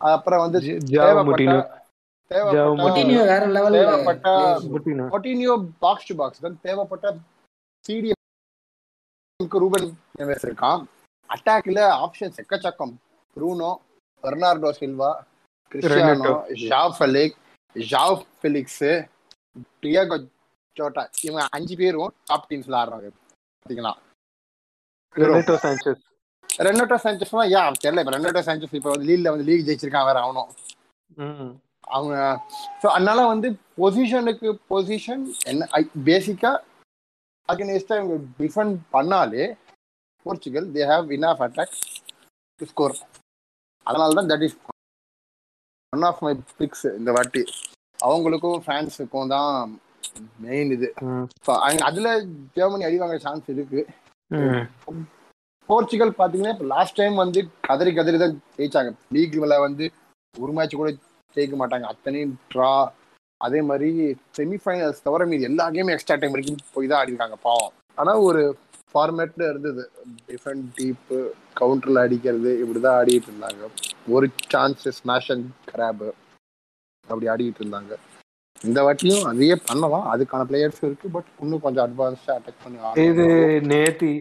அப்புறம் 0.00 0.42
வந்து 0.44 0.58
ஜாவோ 0.92 1.08
தேவைப்பட்ட 1.08 1.28
முட்டினோ 1.30 1.58
ஜாவோ 2.30 2.50
தேவைப்பட்ட 2.52 2.82
மொட்டினியோ 2.84 3.22
வேற 3.32 3.44
லெவல்ல 3.56 3.80
தேவைப்பட்ட 3.80 4.28
Moutinho 4.72 5.06
Moutinho 5.14 5.54
box 5.84 6.08
to 6.10 6.16
box 6.20 6.44
தான் 6.46 6.58
தேவைப்பட்ட 6.66 7.06
சிடிஎம் 7.84 8.18
ரூபன் 9.64 9.86
இருக்கான். 10.46 10.82
அட்டாக்ல 11.30 11.80
options 12.04 12.40
எக்கச்சக்கம். 12.42 12.94
Bruno 13.36 13.70
Bernardo 14.24 14.70
Silva 14.80 15.10
Cristiano 15.72 16.32
Joao 16.72 16.92
Felix 16.98 17.36
Joao 17.76 18.18
Felix 18.38 18.84
Diogo 19.82 20.16
Jota 20.76 21.02
இவங்க 21.24 21.42
அஞ்சு 21.56 21.74
பேரும் 21.80 22.12
டாப் 22.28 22.46
டீம்ஸ்ல 22.50 22.78
ஆடுறாங்க. 22.80 23.08
பாத்தீங்கன்னா 23.62 23.92
ரெனேட்டோ 25.14 25.56
சாnchez 25.64 25.98
ரெனோட்டோ 26.50 26.96
தான் 27.32 27.50
யா 27.54 27.62
தெரியல 27.82 28.02
இப்ப 28.02 28.12
ரெனோட்டோ 28.16 28.42
சாnchez 28.48 28.72
இப்ப 28.78 28.88
வந்து 28.92 29.08
லீக்ல 29.10 29.32
வந்து 29.34 29.48
லீக் 29.48 29.66
ஜெயிச்சிருக்கான் 29.68 30.08
வேற 30.08 30.18
அவனும். 30.26 30.50
ம் 31.22 31.52
அவங்க 31.94 32.14
ஸோ 32.80 32.86
அதனால 32.96 33.20
வந்து 33.32 33.48
பொசிஷனுக்கு 33.78 34.48
பொசிஷன் 34.72 35.22
என்ன 35.50 35.68
பேசிக்கா 36.08 36.52
அகேன்ஸ்டா 37.48 37.96
இவங்க 38.00 38.16
டிஃபெண்ட் 38.40 38.76
பண்ணாலே 38.94 39.46
Portugal 40.26 40.68
they 40.74 40.82
have 40.90 41.08
enough 41.16 41.42
attack 41.46 41.74
to 42.60 42.66
score 42.72 42.94
அதனால 43.86 44.16
தான் 44.18 44.30
that 44.32 44.44
is 44.48 44.56
one 45.94 46.04
of 46.08 46.20
my 46.24 46.30
picks 46.58 46.84
இந்த 46.98 47.10
வாட்டி. 47.14 47.40
அவங்களுக்கும் 48.08 48.60
ஃபேன்ஸுக்கும் 48.66 49.30
தான் 49.32 49.54
மெயின் 50.44 50.70
இது. 50.76 50.88
அதுல 51.88 52.10
ஜெர்மனி 52.58 52.86
அடி 52.88 53.00
வாங்குற 53.00 53.20
சான்ஸ் 53.24 53.48
இருக்கு. 53.54 53.80
போர்ச்சுகல் 55.68 56.12
பாத்தீங்கன்னா 56.20 56.54
இப்போ 56.54 56.68
லாஸ்ட் 56.74 56.98
டைம் 57.00 57.16
வந்து 57.22 57.40
கதறி 57.68 57.90
கதறி 57.98 58.20
தான் 58.24 58.36
ஜெயிச்சாங்க. 58.58 58.92
லீக்ல 59.16 59.58
வந்து 59.66 59.84
ஒரு 60.34 60.54
மேட்ச் 60.58 60.80
கூட 60.80 60.92
ஜெயிக்க 61.36 61.56
மாட்டாங்க. 61.62 61.88
அத்தனையும் 61.92 62.38
ட்ரா 62.54 62.72
அதே 63.40 63.60
மாதிரி 63.70 63.90
செமிஃபைனல்ஸ் 64.38 65.04
தவிர 65.08 65.26
மீது 65.32 65.44
எல்லா 65.50 65.66
கேமும் 65.74 65.94
எக்ஸ்ட்ரா 65.96 66.16
டைம் 66.22 66.34
வரைக்கும் 66.36 66.64
போய் 66.76 66.90
தான் 66.90 67.00
ஆடிருக்காங்க 67.02 67.38
பாவம். 67.48 67.74
ஆனா 68.00 68.12
ஒரு 68.28 68.42
ஃபார்மேட்ல 68.92 69.42
இருந்தது. 69.52 69.82
டிஃபெண்ட் 70.30 70.64
டீப்பு 70.78 71.18
கவுண்டர்ல 71.60 72.04
அடிக்கிறது 72.06 72.52
இப்படிதான் 72.62 72.98
ஆடிட்டு 73.00 73.30
இருந்தாங்க. 73.30 73.64
ஒரு 74.16 74.26
சான்ஸ் 74.52 74.84
ஸ்மாஷ் 74.98 75.30
அண்ட் 75.34 75.48
கிராப் 75.70 76.04
அப்படி 77.08 77.28
ஆடிட்டு 77.32 77.62
இருந்தாங்க. 77.64 77.92
இந்த 78.68 78.78
வாட்டியும் 78.86 79.26
அதையே 79.30 79.56
பண்ணலாம். 79.68 80.06
அதுக்கான 80.12 80.46
பிளேயர்ஸ் 80.50 80.80
இருக்கு. 80.86 81.08
பட் 81.16 81.28
இன்னும் 81.42 81.64
கொஞ்சம் 81.66 81.86
அட்வான்ஸ்டா 81.86 82.32
அட்டாக் 82.36 82.62
பண்ணி. 82.64 82.78
இது 83.08 83.26
நேத்தி 83.72 84.12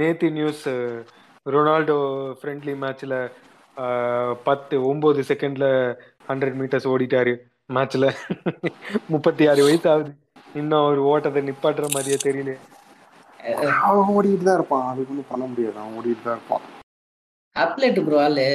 நேத்தி 0.00 0.28
நியூஸ் 0.38 0.64
ரொனால்டோ 1.54 1.98
ஃப்ரெண்ட்லி 2.40 2.74
மேட்ச்ல 2.84 3.14
பத்து 4.48 4.74
ஒன்பது 4.90 5.20
செகண்ட்ல 5.30 5.66
ஹண்ட்ரட் 6.28 6.58
மீட்டர்ஸ் 6.60 6.90
ஓடிட்டாரு 6.92 7.34
மேட்ச்ல 7.76 8.06
முப்பத்தி 9.12 9.42
ஆறு 9.50 9.62
வயசு 9.66 9.88
ஆகுது. 9.92 10.12
இன்னும் 10.60 10.82
அவர் 10.84 11.00
ஓட்டத்தை 11.10 11.42
நிப்பாட்டுற 11.48 11.86
மாதிரியே 11.94 12.18
தெரியல. 12.26 12.52
அவன் 13.86 14.10
ஓடிட்டு 14.16 14.46
தான் 14.48 14.58
இருப்பான். 14.58 14.86
அதுக்கு 14.90 15.12
ஒன்றும் 15.14 15.30
பண்ண 15.32 15.44
முடியாது. 15.50 15.76
அவன் 15.82 15.96
ஓடிட்டு 15.98 16.26
தான் 16.28 16.36
இருப்பான். 16.38 16.64
அப்லேட் 17.56 18.00
ப்ரோ 18.06 18.20
ஆளு. 18.26 18.46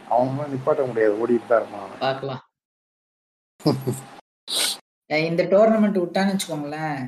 அவன் 0.00 0.50
நிப்பாட்ட 0.52 0.82
முடியாது. 0.86 1.14
ஓடிட்டு 1.22 1.48
தான் 1.50 1.60
இருப்பான் 1.60 1.84
அவன். 1.84 2.40
அஹ் 5.10 5.24
இந்த 5.28 5.42
டோர்னமெண்ட் 5.52 5.98
விட்டான்னு 6.02 6.32
வச்சுக்கோங்களேன். 6.34 6.98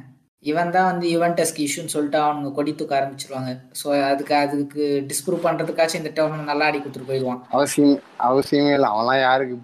இவன் 0.44 0.72
தான் 0.76 0.88
வந்து 0.90 1.06
யுவன்டஸ்க்கு 1.14 1.64
இஷ்யூன்னு 1.66 1.94
சொல்லிட்டு 1.94 2.18
அவனுங்க 2.20 2.50
கொடி 2.54 2.72
தூக்க 2.74 2.94
ஆரம்பிச்சிருவாங்க. 2.98 3.50
ஸோ 3.80 3.86
அதுக்கு 4.10 4.34
அதுக்கு 4.36 4.84
டிஸ்ப்ரூவ் 5.10 5.44
பண்றதுக்காச்சும் 5.44 6.00
இந்த 6.00 6.12
டோர்னமெண்ட் 6.16 6.50
நல்லா 6.52 6.66
ஆடி 6.66 6.78
கொடுத்துட்டு 6.78 7.10
போயிடுவான். 7.10 7.42
அவசியம் 7.50 7.94
அவசியமே 8.28 8.72
இல்லை. 8.74 8.88
அவன்லாம் 8.88 9.20
யாருக்கு 9.20 9.56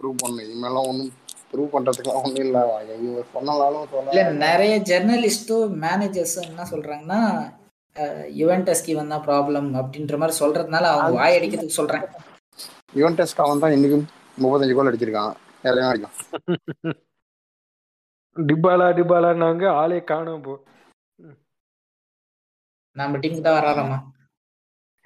ப்ரூவ் 0.00 0.20
பண்ணணும்? 0.22 0.46
இனிமேலாம் 0.46 0.88
ஒன்றும் 0.90 1.12
ப்ரூவ் 1.50 1.72
பண்றதுக்குலாம் 1.74 2.20
ஒன்றும் 2.20 2.44
இல்லை. 2.46 2.62
சொன்னாலும் 3.34 3.84
இல்ல 4.08 4.24
நிறைய 4.46 4.76
ஜெர்னலிஸ்டும் 4.90 5.74
மேனேஜர்ஸும் 5.84 6.48
என்ன 6.50 6.66
சொல்றாங்கன்னா 6.72 7.20
யுவன்டஸ்க்கு 8.40 8.92
இவன் 8.94 9.12
தான் 9.12 9.24
ப்ராப்ளம் 9.26 9.68
அப்படின்ற 9.80 10.16
மாதிரி 10.18 10.34
சொல்றதுனால 10.40 10.84
அவங்க 10.92 11.18
வாய் 11.20 11.36
அடிக்கிறதுக்கு 11.38 11.78
சொல்றேன். 11.80 12.04
யுவன் 12.96 13.18
டெஸ்ட் 13.18 13.44
அவன் 13.44 13.62
தான் 13.64 13.74
இன்னைக்கும் 13.76 14.04
முப்பத்தஞ்சு 14.38 14.76
கோல் 14.76 14.90
அடிச்சிருக்கான். 14.90 15.34
யாரையும் 15.64 15.90
அடிக்கும். 15.90 16.14
டிபாலா 18.48 18.86
டிபாலான்னாங்க 18.98 19.64
ஆளே 19.80 19.98
காணோம் 20.10 20.44
போ. 20.44 20.52
நம்ம 22.96 23.18
டீமுக்கு 23.18 23.44
தான் 23.46 23.58
வராராமா? 23.58 23.98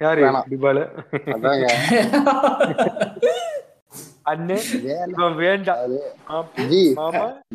யாரு. 0.01 0.21
டிபால 0.51 0.79
அதாங்க. 1.35 1.65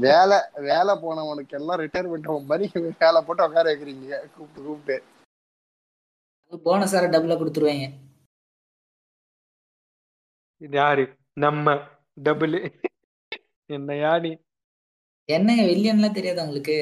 வேலை. 0.06 0.36
வேலை 0.68 0.92
போனவனுக்கு 1.02 1.56
எல்லாம் 1.58 1.80
ரிட்டையர்மெண்ட் 1.82 2.28
மாதிரி 2.50 2.66
வேலை 3.02 3.18
போட்டு 3.26 3.46
உட்கார 3.46 3.64
வைக்கிறீங்க. 3.70 4.08
கூப்பிட்டு 4.36 4.66
கூப்பிட்டு. 4.68 4.96
போனஸ் 6.66 6.94
வேற 6.96 7.06
டபுளா 7.14 7.36
கொடுத்துருவாங்க. 7.40 7.86
இது 10.64 10.76
யாரு? 10.82 11.04
நம்ம 11.44 11.74
டபுள் 12.26 12.56
என்ன 13.76 13.94
யானி 14.04 14.32
என்னங்க 15.28 15.62
வில்லியன்லாம் 15.70 16.16
தெரியாது 16.18 16.42
உங்களுக்கு? 16.44 16.76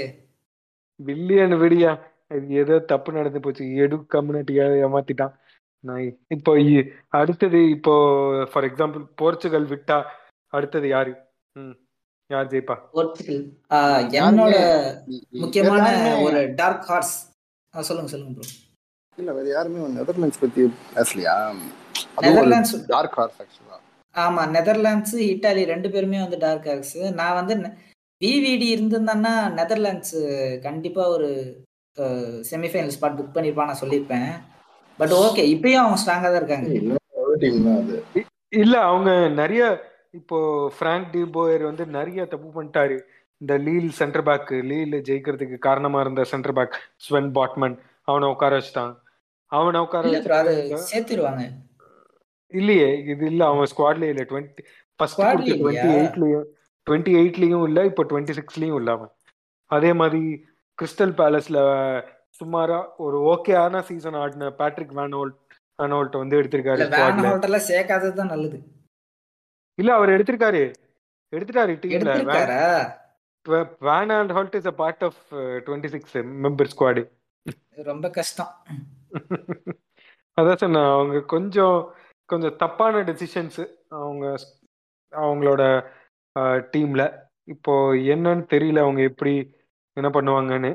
பில்லியன் 1.00 1.54
விடியா. 1.62 1.90
இது 2.36 2.56
ஏதோ 2.62 2.74
தப்பு 2.92 3.10
நடந்து 3.18 3.40
போச்சு. 3.44 3.64
எடு 3.82 3.96
கம்யூனிட்டியா 4.14 4.64
ஏமாத்திட்டான். 4.86 5.34
நான் 5.84 6.02
இப்போ 6.36 6.52
அடுத்தது 7.18 7.60
இப்போ 7.76 7.94
ஃபார் 8.50 8.66
எக்ஸாம்பிள் 8.68 9.04
போர்ச்சுகல் 9.20 9.68
விட்டா 9.72 9.98
அடுத்தது 10.56 10.86
யாரு? 10.94 11.12
ம் 11.56 11.76
யார் 12.30 12.50
ஜெயிப்பா? 12.52 12.76
போர்ச்சுகல். 12.96 13.40
என்னோட 14.22 14.56
முக்கியமான 15.44 15.86
ஒரு 16.26 16.40
டார்க் 16.60 16.88
ஹார்ஸ் 16.90 17.14
சொல்லுங்க 17.74 18.10
சொல்லுங்க 18.14 18.34
ப்ரோ 18.38 18.48
இல்ல 19.20 19.30
வேற 19.38 19.46
யாருமே 19.54 19.86
நெதர்லாண்ட்ஸ் 19.98 20.42
பத்தி 20.42 20.62
பேசலையா? 20.96 21.36
நெதர்லாண்ட்ஸ் 22.26 22.74
டார்க் 22.92 23.16
ஹார்ஸ் 23.20 23.40
ஆக்சுவலா 23.44 23.78
ஆமா 24.14 24.42
நெதர்லாண்ட்ஸ் 24.56 25.16
இட்டாலி 25.32 25.62
ரெண்டு 25.72 25.88
பேருமே 25.94 26.20
வந்து 26.24 26.38
டார்க் 26.44 26.68
ஹார்ஸ் 26.70 26.96
நான் 27.18 27.38
வந்து 27.40 27.54
விவிடி 28.20 28.66
இருந்திருந்தான்னா 28.76 29.34
நெதர்லாண்ட்ஸ் 29.58 30.16
கண்டிப்பா 30.66 31.02
ஒரு 31.16 31.28
செமிஃபைனல் 32.50 32.94
ஸ்பாட் 32.96 33.16
புக் 33.18 33.36
பண்ணிருப்பான் 33.36 33.70
நான் 33.70 33.82
சொல்லியிருப்பேன். 33.82 34.30
பட் 34.98 35.14
ஓகே 35.24 35.42
இப்பயும் 35.54 35.82
அவங்க 35.82 35.98
ஸ்ட்ராங்கா 36.02 36.28
தான் 36.30 36.40
இருக்காங்க. 36.40 36.68
இல்ல 38.62 38.74
அவங்க 38.90 39.10
நிறைய 39.40 39.62
இப்போ 40.18 40.38
பிராங்க் 40.78 41.10
டி 41.14 41.22
போயர் 41.36 41.64
வந்து 41.70 41.84
நிறைய 41.98 42.20
தப்பு 42.32 42.48
பண்ணிட்டாரு. 42.54 42.96
இந்த 43.40 43.54
லீல் 43.66 43.90
சென்டர் 44.00 44.26
பேக் 44.28 44.50
லீல் 44.70 44.96
ஜெயிக்கிறதுக்கு 45.08 45.58
காரணமா 45.68 45.98
இருந்த 46.04 46.22
சென்டர் 46.32 46.56
பேக் 46.58 46.76
ஸ்வென் 47.06 47.30
பாட்மன் 47.36 47.76
அவனை 48.08 48.28
உட்கார 48.34 48.52
வச்சுட்டான். 48.58 48.92
அவனை 49.52 49.78
உட்கார 49.84 50.10
சேர்த்திருவாங்க. 50.90 51.42
இல்லையே 52.52 52.88
இது 53.12 53.24
இல்ல 53.32 53.42
அவன் 53.52 53.70
ஸ்குவாட்லயே 53.72 54.12
இல்ல 54.14 54.22
டுவெண்ட்டி 54.30 54.62
ஃபர்ஸ்ட் 55.00 55.20
டுவெண்ட்டி? 55.20 55.90
எயிட்லயும் 55.98 56.46
டுவெண்ட்டி 56.86 57.12
எயிட்லயும் 57.20 57.64
இல்ல 57.68 57.80
இப்போ 57.90 58.02
டுவெண்ட்டி 58.10 58.36
சிக்ஸ்லயும் 58.38 58.78
இல்ல 58.80 58.90
அவன். 58.96 59.12
அதே 59.70 59.90
மாதிரி 60.00 60.22
கிறிஸ்டல் 60.78 61.14
பேலஸ்ல 61.20 61.58
சுமாரா 62.40 62.78
ஒரு 63.04 63.16
ஓகேயான 63.32 63.80
சீசன் 63.88 64.18
ஆடின 64.22 64.50
பேட்ரிக் 64.60 64.94
வேனோல்ட் 65.00 65.36
வேனோல்ட் 65.78 66.20
வந்து 66.22 66.38
எடுத்திருக்காரு 66.40 66.80
இல்ல 66.80 66.90
வேன் 66.94 67.00
ஸ்குவாட்ல 67.00 67.32
ஹோட்டல்ல 67.32 67.60
சேர்க்காதது 67.70 68.14
தான் 68.20 68.32
நல்லது. 68.34 68.58
இல்ல 69.78 69.90
அவர் 69.98 70.14
எடுத்திருக்காரு. 70.16 70.62
எடுத்துட்டாரு 71.32 71.74
டீம்ல 71.82 72.14
van 73.88 74.12
Aanholt 74.36 74.56
is 74.60 74.70
a 74.72 74.74
part 74.80 75.04
of 75.08 75.20
twenty 75.66 75.90
six 75.94 76.16
member 76.46 76.70
squad 76.72 77.02
ரொம்ப 77.90 78.06
கஷ்டம். 78.18 78.50
அதான் 80.38 80.60
சொன்னேன் 80.62 80.90
அவங்க 80.96 81.20
கொஞ்சம் 81.34 81.78
கொஞ்சம் 82.28 82.56
தப்பான 82.56 83.02
டெசிஷன்ஸ் 83.08 83.60
அவங்க 84.00 84.24
அவங்களோட 85.12 85.62
டீம்ல 86.74 87.04
இப்போ 87.48 87.72
என்னன்னு 88.14 88.44
தெரியல 88.54 88.84
அவங்க 88.86 89.00
எப்படி 89.10 89.32
என்ன 89.96 90.08
பண்ணுவாங்கன்னு. 90.16 90.70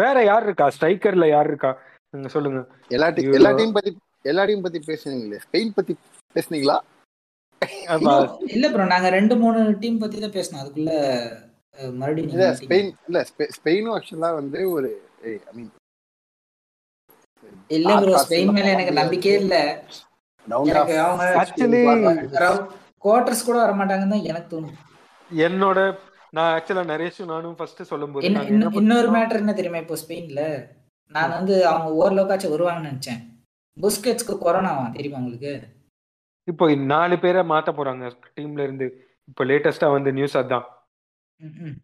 வேற 0.00 0.16
யார் 0.24 0.44
இருக்கா? 0.46 0.66
ஸ்ட்ரைக்கர்ல 0.74 1.26
யார் 1.28 1.48
இருக்கா? 1.50 1.70
நீங்க 2.14 2.28
சொல்லுங்க. 2.34 2.60
எல்லா 2.88 3.08
டீம். 3.10 3.32
எல்லா 3.38 3.52
டீம் 3.52 3.76
பத்தி 3.76 3.90
எல்லா 4.30 4.44
டீம் 4.44 4.64
பத்தி 4.66 4.80
பேசுனீங்களே? 4.90 5.38
ஸ்பெயின் 5.46 5.72
பத்தி 5.74 5.92
பேசுனீங்களா? 6.36 6.76
இல்ல 8.54 8.66
ப்ரோ 8.72 8.84
நாங்க 8.94 9.08
ரெண்டு 9.08 9.34
மூணு 9.42 9.60
டீம் 9.82 9.98
பத்தி 9.98 10.16
தான் 10.20 10.36
பேசணும் 10.38 10.62
அதுக்குள்ள 10.62 10.92
மறுபடியும் 11.94 12.56
ஸ்பெயின் 12.60 12.90
இல்ல 13.06 13.18
ஸ்பெ- 13.28 13.50
ஸ்பெயினும் 13.56 13.94
ஆக்சுவலா 13.96 14.30
வந்து 14.34 14.60
ஒரு 14.70 14.90
ஐ 15.26 15.54
மீன் 15.54 15.70
இல்ல 17.70 17.88
ப்ரோ 18.02 18.14
ஸ்பெயின் 18.24 18.52
மேல 18.56 18.68
எனக்கு 18.70 18.98
நம்பிக்கையே 18.98 19.36
இல்ல. 19.40 19.56
ஆக்சுவலி 21.36 21.80
குவார்டர்ஸ் 23.04 23.46
கூட 23.46 23.56
வர 23.58 23.72
மாட்டாங்கன்னு 23.74 24.14
தான் 24.14 24.26
எனக்கு 24.26 24.50
தோணும் 24.52 24.76
என்னோட 25.30 25.78
நான் 26.32 26.52
ஆக்சுவலா 26.54 26.84
நரேஷும் 26.88 27.30
நானும் 27.30 27.56
ஃபர்ஸ்ட் 27.58 27.82
சொல்லும்போது 27.84 28.26
இன்னொரு? 28.80 29.08
மேட்டர் 29.16 29.40
என்ன 29.40 29.52
தெரியுமா 29.52 29.78
இப்போ 29.78 29.96
ஸ்பெயின்ல? 30.02 30.42
நான் 31.12 31.30
வந்து 31.30 31.66
அவங்க 31.66 31.88
ஓரளவுக்காச்சும் 32.00 32.52
வருவாங்கன்னு 32.52 32.90
நினைச்சேன். 32.90 33.20
புஸ்கெட்ஸ்க்கு 33.76 34.34
கொரோனாவா 34.40 34.84
தெரியுமா 34.92 35.18
உங்களுக்கு? 35.18 35.52
இப்போ 36.48 36.64
நாலு 36.86 37.16
பேரை 37.18 37.42
மாத்த 37.44 37.70
போறாங்க 37.72 38.04
டீம்ல 38.36 38.62
இருந்து. 38.62 38.86
இப்போ 39.28 39.44
லேட்டஸ்டா 39.44 39.88
வந்து 39.92 40.10
நியூஸ் 40.12 40.36
அதான். 40.36 40.66
ம், 41.40 41.54
ம். 41.62 41.76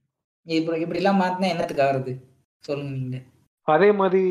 இப்படி 0.46 0.82
இப்படி 0.82 1.00
எல்லாம் 1.00 1.20
மாத்தினா 1.22 1.50
என்னத்துக்கு 1.52 1.84
ஆகுறது? 1.84 2.12
சொல்லுங்க 2.64 2.92
நீங்க 2.98 3.18
அதே 3.68 3.88
மாதிரி 3.98 4.22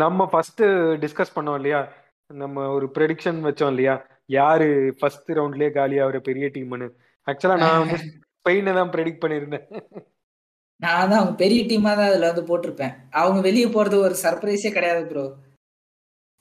நம்ம 0.00 0.26
ஃபர்ஸ்ட் 0.30 0.62
டிஸ்கஸ் 1.02 1.34
பண்ணோம் 1.34 1.58
இல்லையா? 1.60 1.80
நம்ம 2.30 2.64
ஒரு 2.76 2.86
ப்ரெடிக்ஷன் 2.96 3.38
வச்சோம் 3.46 3.72
இல்லையா? 3.72 3.94
யாரு 4.30 4.66
ஃபர்ஸ்ட் 4.98 5.30
ரவுண்ட்லயே 5.38 5.70
காலி 5.76 5.96
ஆகுற 6.02 6.18
பெரிய 6.28 6.46
டீம்னு 6.54 6.88
ஆக்சுவலா 7.26 7.58
நான் 7.62 7.80
வந்து 7.84 7.98
ஸ்பெயினை 8.36 8.72
தான் 8.76 8.92
ப்ரெடிக்ட் 8.92 9.22
பண்ணியிருந்தேன். 9.22 9.64
நான் 10.80 11.08
தான் 11.08 11.20
அவங்க 11.20 11.34
பெரிய 11.40 11.60
டீமா 11.70 11.90
தான் 11.96 12.10
அதுல 12.10 12.28
வந்து 12.30 12.44
போட்டிருப்பேன். 12.50 12.92
அவங்க 13.20 13.40
வெளியே 13.48 13.68
போறது 13.74 13.96
ஒரு 14.06 14.14
சர்ப்ரைஸே 14.22 14.70
கிடையாது 14.76 15.02
ப்ரோ 15.10 15.24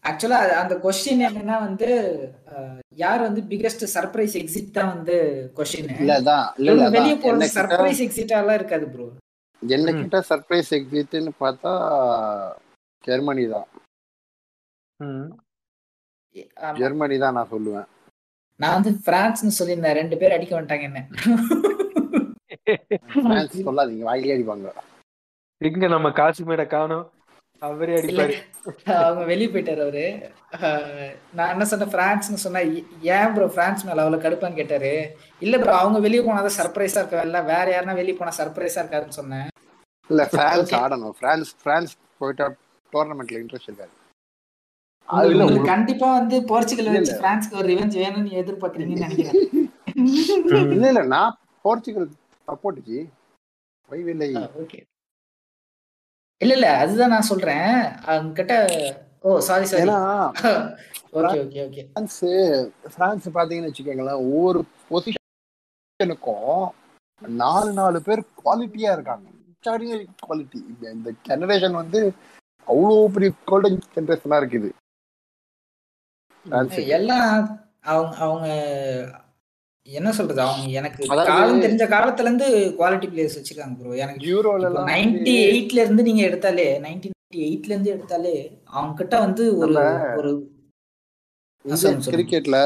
ஆக்சுவலா 0.05 0.37
அந்த 0.61 0.75
கொஸ்டின் 0.83 1.23
என்னன்னா 1.27 1.55
வந்து 1.65 1.87
யார் 2.97 3.21
வந்து 3.25 3.41
பிகெஸ்ட் 3.51 3.83
சர்ப்ரைஸ் 3.95 4.35
எக்ஸிட் 4.41 4.75
தான் 4.77 4.91
வந்து 4.93 5.15
கொஸ்டின் 5.57 5.89
இல்லதான் 6.03 6.45
இல்ல 6.59 6.73
இல்ல 6.75 6.87
வெளியே. 6.95 7.15
போறது 7.23 7.47
சர்ப்ரைஸ் 7.57 8.01
எக்ஸிட்டாலாம் 8.05 8.57
இருக்காது 8.59 8.85
ப்ரோ 8.93 9.07
என்ன 9.61 9.93
கிட்ட 9.93 10.17
சர்ப்ரைஸ் 10.29 10.69
எக்ஸிட்னு 10.77 11.31
பார்த்தா 11.43 11.71
ஜெர்மனி 13.03 13.43
தான். 13.53 13.67
ம். 14.99 15.27
ஜெர்மனி 16.81 17.17
தான் 17.23 17.35
நான் 17.37 17.51
சொல்லுவேன். 17.53 17.87
நான் 18.59 18.75
வந்து 18.77 18.91
பிரான்ஸ்னு 19.07 19.57
சொல்லியிருந்தேன். 19.57 19.97
ரெண்டு 19.99 20.15
பேர் 20.21 20.35
அடிக்க 20.35 20.53
வந்துட்டாங்க 20.55 20.87
என்ன? 20.89 21.01
பிரான்ஸ் 23.25 23.55
சொல்லாதீங்க 23.67 24.03
வாயிலே 24.07 24.33
அடிப்பாங்க. 24.35 24.69
எங்க 25.61 25.85
நம்ம 25.93 26.07
காசிமேட 26.19 26.63
காணோம். 26.73 27.05
அவரே 27.59 27.95
அடிப்பாரு. 27.95 28.33
அவங்க 28.85 29.23
வெளியே 29.23 29.47
போயிட்டாரு 29.47 29.81
அவரு. 29.81 30.31
நான் 31.33 31.49
என்ன 31.49 31.65
சொன்னேன் 31.65 31.87
பிரான்ஸ்னு 31.87 32.19
சொன்னா 32.19 32.59
"ஏ- 32.59 32.85
ஏன் 33.01 33.33
ப்ரோ 33.33 33.47
பிரான்ஸ் 33.47 33.85
மேல 33.85 34.03
அவ்வளவு 34.03 34.29
கடுப்பான்னு 34.29 34.53
கேட்டாரு? 34.53 35.17
இல்ல 35.39 35.57
ப்ரோ 35.57 35.77
அவங்க 35.77 35.99
வெளியே 35.99 36.31
போனாதான் 36.31 36.49
சர்ப்ரைஸா 36.57 36.97
இருக்கா 36.97 37.21
இல்ல 37.21 37.41
வேற 37.41 37.79
யாருன்னா 37.79 37.93
வெளியே 37.93 38.13
போனா 38.13 38.31
சர்ப்ரைஸா 38.37 38.79
இருக்காதுன்னு 38.83 39.07
சொன்னேன். 39.07 39.47
இல்ல 40.09 40.25
பிரான்ஸ். 40.25 40.75
ஆடணும். 40.75 41.09
பிரான்ஸ் 41.09 41.55
பிரான்ஸ் 41.63 41.95
போயிட்டா 42.17 42.47
டோர்னமெண்ட்ல 42.93 43.39
இன்ட்ரெஸ்ட் 43.41 43.67
இருக்காது. 43.67 43.89
அது 45.05 45.27
உங்களுக்கு 45.27 45.29
இல்ல 45.29 45.43
உங்களுக்கு 45.43 45.61
உங்களுக்கு- 45.61 45.65
கண்டிப்பா 45.65 46.17
வந்து 46.17 46.43
போர்ச்சுகல் 46.43 46.91
வச்சு. 46.91 47.21
பிரான்ஸ்க்கு 47.21 47.57
ஒரு 47.57 47.67
ரிவெஞ்ச் 47.67 48.03
வேணும்னு 48.03 48.43
எதிர்பார்க்கறீங்கன்னு 48.43 49.07
நினைக்கிறேன். 49.07 49.49
இல்ல 50.71 50.87
இல்ல 50.87 51.03
நான் 51.03 51.37
போர்ச்சுகல் 51.61 52.09
சப்போர்ட் 52.47 52.77
ஜி 52.85 53.09
ஓகே 53.89 54.81
இல்ல 56.41 56.53
இல்ல. 56.57 56.67
அதுதான் 56.81 57.13
நான் 57.15 57.29
சொல்றேன். 57.31 57.71
அவங்க 58.11 58.31
கிட்ட 58.39 58.53
ஓ 59.21 59.29
சாரி 59.47 59.65
சாரி 59.69 59.81
ஏன்னா 59.83 59.97
okay 61.19 61.39
okay 61.43 61.61
okay 61.67 61.81
France 61.89 62.19
France 62.95 63.27
பாத்தீங்கன்னு 63.37 63.69
வச்சுக்கோங்களேன் 63.69 64.21
ஒவ்வொரு 64.25 64.59
பொசிஷனுக்கும் 64.89 66.67
நாலு 67.41 67.71
நாலு 67.79 67.99
பேர் 68.07 68.21
குவாலிட்டியா 68.41 68.91
இருக்காங்க. 68.97 69.25
குவாலிட்டி 70.21 70.59
இந்த 70.93 71.09
ஜெனரேஷன் 71.27 71.79
வந்து 71.81 72.01
அவ்வளோ 72.67 72.95
பெரிய 73.15 73.29
கோல்டன் 73.49 73.79
ஜெனரேஷனா 73.95 74.37
இருக்குது. 74.41 74.69
எல்லாம் 76.97 77.27
அவங்க 77.91 78.15
அவங்க 78.25 78.47
என்ன 79.89 80.09
சொல்றது? 80.11 80.41
அவங்க 80.43 80.71
எனக்கு 80.79 81.01
காலம் 81.29 81.63
தெரிஞ்ச 81.63 81.83
காலத்துல 81.91 82.27
இருந்து 82.27 82.47
குவாலிட்டி 82.77 83.07
பிளேயர்ஸ் 83.11 83.37
வச்சிருக்காங்க 83.37 83.75
ப்ரோ 83.79 83.95
எனக்கு 84.03 84.27
யூரோல 84.29 84.71
நைன்டி 84.89 85.33
எயிட்ல 85.45 85.83
இருந்து 85.83 86.07
நீங்க 86.07 86.23
எடுத்தாலே 86.27 86.67
நைன்டீன் 86.85 87.15
எயிட்ல 87.43 87.73
இருந்து 87.73 87.93
எடுத்தாலே 87.95 88.35
அவங்க 88.69 88.93
கிட்ட 88.97 89.15
வந்து 89.25 89.43
ஒரு 89.59 89.75
ஒரு. 90.19 90.31
கிரிக்கெட்ல 92.09 92.57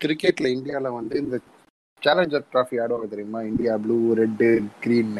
கிரிக்கெட்ல 0.00 0.46
இந்தியால 0.54 0.90
வந்து 0.94 1.16
இந்த 1.18 1.36
சேலஞ்சர் 2.02 2.48
டிராஃபி 2.52 2.76
ஆடுவாங்க 2.82 3.08
தெரியுமா? 3.10 3.40
இந்தியா 3.50 3.74
ப்ளூ 3.82 3.98
ரெட்டு 4.20 4.48
கிரீன் 4.80 5.12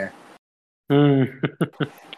ம். 0.90 1.26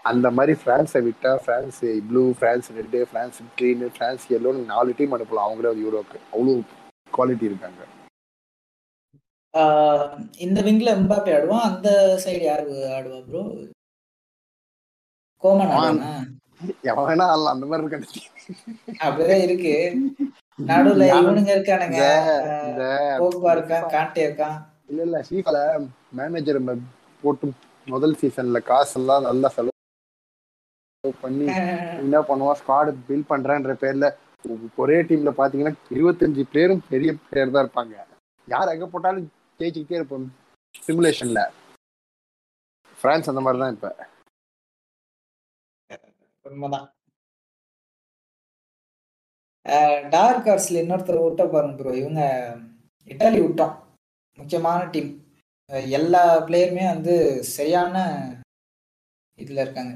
அந்த 0.04 0.26
மாதிரி 0.30 0.54
பிரான்ஸை 0.62 1.00
விட்டா 1.04 1.32
France 1.44 1.80
blue 2.08 2.22
France 2.40 2.68
red 2.78 3.00
France 3.10 3.38
green 3.58 3.84
France 3.96 4.24
எல்லோன்னு 4.36 4.64
நாலு 4.72 4.96
டீம் 4.98 5.14
அனுப்பலாம். 5.16 5.46
அவங்களே 5.48 5.72
யூரோக்கு 5.82 6.16
அவ்வளோ 6.32 6.54
குவாலிட்டி 7.12 7.46
இருக்காங்க. 7.50 7.82
இந்த 10.44 10.58
விங்ல 10.66 10.94
எம்பாப்பே 10.96 11.34
ஆடுவான் 11.36 11.66
அந்த 11.68 11.88
சைடு 12.24 12.44
யாரு 12.46 12.64
ஆடுவா 12.96 13.18
ப்ரோ 13.28 13.42
கோமன் 15.42 15.72
எவன் 16.90 17.06
வேணா 17.08 17.24
ஆடலாம் 17.30 17.54
அந்த 17.54 17.66
மாதிரி 17.70 17.84
இருக்கு 17.84 18.20
அப்படிதான் 19.04 19.42
இருக்கு. 19.46 19.74
நடுவுல 20.58 21.06
இவனுங்க 21.14 21.50
இருக்கானுங்க. 21.54 22.00
போக்பா 23.20 23.50
இருக்கான் 23.56 23.86
காண்டே 23.94 24.22
இருக்கான். 24.26 24.56
இல்ல 24.90 25.00
இல்ல 25.06 25.18
ஃபீஃபால 25.26 25.58
மேனேஜர் 26.18 26.60
போட்டு 27.22 27.46
முதல் 27.86 28.18
சீசன்ல 28.20 28.58
காசெல்லாம் 28.68 29.26
நல்லா 29.28 29.48
செலவு 29.56 29.72
பண்ணி 31.22 31.46
என்ன 32.02 32.18
பண்ணுவான் 32.28 32.58
ஸ்குவாடு 32.60 32.90
பில் 33.08 33.28
பண்றேன்ற 33.30 33.72
பேர்ல 33.82 34.06
ஒரே 34.82 34.98
டீம்ல 35.08 35.30
பாத்தீங்கன்னா 35.38 35.74
இருபத்தஞ்சு 35.94 36.42
பிளேயரும் 36.50 36.84
பெரிய 36.90 37.10
பிளேயர் 37.22 37.54
தான் 37.54 37.64
இருப்பாங்க. 37.64 37.94
யார் 38.48 38.72
எங்க 38.74 38.86
போட்டாலும் 38.88 39.28
ஜெயிச்சுக்கிட்டே 39.60 39.98
இருப்போம். 39.98 40.26
சிமுலேஷன்ல 40.86 41.40
பிரான்ஸ் 42.98 43.30
அந்த 43.30 43.42
மாதிரி 43.44 43.60
தான் 43.62 43.74
இப்ப. 43.76 43.88
உண்மைதான். 46.44 46.86
டார்க் 50.14 50.48
ஹார்ஸ்ல 50.48 50.80
இன்னொருத்தர் 50.82 51.20
விட்ட 51.24 51.44
பாருங்க 51.52 51.76
ப்ரோ 51.78 51.92
இவங்க 52.00 52.22
இட்டாலி 53.10 53.38
விட்டோம் 53.44 53.74
முக்கியமான 54.38 54.80
டீம் 54.94 55.12
எல்லா 55.98 56.22
பிளேயருமே 56.48 56.84
வந்து 56.94 57.14
சரியான 57.56 57.94
இதுல 59.38 59.62
இருக்காங்க. 59.64 59.94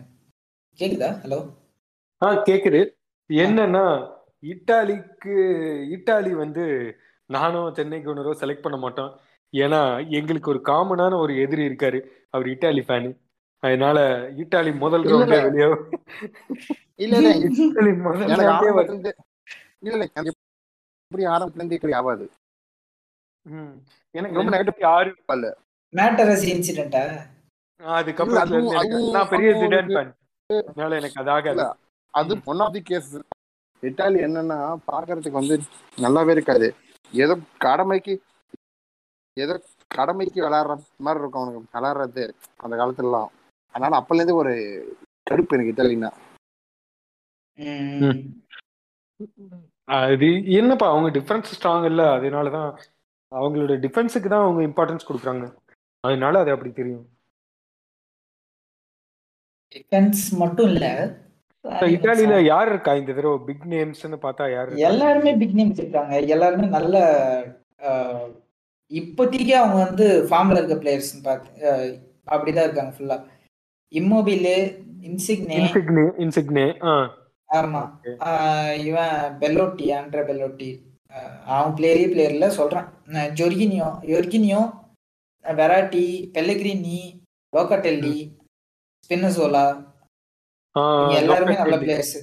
கேக்குதா? 0.78 1.10
ஹலோ 1.24 1.40
ஆ 2.22 2.28
கேக்குது. 2.48 2.80
என்னன்னா 3.30 3.84
இட்டாலிக்கு 4.52 5.34
இட்டாலி 5.96 6.32
வந்து 6.42 6.64
நானும் 7.30 7.74
சென்னை 7.78 7.98
கவுனரோ 8.02 8.32
செலக்ட் 8.42 8.64
பண்ண 8.66 8.76
மாட்டோம். 8.84 9.12
ஏன்னா 9.52 9.80
எங்களுக்கு 10.10 10.50
ஒரு 10.50 10.60
காமனான 10.64 11.18
ஒரு 11.18 11.32
எதிரி 11.38 11.62
இருக்காரு. 11.68 11.98
அவர் 12.30 12.46
இட்டாலி 12.46 12.82
ஃபேனு 12.86 13.10
அதனால 13.62 13.98
இட்டாலி 14.38 14.72
முதல் 14.78 15.04
ரவுண்டே 15.04 15.36
இல்ல. 15.36 15.46
வெளியே 15.46 15.68
இல்ல 16.98 17.16
இல்ல. 17.16 17.30
இட்டாலி 17.62 17.92
முதல் 17.98 18.22
இல்ல 19.82 19.94
இல்ல. 19.94 20.04
எனக்கு 20.12 20.32
இப்படி 21.10 21.24
ஆரம்பத்துல 21.26 21.60
இருந்து 21.60 21.76
இப்படி 21.76 21.94
ஆகாது 21.94 22.24
ம். 23.46 23.74
எனக்கு 24.14 24.36
ரொம்ப 24.36 24.50
நெகட்டிவ் 24.54 24.80
யாரு 24.82 25.10
மேட்டரசி 25.92 26.48
இன்சிடென்ட்டா 26.54 27.02
அதுக்கப்புறம் 27.80 28.34
இல்ல, 28.36 28.44
அதுவும்- 28.46 28.70
எனக்கு- 28.70 28.80
அதுவும் 28.84 29.12
நான் 29.12 29.28
பெரிய 29.28 29.48
ஒரு- 29.50 29.60
ஃபேன் 29.88 30.12
அதனால 30.50 30.96
எனக்கு 30.96 31.20
அது 31.20 31.30
ஆகாது. 31.30 31.64
அது 32.14 32.32
one 32.44 32.60
of 32.60 32.72
the 32.72 32.82
case 32.82 33.10
Italy 33.82 34.18
என்னன்னா 34.26 34.58
பாக்குறதுக்கு 34.86 35.40
வந்து 35.40 35.56
நல்லாவே 35.98 36.30
இருக்காது. 36.30 36.68
ஏதோ 37.12 37.34
கடமைக்கு 37.58 38.14
ஏதோ 39.38 39.54
கடமைக்கு 39.90 40.38
விளையாடுற 40.42 40.74
மாதிரி 40.98 41.22
இருக்கும் 41.22 41.42
அவனுக்கு. 41.42 41.76
விளையாடுறது 41.76 42.24
அந்த 42.56 42.74
காலத்துலலாம். 42.76 43.30
அதனால 43.74 43.98
அப்பல 44.00 44.14
இருந்து 44.14 44.34
ஒரு 44.34 44.52
கடுப்பு 45.26 45.54
எனக்கு 45.56 45.72
இட்டாலின்னா 45.72 46.10
ம். 47.58 48.18
அது 49.98 50.26
என்னப்பா 50.52 50.86
அவங்க 50.88 51.08
டிஃபென்ஸ் 51.10 51.52
ஸ்ட்ராங் 51.54 51.84
இல்ல. 51.84 52.02
அதனாலதான் 52.10 52.68
அவங்களோட 53.32 53.74
டிஃபென்ஸுக்கு 53.78 54.28
தான் 54.28 54.44
அவங்க 54.44 54.60
இம்பார்ட்டன்ஸ் 54.62 55.08
கொடுக்குறாங்க. 55.08 55.46
அதனால 56.04 56.38
அது 56.38 56.50
அப்படி 56.50 56.70
தெரியும். 56.72 57.06
டிஃபென்ஸ் 59.72 60.22
மட்டும் 60.36 60.68
இல்ல. 60.68 60.86
இத்தாலியில 61.90 62.34
யார் 62.44 62.68
இருக்கா 62.68 62.92
இந்த 62.94 63.12
தடவை? 63.12 63.38
பிக் 63.46 63.66
நேம்ஸ்னு 63.66 64.18
பார்த்தா 64.22 64.44
யார்? 64.52 64.70
எல்லாருமே 64.82 65.32
பிக் 65.36 65.56
நேம்ஸ் 65.56 65.80
இருக்காங்க 65.80 66.14
எல்லாருமே 66.26 66.66
நல்ல 66.68 66.94
இப்போதைக்கு 68.90 69.54
அவங்க 69.54 69.76
வந்து 69.84 70.06
ஃபார்ம்ல 70.28 70.58
இருக்க 70.58 70.76
பிளேயர்ஸ் 70.76 71.10
பார்த்து 71.24 71.50
அஹ், 71.70 71.90
அப்படிதான் 72.26 72.66
இருக்காங்க 72.66 72.92
ஃபுல்லா 72.96 73.16
இம்மோபிலே 73.92 74.56
இன்சிக்னே 75.08 75.56
இன்சிக்னே 75.58 76.66
ஆமா. 77.48 77.82
இவன் 78.86 79.12
பெல்லோட்டி 79.40 79.86
ஆண்ட்ர 79.94 80.20
பெல்லோட்டி 80.28 80.70
அவன் 81.50 81.74
பிளேயரே 81.76 82.06
பிளேயர்ல 82.10 82.48
சொல்றேன். 82.56 82.86
நான் 83.08 83.30
ஜொர்கினியோ 83.38 83.86
யொர்கினியோ 84.10 84.60
வெராட்டி 85.44 86.02
பெல்லகிரினி 86.34 86.98
லோக்கட்டெல்லி 87.52 88.16
ஸ்பின்னசோலா 89.04 89.64
எல்லாருமே 91.18 91.54
நல்ல. 91.54 91.76
பிளேயர்ஸ். 91.84 92.16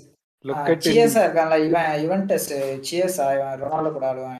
சிஎஸ்ஆ 0.88 1.22
இருக்கான்ல 1.24 1.56
இவன் 1.66 1.90
யுவன்டஸ் 2.04 2.50
சிஎஸ்ஆ 2.88 3.28
இவன் 3.36 3.60
ரொனால்டோ 3.62 3.92
கூட 3.94 4.06
ஆடுவான். 4.12 4.40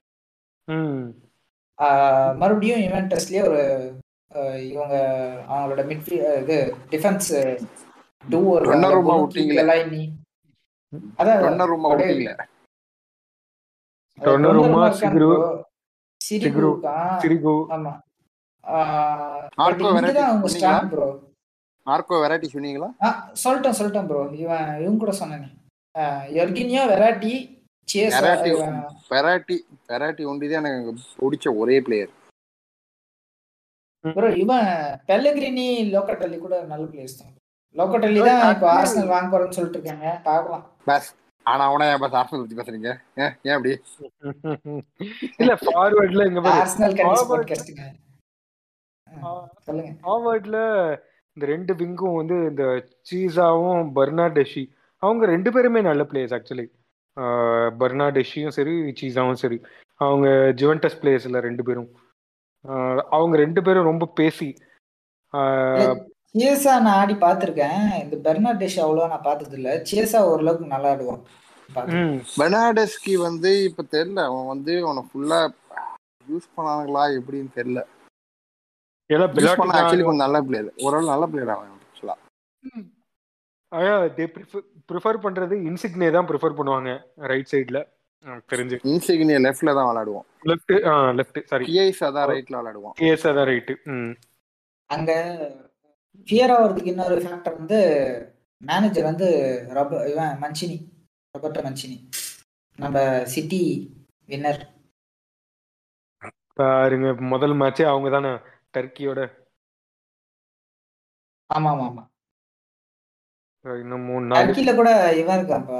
மறுபடியும் 2.38 2.82
யுவன்டஸ்லயே 2.82 3.42
ஒரு 3.48 3.62
இவங்க 4.68 4.94
அவங்களோட 5.48 5.82
மிட்ஃபீ 5.86 6.14
இது 6.40 6.56
டிஃபென்ஸ் 6.90 7.28
டூ 8.24 8.40
ஆ, 23.00 23.08
சொல்லிட்டேன் 23.34 23.76
சொல்லிட்டேன் 23.78 24.06
ப்ரோ 24.06 24.20
இவன் 24.36 24.80
இவன் 24.80 24.98
கூட 24.98 25.12
சொன்னேனே. 25.20 25.48
எர்கினியோ 26.36 26.82
வெராட்டி 26.88 27.32
சிஎஸ் 27.88 28.16
வெரைட்டி 28.18 28.52
வெரைட்டி 29.10 29.56
வெரைட்டி 29.88 30.22
ஒண்டிதான் 30.30 30.70
எனக்கு 30.70 30.92
பிடிச்ச 31.18 31.56
ஒரே 31.58 31.76
பிளேயர் 31.80 32.12
ப்ரோ 34.04 34.28
இவன் 34.40 34.66
பெல்லகிரினி 35.08 35.64
லோக்கட்டல்லி 35.94 36.38
கூட 36.38 36.56
நல்ல 36.64 36.84
பிளேயர்ஸ் 36.86 37.20
தான். 37.20 37.32
லோக்கட்டல்லி 37.76 38.20
தான் 38.24 38.42
இப்போ 38.52 38.66
ஆர்சனல் 38.72 39.08
வாங்க 39.08 39.28
போறேன்னு 39.32 39.56
சொல்லிட்டு 39.56 39.78
இருக்காங்க. 39.78 40.08
பார்க்கலாம். 40.24 40.62
பஸ் 40.86 41.08
ஆனா 41.46 41.62
அவனா 41.66 41.86
ஏன் 41.86 42.02
பஸ் 42.04 42.16
ஆர்சனல் 42.20 42.42
பத்தி 42.42 42.58
பேசுறீங்க? 42.60 42.90
ஏன் 43.16 43.32
ஏன் 43.44 43.56
அப்படி? 43.56 43.72
இல்ல 45.40 45.52
ஃபார்வர்ட்ல 45.62 46.26
இங்க 46.28 46.40
பாரு. 46.40 46.58
ஆர்சனல் 46.60 46.92
கண்டிப்பா 46.92 47.10
Forward- 47.14 47.32
பாட்காஸ்ட்டுங்க 47.32 47.84
சொல்லுங்க. 49.66 49.90
ஃபார்வர்ட்ல 50.04 50.58
இந்த 51.36 51.46
ரெண்டு 51.46 51.72
விங்கும் 51.74 52.16
வந்து 52.16 52.36
இந்த 52.50 52.64
சீசாவும் 53.10 53.90
பர்னாடெஷி 53.96 54.64
அவங்க 55.02 55.24
ரெண்டு 55.26 55.50
பேருமே 55.52 55.80
நல்ல 55.82 56.02
பிளேயர்ஸ் 56.04 56.36
ஆக்சுவலி 56.36 56.66
பர்னாடெஷியும் 57.80 58.54
சரி 58.56 58.74
சீசாவும் 59.00 59.40
சரி. 59.42 59.58
அவங்க 60.00 60.28
ஜுவன்டஸ் 60.60 60.98
பிளேயர்ஸ்ல 61.02 61.40
ரெண்டு 61.48 61.62
பேரும். 61.68 61.90
அவங்க 63.16 63.34
ரெண்டு 63.44 63.60
பேரும் 63.66 63.90
ரொம்ப 63.90 64.04
பேசி 64.20 64.48
சிஎஸ்ஆ 66.38 66.72
நான் 66.84 66.96
ஆடி 67.00 67.14
பார்த்துருக்கேன். 67.24 67.82
இந்த 68.02 68.16
பெர்னாடேஷ் 68.24 68.78
அவ்வளோ 68.84 69.04
நான் 69.12 69.26
பார்த்தது 69.26 69.56
இல்ல 69.58 69.70
சிஎஸ்ஆ 69.88 70.20
ஓரளவுக்கு 70.30 70.72
நல்லா 70.74 70.90
ஆடுவான். 70.94 71.22
பெனாடஸ்கி 72.38 73.14
வந்து 73.26 73.50
இப்ப 73.68 73.84
தெரியல. 73.94 74.20
அவன் 74.30 74.50
வந்து 74.52 74.72
அவனை 74.86 75.02
ஃபுல்லா 75.10 75.40
யூஸ் 76.26 76.54
பண்ணாங்களா 76.56 77.04
எப்படின்னு 77.18 77.50
பெலாட்டி 77.56 79.42
ஆக்சுவலி 79.80 80.04
கொஞ்சம் 80.06 80.24
நல்ல 80.26 80.38
பிளேயர் 80.46 80.70
ஓரளவு 80.84 81.10
நல்ல 81.12 81.24
பிளேயர் 81.32 81.54
அவன் 81.54 81.72
ஆக்சுவலா 81.88 82.16
தே 84.18 84.24
ப்ரிஃபர் 84.88 85.18
பண்றது 85.22 85.54
இன்சிக்னே 85.68 86.08
தான் 86.12 86.28
ப்ரிஃபர் 86.28 86.56
பண்ணுவாங்க 86.58 86.90
ரைட் 87.30 87.52
சைடுல 87.52 87.78
தெரிஞ்சு. 88.50 88.76
இன்சிக்னிய 88.90 89.38
லெஃப்ட்ல 89.44 89.72
தான் 89.76 89.88
விளையாடுவோம். 89.88 90.24
லெஃப்ட் 90.50 90.72
லெஃப்ட் 91.18 91.38
சாரி 91.50 91.64
கியைஸ் 91.68 92.00
அதான் 92.06 92.28
ரைட்ல 92.30 92.54
விளையாடுவான் 92.60 92.94
கேஸ் 93.00 93.26
அதான் 93.30 93.48
ரைட்டு 93.50 93.74
ம். 93.92 94.12
அங்க 94.90 95.10
ஃபியர் 96.28 96.52
ஆகிறதுக்கு 96.54 96.92
இன்னொரு 96.92 97.16
ஃபேக்டர் 97.24 97.58
வந்து 97.58 97.78
மேனேஜர் 98.60 99.08
வந்து 99.08 99.26
ரப 99.78 100.00
இவன் 100.10 100.38
மன்சினி 100.42 100.76
ரொபர்ட்டோ 101.34 101.62
மன்சினி. 101.66 101.96
நம்ம 102.78 102.96
சிட்டி 103.32 103.60
வின்னர் 104.28 104.60
பாருங்க 106.58 107.06
முதல் 107.30 107.54
மேட்சே 107.60 107.84
அவங்க 107.90 108.08
தானே 108.10 108.30
டர்க்கியோட 108.74 109.20
ஆமா 111.50 111.70
ஆமா 111.72 111.86
ஆமா 111.90 112.04
இன்னும் 113.74 114.00
மூணு 114.00 114.26
நாள். 114.26 114.46
டர்க்கில 114.46 114.74
கூட 114.74 114.90
இவன் 115.16 115.38
இருக்கான்ப்பா 115.38 115.78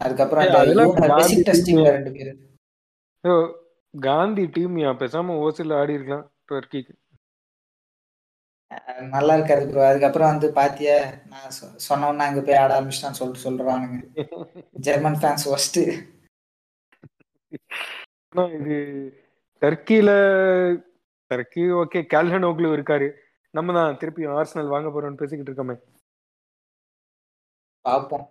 அதுக்கப்புறம் 0.00 0.44
அந்த 0.44 0.58
அதெல்லாம் 0.58 0.86
இவங்க 0.86 1.06
காந்தி 1.06 1.42
பேசிக் 1.42 1.46
டெஸ்டிங்ல. 1.48 1.90
ரெண்டு 1.90 2.12
பேரு. 2.12 2.32
ஐயோ, 3.20 3.36
காந்தி 4.00 4.46
டீம் 4.46 4.76
யா 4.76 4.90
பேசாம 4.94 5.34
ஓசில 5.38 5.78
ஆடி 5.78 5.92
இருக்கலாம் 5.92 6.30
டர்க்கிக்கு 6.52 6.94
நல்லா 9.08 9.34
இருக்காது 9.34 9.68
ப்ரோ 9.68 9.86
அதுக்கப்புறம் 9.86 10.28
வந்து 10.28 10.52
பாத்தியா 10.52 10.96
நான் 11.26 11.50
சொ- 11.58 11.78
சொன்னோன்னா 11.88 12.18
அங்க 12.18 12.40
போய் 12.40 12.54
ஆட 12.54 12.80
ஆரம்பிச்சிட்டான்னு 12.80 13.20
சொல்லிட்டு 13.20 13.50
சொல்றானுங்க. 13.50 13.98
ஜெர்மன் 14.72 15.14
ஃபேன்ஸ் 15.14 15.46
ஆனா 18.32 18.46
இது 18.50 18.76
டர்க்கில 19.62 20.10
டர்க்கி 21.30 21.64
ஓகே 21.80 22.00
கேல்ஹனோக்லு 22.14 22.68
இருக்காரு. 22.76 23.08
நம்ம 23.54 23.72
தான் 23.78 23.98
திருப்பி 24.00 24.22
ஆர்சனல் 24.36 24.72
வாங்க 24.74 24.88
போறோம்னு 24.90 25.20
பேசிக்கிட்டு 25.20 25.50
இருக்கோமே. 25.50 25.76
பார்ப்போம் 27.84 28.26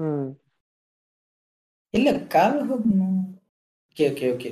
ம். 0.00 0.28
இல்ல 1.94 2.10
கால்ஹம் 2.34 2.88
okay 3.88 4.06
okay 4.12 4.26
okay. 4.34 4.50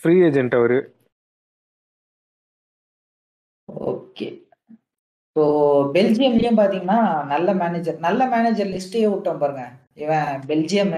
Free 0.00 0.14
agent 0.28 0.54
அவரு. 0.58 0.78
ஓகே. 3.90 4.28
இப்போ 5.26 5.44
பெல்ஜியம்லயும் 5.94 6.60
பாத்தீங்கன்னா 6.60 6.98
நல்ல 7.32 7.48
மேனேஜர் 7.62 7.98
நல்ல 8.06 8.22
மேனேஜர் 8.34 8.72
லிஸ்டே 8.74 9.02
விட்டோம் 9.12 9.42
பாருங்க. 9.42 9.64
இவன் 10.04 10.30
பெல்ஜியம் 10.50 10.94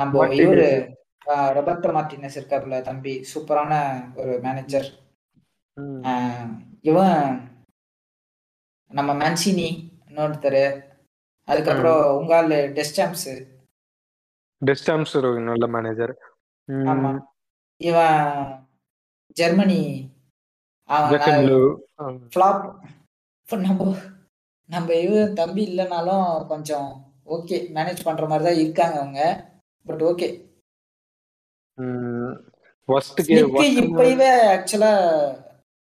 நம்ம 0.00 0.26
இவரு 0.40 0.68
ரொபர்டோ 1.56 1.90
மார்டினஸ் 1.96 2.38
இருக்காப்புல 2.38 2.76
தம்பி. 2.88 3.14
சூப்பரான 3.32 3.72
ஒரு 4.20 4.34
மேனேஜர் 4.46 4.88
இவன் 6.90 7.24
நம்ம 8.90 9.10
மேன்சினி 9.14 9.68
இன்னொருத்தர். 10.08 10.62
அதுக்கப்புறம் 11.48 12.02
உங்கால 12.18 12.58
டெஸ்டாம்ஸ். 12.76 13.26
டெஸ்டாம்ஸ் 14.62 15.12
ஒரு 15.20 15.30
நல்ல 15.48 15.64
மேனேஜர் 15.74 16.12
ஆமா. 16.92 17.10
இவன் 17.80 18.22
ஜெர்மனி. 19.40 19.80
ஃப்ளாப் 22.32 22.62
நம்ம 23.48 23.92
நம்ம 24.70 24.94
இவ 25.06 25.24
தம்பி 25.40 25.62
இல்லைனாலும் 25.70 26.28
கொஞ்சம் 26.46 26.88
ஓகே 27.36 27.56
மேனேஜ் 27.76 28.06
பண்ற 28.08 28.24
மாதிரி 28.26 28.46
தான் 28.48 28.60
இருக்காங்க 28.62 28.96
அவங்க. 29.00 29.22
பட் 29.86 30.04
ஓகே 30.10 30.28
இப்பவே 33.82 34.30
ஆக்சுவலா 34.54 34.92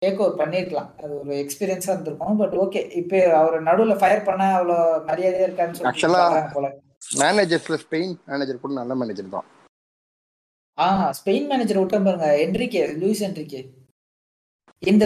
டேக் 0.03 0.21
ஓவர் 0.25 0.41
பண்ணிருக்கலாம். 0.41 0.91
அது 1.03 1.13
ஒரு 1.21 1.33
எக்ஸ்பீரியன்ஸா 1.45 1.93
இருந்திருக்கும். 1.93 2.37
பட் 2.41 2.55
ஓகே 2.65 2.81
இப்போ 3.01 3.21
அவர் 3.39 3.57
நடுவுல 3.69 3.95
ஃபயர் 4.03 4.27
பண்ண 4.29 4.43
அவ்வளவு 4.59 5.01
மரியாதையா 5.09 5.47
இருக்கான்னு 5.49 5.79
சொல்லி 5.79 6.71
மேனேஜர்ஸ்ல 7.23 7.77
ஸ்பெயின் 7.83 8.13
மேனேஜர் 8.31 8.63
கூட 8.63 8.73
நல்ல 8.81 8.93
மேனேஜர் 9.01 9.35
தான். 9.35 9.47
ஆ 10.79 10.87
ஸ்பெயின் 11.19 11.47
மேனேஜர் 11.51 11.81
விட்ட 11.81 11.99
பாருங்க. 12.07 12.29
என்ரிகே 12.45 12.83
லூயிஸ் 13.01 13.25
என்ரிகே 13.29 13.61
இந்த 14.83 15.05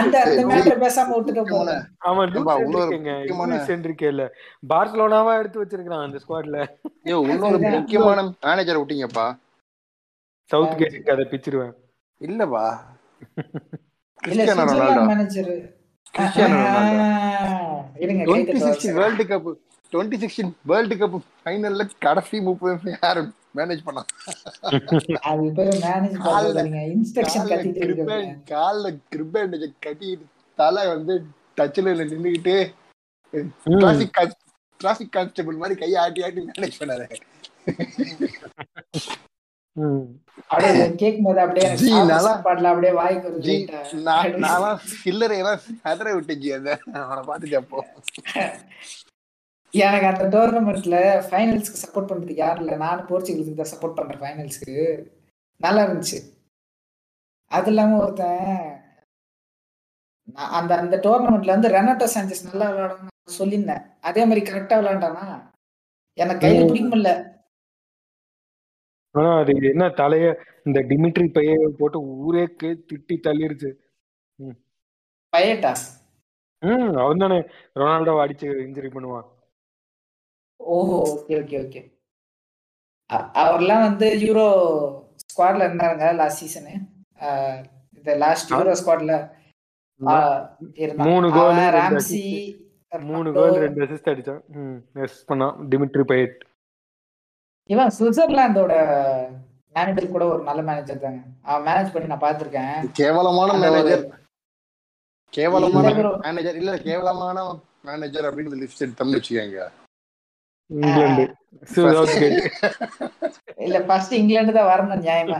அந்த 0.00 0.16
அந்த 0.22 0.42
மேட்டர் 0.50 0.82
பேசாம 0.84 1.14
விட்டுட்டு 1.16 1.42
போல 1.50 1.70
அவன் 2.10 2.30
லூயிஸ் 2.34 3.72
என்ரிகேல 3.74 4.26
பார்சலோனாவா 4.72 5.32
எடுத்து 5.40 5.62
வச்சிருக்கான் 5.62 6.06
அந்த 6.06 6.20
ஸ்குவாட்ல 6.22 6.60
ஐயோ 7.06 7.18
இன்னொரு 7.32 7.58
முக்கியமான 7.76 8.24
மேனேஜர் 8.46 8.80
விட்டீங்கப்பா. 8.80 9.26
சவுத் 10.50 10.78
கேட்டுக்கு 10.80 11.14
அதை 11.16 11.26
பிச்சிருவேன். 11.32 11.74
இல்லப்பா. 12.20 12.64
Cristiano 14.22 14.62
Ronaldo. 14.70 15.02
Manager 15.10 15.50
Cristiano 16.14 16.56
Ronaldo. 16.62 17.06
World 19.00 19.24
cup 19.30 19.48
twenty 19.92 20.16
sixteen 20.22 20.52
world 20.70 20.96
cup 21.00 21.16
ஃபைனல்ல 21.42 21.84
கடைசி 22.06 22.40
முப்பது 22.48 22.96
யாரு 23.02 23.22
மேனேஜ் 23.58 23.82
பண்ணா? 23.86 24.02
அது 25.30 25.46
பேரு 25.58 25.72
மேனேஜ் 25.86 26.18
பண்றீங்க 26.26 26.80
இன்ஸ்ட்ரக்ஷன் 26.94 27.48
கட்டிட்டு 27.52 27.82
இருக்கீங்க. 27.86 28.36
கால்ல 28.52 28.92
கிரிபேண்டேஜ் 29.14 29.66
கட்டிட்டு 29.86 30.26
தலை 30.58 30.84
வந்து 30.94 31.16
டச்ல 31.58 31.94
நின்னுக்கிட்டு 32.00 32.56
டிராஃபிக் 33.66 34.14
டிராஃபிக் 34.80 35.14
கான்ஸ்டபிள் 35.16 35.56
மாதிரி 35.62 35.74
கையை 35.80 35.98
ஆட்டி 36.04 36.20
ஆட்டி 36.26 36.42
மேனேஜ் 36.50 36.78
பண்ணாரு 36.82 37.06
எனக்கு 49.72 50.06
அந்த 50.10 50.24
டோர்னமெண்ட்ல 50.34 50.96
ஃபைனல்ஸ்க்கு 51.26 51.82
சப்போர்ட் 51.84 52.10
பண்றதுக்கு 52.10 52.44
யாரும் 52.44 52.62
இல்லை. 52.64 52.76
நானும் 52.84 53.08
போர்ச்சுகலுக்கு 53.10 53.54
தான் 53.60 53.72
சப்போர்ட் 53.72 53.98
பண்றேன் 53.98 54.22
ஃபைனல்ஸ்க்கு 54.22 54.76
நல்லா 55.64 55.82
இருந்துச்சு. 55.86 56.18
அது 57.56 57.70
இல்லாம 57.72 57.96
ஒருத்தன் 58.02 58.46
அந்த 60.58 60.72
அந்த 60.82 60.96
டோர்னமெண்ட்ல 61.04 61.54
வந்து 61.56 61.74
ரெனாட்டோ 61.76 62.08
சாnchez 62.14 62.40
நல்லா 62.48 62.66
விளையாடணும்னு 62.70 63.38
சொல்லியிருந்தேன். 63.38 63.84
அதே 64.08 64.24
மாதிரி 64.24 64.42
கரெக்டா 64.50 64.78
விளையாண்டானா 64.80 65.26
எனக்கு 66.18 66.42
கையில 66.44 66.66
பிடிக்க 66.68 66.88
முடியல. 66.88 67.12
ஆனா 69.14 69.30
அது 69.42 69.52
என்ன 69.70 69.84
தலைய 70.00 70.26
இந்த 70.66 70.78
டிமிட்ரி 70.90 71.26
பைய 71.36 71.52
போட்டு 71.78 71.98
ஊரே 72.24 72.44
திட்டி 72.90 73.16
தள்ளிருச்சு. 73.26 73.70
பயட்டா 75.32 75.72
ம் 76.62 76.96
அவன் 77.02 77.22
தானே 77.22 77.38
ரொனால்டோ 77.80 78.14
அடிச்சு 78.22 78.48
இன்ஜுரி 78.66 78.88
பண்ணுவான். 78.94 79.26
ஓஹோ 80.60 80.96
ஓகே 81.12 81.34
ஓகே 81.42 81.58
ஓகே. 81.64 81.82
அவர்லாம் 83.42 83.84
வந்து 83.88 84.08
யூரோ 84.24 84.46
ஸ்குவாட்ல 85.22 85.66
இருந்தாருங்க 85.68 86.08
லாஸ்ட் 86.20 86.42
சீசனு 86.42 86.74
இந்த 87.96 88.10
லாஸ்ட் 88.24 88.52
யூரோ 88.56 88.74
ஸ்குவாட்ல 88.80 89.14
மூணு 91.08 91.28
கோல் 91.38 91.62
ராம்சி 91.78 92.22
மூணு 93.10 93.28
கோல் 93.38 93.58
ரெண்டு 93.64 93.82
அசிஸ்ட் 93.86 94.12
அடிச்சான். 94.12 94.42
ம் 94.60 94.78
எஸ் 95.04 95.18
பண்ணான். 95.30 95.56
டிமிட்ரி 95.72 96.04
பையட் 96.12 96.36
இவன் 97.70 97.92
சுவிட்சர்லாந்தோட 97.98 98.72
மேனேஜர் 99.74 100.14
கூட 100.14 100.24
ஒரு 100.26 100.42
நல்ல 100.42 100.60
மேனேஜர் 100.68 101.02
தாங்க. 101.02 101.20
அவன் 101.42 101.66
மேனேஜ் 101.68 101.92
பண்ணி 101.92 102.10
நான் 102.12 102.24
பாத்திருக்கேன் 102.24 102.88
கேவலமான 102.92 103.50
மேனேஜர் 103.64 104.04
கேவலமான 105.32 105.90
மேனேஜர் 106.24 106.56
இல்ல 106.60 106.72
கேவலமான 106.86 107.36
மேனேஜர் 107.84 108.26
அப்படின்னு 108.28 108.60
லிஸ்ட் 108.62 108.84
எடுத்தோம்னு 108.84 109.18
வச்சுக்கோங்க. 109.18 109.60
இங்கிலாந்து. 110.70 111.24
இல்ல 113.66 113.78
ஃபர்ஸ்ட் 113.82 114.16
இங்கிலாந்து 114.20 114.52
தான் 114.56 114.70
வரணும் 114.72 115.04
நியாயமா? 115.06 115.38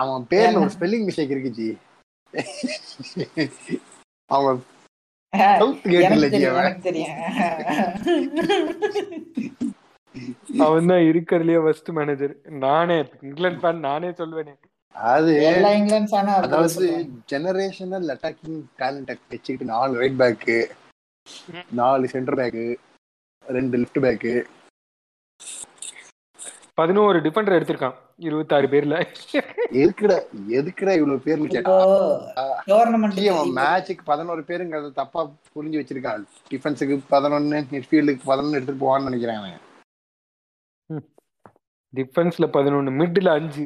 அவன் 0.00 0.26
பேர்ல 0.30 0.60
ஒரு 0.62 0.72
ஸ்பெல்லிங் 0.76 1.06
மிஸ்டேக் 1.08 1.34
இருக்கு 1.34 1.52
ஜி. 1.58 1.68
அவன். 4.30 4.60
எனக்கு 5.32 6.82
தெரியும். 6.82 7.14
அவன் 10.66 10.90
தான் 10.90 11.04
இருக்கிறதுலயே 11.10 11.60
ஃபர்ஸ்ட் 11.64 11.90
மேனேஜர் 11.98 12.32
நானே 12.64 12.96
இங்கிலாந்து 13.28 13.62
ஃபேன் 13.62 13.84
நானே 13.88 14.10
சொல்வேனே. 14.20 14.54
அது 14.94 15.30
எல்லா 15.50 15.70
இங்கிலாந்து 15.78 16.12
ஃபேனா 16.12 16.34
அதாவது 16.44 16.86
ஜெனரேஷனல் 17.32 18.06
அட்டாக்கிங் 18.14 18.60
டேலண்ட் 18.82 19.12
வச்சுக்கிட்டு 19.32 19.72
நாலு 19.74 20.00
ரைட் 20.02 20.20
பேக்கு 20.22 20.58
நாலு 21.80 22.06
சென்டர் 22.14 22.38
பேக்கு 22.40 22.66
ரெண்டு 23.46 23.78
லெஃப்ட் 23.82 24.02
பேக்கு 24.06 24.34
பதினோரு 26.80 27.18
டிஃபெண்டர் 27.24 27.56
எடுத்திருக்கான் 27.56 27.96
இருபத்தாறு 28.26 28.66
பேர்ல. 28.72 28.96
எதுக்குடா 29.82 30.16
எதுக்குடா 30.58 30.92
இவ்வளவு 30.98 31.24
பேர்னு 31.24 31.48
கேட்டான் 31.54 32.60
மேட்சுக்கு 33.58 34.04
பதினோரு 34.10 34.42
பேருங்கிறத 34.50 34.90
தப்பா 35.00 35.22
புரிஞ்சு 35.54 35.80
வச்சிருக்கான். 35.80 36.22
டிஃபென்ஸுக்கு 36.52 36.98
பதினொன்னு 37.14 37.60
மிட்ஃபீல்டுக்கு 37.72 38.30
பதினொன்னு 38.30 38.58
எடுத்துட்டு 38.58 38.84
போவான்னு 38.84 39.08
நினைக்கிறேன் 39.10 39.40
அவன். 39.40 39.58
டிஃபென்ஸ்ல 41.94 42.46
பதினொன்னு 42.56 42.92
மிட்ல 43.00 43.28
அஞ்சு. 43.38 43.64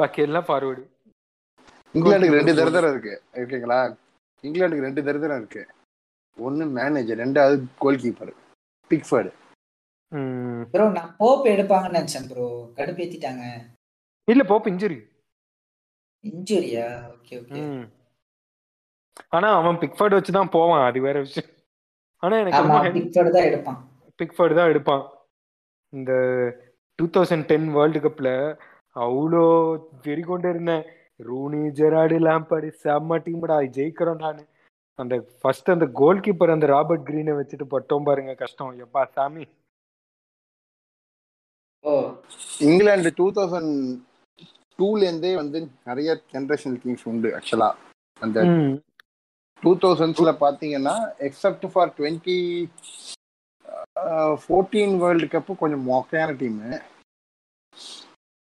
பாக்கி 0.00 0.20
எல்லாம் 0.26 0.46
ஃபார்வர்டு 0.48 0.84
இங்கிலாந்துக்கு 1.94 2.38
ரெண்டு 2.38 2.54
தரதரம் 2.58 2.92
இருக்கு. 2.94 3.14
ஓகேங்களா? 3.42 3.80
இங்கிலாந்துக்கு 4.44 4.86
ரெண்டு 4.88 5.02
தரதரம் 5.08 5.40
இருக்கு. 5.42 5.62
ஒன்னு 6.38 6.64
மேனேஜர் 6.78 7.20
ரெண்டாவது 7.24 7.56
கோல் 7.82 8.02
கீப்பர் 8.04 8.32
பிக்ஃபர்டு 8.90 9.30
ப்ரோ 10.72 10.84
நான் 10.96 11.14
போப் 11.20 11.46
எடுப்பாங்கன்னு 11.52 11.98
நினைச்சேன் 11.98 12.28
ப்ரோ 12.30 12.46
கடுப்பேத்திட்டாங்க 12.78 13.44
இல்ல 14.28 14.42
போப் 14.50 14.68
இன்ஜுரி 14.72 14.98
இன்ஜுரியா 16.24 16.86
ஓகே 17.14 17.34
ஓகே 17.42 17.62
ஆனா 19.36 19.48
அவன் 19.58 19.80
பிக்ஃபர்ட் 19.82 20.16
வச்சு 20.16 20.32
தான் 20.36 20.54
போவான். 20.54 20.84
அது 20.88 20.98
வேற 21.06 21.16
விஷயம். 21.24 21.50
ஆனா 22.22 22.34
எனக்கு 22.42 22.96
பிக்ஃபர்ட் 22.98 23.36
தான் 23.36 23.48
எடுப்பான். 23.50 23.78
பிக்ஃபர்ட் 24.20 24.58
தான் 24.58 24.70
எடுப்பான். 24.72 25.04
இந்த 25.92 26.12
டூ 26.98 27.06
தௌசண்ட் 27.14 27.46
டென் 27.50 27.66
வேர்ல்டு 27.76 28.00
கப்ல 28.04 28.28
அவ்வளோ 28.96 29.42
வெறி 30.04 30.22
கொண்டு 30.28 30.48
இருந்தேன். 30.52 30.84
ரூனி 31.28 31.60
ஜெராடு 31.78 32.16
லாம்பாடு 32.26 32.68
செம்ம 32.82 33.18
டீம்டா 33.26 33.56
ஜெயிக்கிறோம் 33.76 34.22
நான். 34.24 34.40
அந்த 34.98 35.14
ஃபர்ஸ்ட் 35.40 35.68
அந்த 35.74 35.86
கோல் 36.00 36.22
கீப்பர் 36.24 36.54
அந்த 36.54 36.66
ராபர்ட் 36.74 37.06
கிரீனை 37.08 37.32
வச்சுட்டு 37.38 37.66
பட்டோம் 37.74 38.06
பாருங்க. 38.08 38.34
கஷ்டம். 38.42 38.72
எப்பா 38.84 39.02
சாமி? 39.16 39.44
இங்கிலாந்து 42.68 43.10
டூ 43.18 43.26
தௌசண்ட் 43.36 43.74
டூலேருந்தே 44.78 45.32
வந்து 45.40 45.58
நிறைய 45.88 46.08
ஜென்ரேஷன் 46.32 46.78
டீம்ஸ் 46.82 47.04
உண்டு 47.10 47.28
ஆக்சுவலா 47.38 47.68
அந்த 48.22 48.38
டூ 49.62 49.70
தௌசண்ட்ஸ்ல 49.84 50.32
பாத்தீங்கன்னா 50.44 50.96
except 51.28 51.66
for 51.72 51.92
twenty 51.98 52.38
fourteen 54.42 54.94
world 55.02 55.26
cup 55.32 55.50
கொஞ்சம் 55.62 55.84
மொக்கையான 55.88 56.36
டீம் 56.40 56.58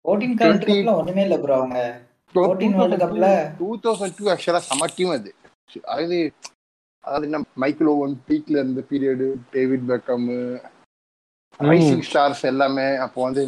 ஃபோர்டீன் 0.06 0.36
கப்ல 0.40 0.92
ஒண்ணுமே 1.00 1.24
இல்ல 1.28 1.38
ப்ரோ 1.44 1.56
அவங்க. 1.60 1.80
ஃபோர்டீன் 2.36 2.76
வேர்ல்டு 2.80 3.00
கப்ல 3.04 3.28
டூ 3.60 3.70
தௌசண்ட் 3.86 4.18
டூ 4.20 4.28
ஆக்சுவலா 4.34 4.62
சம 4.68 4.90
டீம் 4.98 5.14
அது. 5.18 5.32
அதாவது 5.86 6.18
அதாவது 7.04 7.28
என்ன 7.30 7.40
மைக்கேல் 7.64 7.92
ஓவன் 7.94 8.16
பீக்ல 8.28 8.56
இருந்த 8.62 8.82
period 8.90 9.28
David 9.54 9.86
Beckham 9.92 10.28
rising 11.60 12.06
stars 12.08 12.44
எல்லாமே 12.52 12.88
அப்போ 13.06 13.20
வந்து 13.28 13.42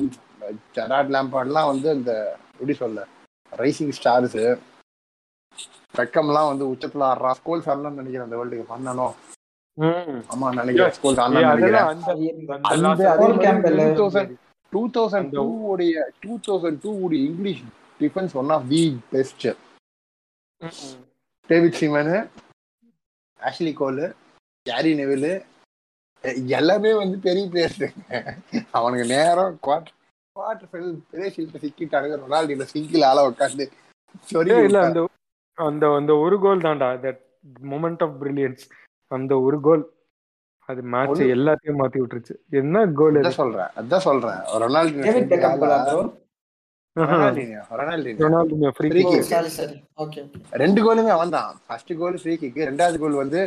ஜெராட் 0.78 1.12
லேம்பார்ட்லாம் 1.16 1.72
வந்து 1.72 1.88
அந்த 1.95 2.12
எப்படி 2.54 2.76
சொல்ல 2.82 3.02
ரைசிங் 3.52 3.95
ஸ்டார்ஸ் 3.99 4.38
பெக்கம்லாம் 5.97 6.49
வந்து 6.52 6.66
உச்சத்துல 6.72 7.08
ஆடுறா 7.10 7.32
ஸ்கோல்ஸ் 7.39 7.70
ஆடலாம்னு 7.72 8.02
நினைக்கிறேன் 8.02 8.28
அந்த 8.28 8.38
வேர்ல்டு 8.39 8.60
கப் 8.60 8.74
பண்ணணும். 8.74 9.16
ஆமா 9.82 10.48
நினைக்கிறேன். 10.54 10.92
ஸ்கோல்ஸ் 10.92 11.20
ஏய், 11.20 11.26
ஆடலாம்னு 11.26 11.46
நினைக்கிறேன். 11.46 11.76
அதெல்லாம் 11.76 11.88
அந்த- 11.88 12.12
அந்த 12.12 12.70
அந்த 12.70 12.88
last 12.88 13.02
அதே 13.02 13.26
Cole 13.26 13.28
மாதிரி 13.28 13.48
Campbell. 13.48 13.78
2000 13.80 14.38
டூ 14.74 14.90
தௌசண்ட் 14.90 15.30
டூ 15.30 15.44
உடைய 15.68 16.12
டூ 16.20 16.40
தௌசண்ட் 16.48 16.80
டூ 16.84 16.92
உடைய 17.00 17.24
English 17.24 17.64
defence 18.00 18.34
one 18.34 18.50
of 18.50 18.70
the 18.70 19.00
best 19.10 19.46
ம், 20.62 20.66
ம். 20.66 21.02
David 21.50 21.78
Seaman 21.80 22.18
Ashley 23.40 23.74
Cole 23.80 24.06
Gary 24.66 24.94
Neville 24.94 25.32
எல்லாமே 26.48 26.94
வந்து 26.94 27.20
பெரிய 27.20 27.46
பிளேயர்ஸ் 27.48 27.84
அவனுக்கு 28.72 29.06
நேரம் 29.06 29.60
குவார்டர் 29.64 29.96
குவார்டர் 30.36 30.70
ஃபைனல் 30.72 30.98
பெரிய 31.12 31.32
ஷீல்ட் 31.36 31.64
சிக்கிட்டானுங்க. 31.64 32.18
ரொனால்டோ 32.24 32.64
சிங்கிள் 32.64 33.02
ஆள 33.02 33.30
உட்காந்து 33.30 33.66
சொரி 34.32 34.52
ஏய், 34.58 34.64
இல்ல 34.64 34.80
அந்த 34.82 35.08
அந்த 35.58 35.94
அந்த 35.96 36.16
ஒரு 36.16 36.40
கோல் 36.40 36.62
தான்டா. 36.62 36.90
தட் 37.06 37.22
மொமெண்ட் 37.64 38.04
ஆஃப் 38.04 38.16
பிரில்லியன்ஸ் 38.22 38.64
அந்த 39.12 39.34
ஒரு 39.45 39.57
கோல் 39.68 39.84
அது 40.70 40.82
மேட்ச் 40.93 41.22
எல்லாத்தையும் 41.36 41.80
மாத்தி 41.82 41.99
விட்டுருச்சு. 42.01 42.34
என்ன 42.59 42.84
கோல் 42.99 43.18
அதான் 43.22 43.39
சொல்றேன் 43.41 43.72
அதான் 43.80 44.05
சொல்றேன். 44.07 44.39
ரெண்டு 50.64 50.80
கோலுமே 50.86 51.12
அவன் 51.16 51.34
தான். 51.36 51.51
ஃபர்ஸ்ட் 51.68 51.93
கோல் 52.01 52.18
ஃப்ரீ 52.22 52.34
கிக் 52.41 52.59
ரெண்டாவது 52.70 52.97
கோல் 53.03 53.22
வந்து 53.24 53.41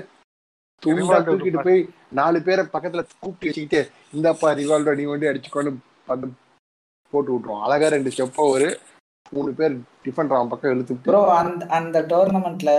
துண்டா 0.83 1.19
தூக்கிட்டு 1.27 1.65
போய் 1.67 1.81
நாலு 2.19 2.39
பேரை 2.47 2.63
பக்கத்துல 2.75 3.03
கூப்பிட்டு 3.13 3.49
வச்சுக்கிட்டு 3.49 3.81
இந்தாப்பா 4.17 4.49
ரிவால்டோ 4.61 4.95
நீ 5.01 5.05
வந்து 5.13 5.31
அடிச்சுக்கொண்டு 5.31 5.73
வந்து 6.11 6.27
போட்டு 7.13 7.31
விட்டுருவோம் 7.33 7.65
அழகா 7.67 7.89
ரெண்டு 7.95 8.13
ஸ்டெப்போ 8.15 8.47
ஒரு 8.55 8.69
மூணு 9.33 9.51
பேர் 9.59 9.75
டிஃபன் 10.05 10.35
அவன் 10.37 10.53
பக்கம் 10.53 10.73
இழுத்து 10.75 10.95
ப்ரோ 11.07 11.21
அந்த 11.41 11.65
அந்த 11.79 11.99
டோர்னமெண்ட்ல 12.11 12.73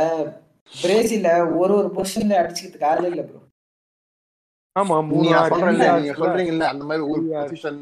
பிரேசில 0.72 1.28
ஒரு 1.58 1.74
ஒரு 1.80 1.90
பொசிஷன்ல 1.96 2.40
அடிச்சுக்கிறதுக்கு 2.42 2.90
ஆளே 2.92 3.10
இல்ல 3.12 3.24
ப்ரோ 3.26 3.42
ஆமா 4.76 4.96
நீங்க 5.12 5.42
சொல்றீங்கல்ல 6.22 6.66
அந்த 6.72 6.84
மாதிரி 6.88 7.04
ஒரு. 7.12 7.22
பொசிஷன் 7.44 7.80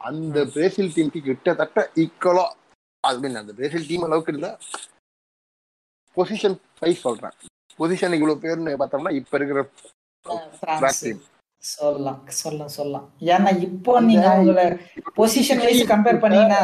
அந்த 0.00 0.38
பிரேசில் 0.54 0.92
டீமுக்கு 0.94 1.20
கிட்டத்தட்ட 1.26 1.80
ஈக்குவலா 2.02 2.44
அது 3.04 3.20
மீன் 3.22 3.40
அந்த 3.40 3.52
பிரேசில் 3.58 3.88
டீம் 3.88 4.06
அளவுக்கு 4.06 4.34
இல்ல. 4.34 4.48
பொசிஷன் 6.16 6.56
வைஸ் 6.80 7.04
சொல்றேன். 7.04 7.36
பொசிஷன் 7.78 8.16
இவ்வளவு 8.16 8.42
பேர்னு 8.42 8.72
பார்த்தோம்னா 8.80 9.12
இப்ப 9.20 9.38
இருக்கிற. 9.38 9.60
சொல்லலாம் 11.62 12.20
சொல்லலாம் 12.36 12.72
சொல்லலாம். 12.76 13.06
ஏன்னா 13.32 13.50
இப்போ 13.66 13.92
நீங்க 14.06 14.26
அவங்கள 14.32 14.62
பொசிஷன் 15.18 15.62
வைஸ் 15.64 15.82
கம்பேர் 15.90 16.22
பண்ணீங்கன்னா 16.24 16.62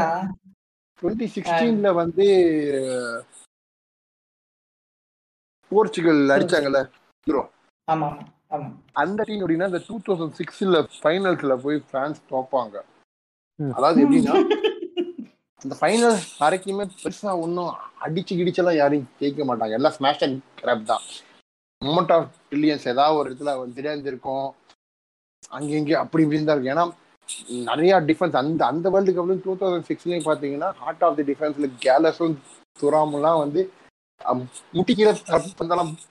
டுவெண்ட்டி 1.03 1.27
சிக்ஸ்டீன்ல 1.35 1.89
வந்து 1.95 2.27
போர்ச்சுகல் 5.71 6.23
அடிச்சாங்கல்ல 6.37 6.81
ஆமா 7.89 8.09
அந்த 9.03 9.21
டீம் 9.29 9.41
எப்படின்னா 9.43 9.69
இந்த 9.71 9.81
டூ 9.89 9.97
தௌசண்ட் 10.07 10.37
சிக்ஸ்ல 10.39 10.79
ஃபைனல்ஸ்ல 11.01 11.55
போய் 11.65 11.79
பிரான்ஸ் 11.91 12.21
தோப்பாங்க. 12.33 12.77
அதாவது 13.59 14.03
எப்படின்னா 14.05 14.35
அந்த 15.63 15.75
ஃபைனல் 15.79 16.17
வரைக்குமே 16.41 16.85
பெருசா 17.01 17.31
ஒன்றும் 17.45 17.71
அடிச்சு 18.05 18.35
கிடிச்செல்லாம் 18.41 18.77
யாரையும் 18.79 19.09
ஜெயிக்க 19.21 19.45
மாட்டாங்க. 19.49 19.75
எல்லாம் 19.79 19.95
ஸ்மாஷ் 19.97 20.23
அண்ட் 20.27 20.39
கிராப் 20.61 20.85
தான். 20.91 21.03
மொமெண்ட் 21.83 22.13
ஆஃப் 22.17 22.29
பில்லியன்ஸ் 22.51 22.87
ஏதாவது 22.93 23.19
ஒரு 23.21 23.29
இடத்துல 23.31 23.55
வந்து 23.61 23.79
தெரியாந்திருக்கும் 23.79 24.47
அங்கே 25.57 25.75
இங்கே 25.81 25.97
அப்படி 26.03 26.25
இப்படின்னு 26.25 26.49
தான் 26.49 26.57
இருக்கும். 26.57 26.75
ஏன்னா 26.75 26.87
நிறைய 27.71 27.99
டிஃபென்ஸ் 28.11 28.39
அந்த 28.43 28.63
அந்த 28.73 28.87
வேர்ல்டு 28.95 29.15
கப்லையும் 29.17 29.45
டூ 29.47 29.55
தௌசண்ட் 29.63 29.89
சிக்ஸ்லையும் 29.91 30.27
பார்த்தீங்கன்னா 30.29 30.71
ஹார்ட் 30.83 31.05
ஆஃப் 31.09 31.19
தி 31.21 31.27
டிஃபென்ஸ்ல 31.33 31.69
கேலஸும் 31.87 32.37
துராமெல்லாம் 32.77 33.41
வந்து 33.45 33.63
முட்டி 34.77 34.93
கீழே 34.99 35.13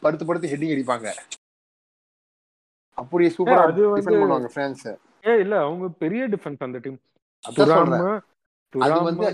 படுத்து 0.05 0.27
படுத்து 0.29 0.51
ஹெட்டிங் 0.51 0.73
அடிப்பாங்க. 0.75 1.07
அப்படி 2.97 3.25
சூப்பரா 3.37 3.63
அது 3.67 3.81
டிஃபெண்ட் 3.97 4.21
பண்ணுவாங்க 4.21 4.49
பிரான்ஸ் 4.55 4.87
ஏ 5.29 5.33
இல்ல 5.43 5.55
அவங்க 5.65 5.87
பெரிய 6.03 6.23
டிஃபென்ஸ் 6.33 6.65
அந்த 6.67 6.79
டீம் 6.85 6.97
அது 8.73 8.95
வந்து 9.09 9.27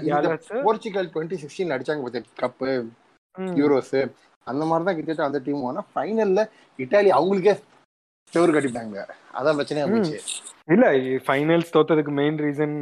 போர்ச்சுகல் 0.66 1.08
டுவெண்ட்டி 1.14 1.38
சிக்ஸ்டீன் 1.44 1.74
அடிச்சாங்க 1.76 2.04
பார்த்தா 2.06 2.40
கப்பு 2.42 2.70
யூரோஸ் 3.60 3.96
அந்த 4.48 4.64
மாதிரி 4.70 4.86
தான் 4.88 4.98
கிட்டத்தட்ட 4.98 5.30
அந்த 5.30 5.40
டீம் 5.46 5.62
ஆனா 5.70 5.82
ஃபைனல்ல 5.94 6.42
இட்டாலி 6.80 7.12
அவங்களுக்கே 7.18 7.54
செவரு 8.34 8.54
கட்டிட்டாங்க. 8.56 8.98
அதான் 9.38 9.58
பிரச்சனையா. 9.58 9.86
போச்சு. 9.92 10.18
இல்ல 10.74 10.86
ஃபைனல்ஸ் 11.26 11.74
தோத்ததுக்கு 11.76 12.14
மெயின் 12.20 12.38
ரீசன் 12.46 12.76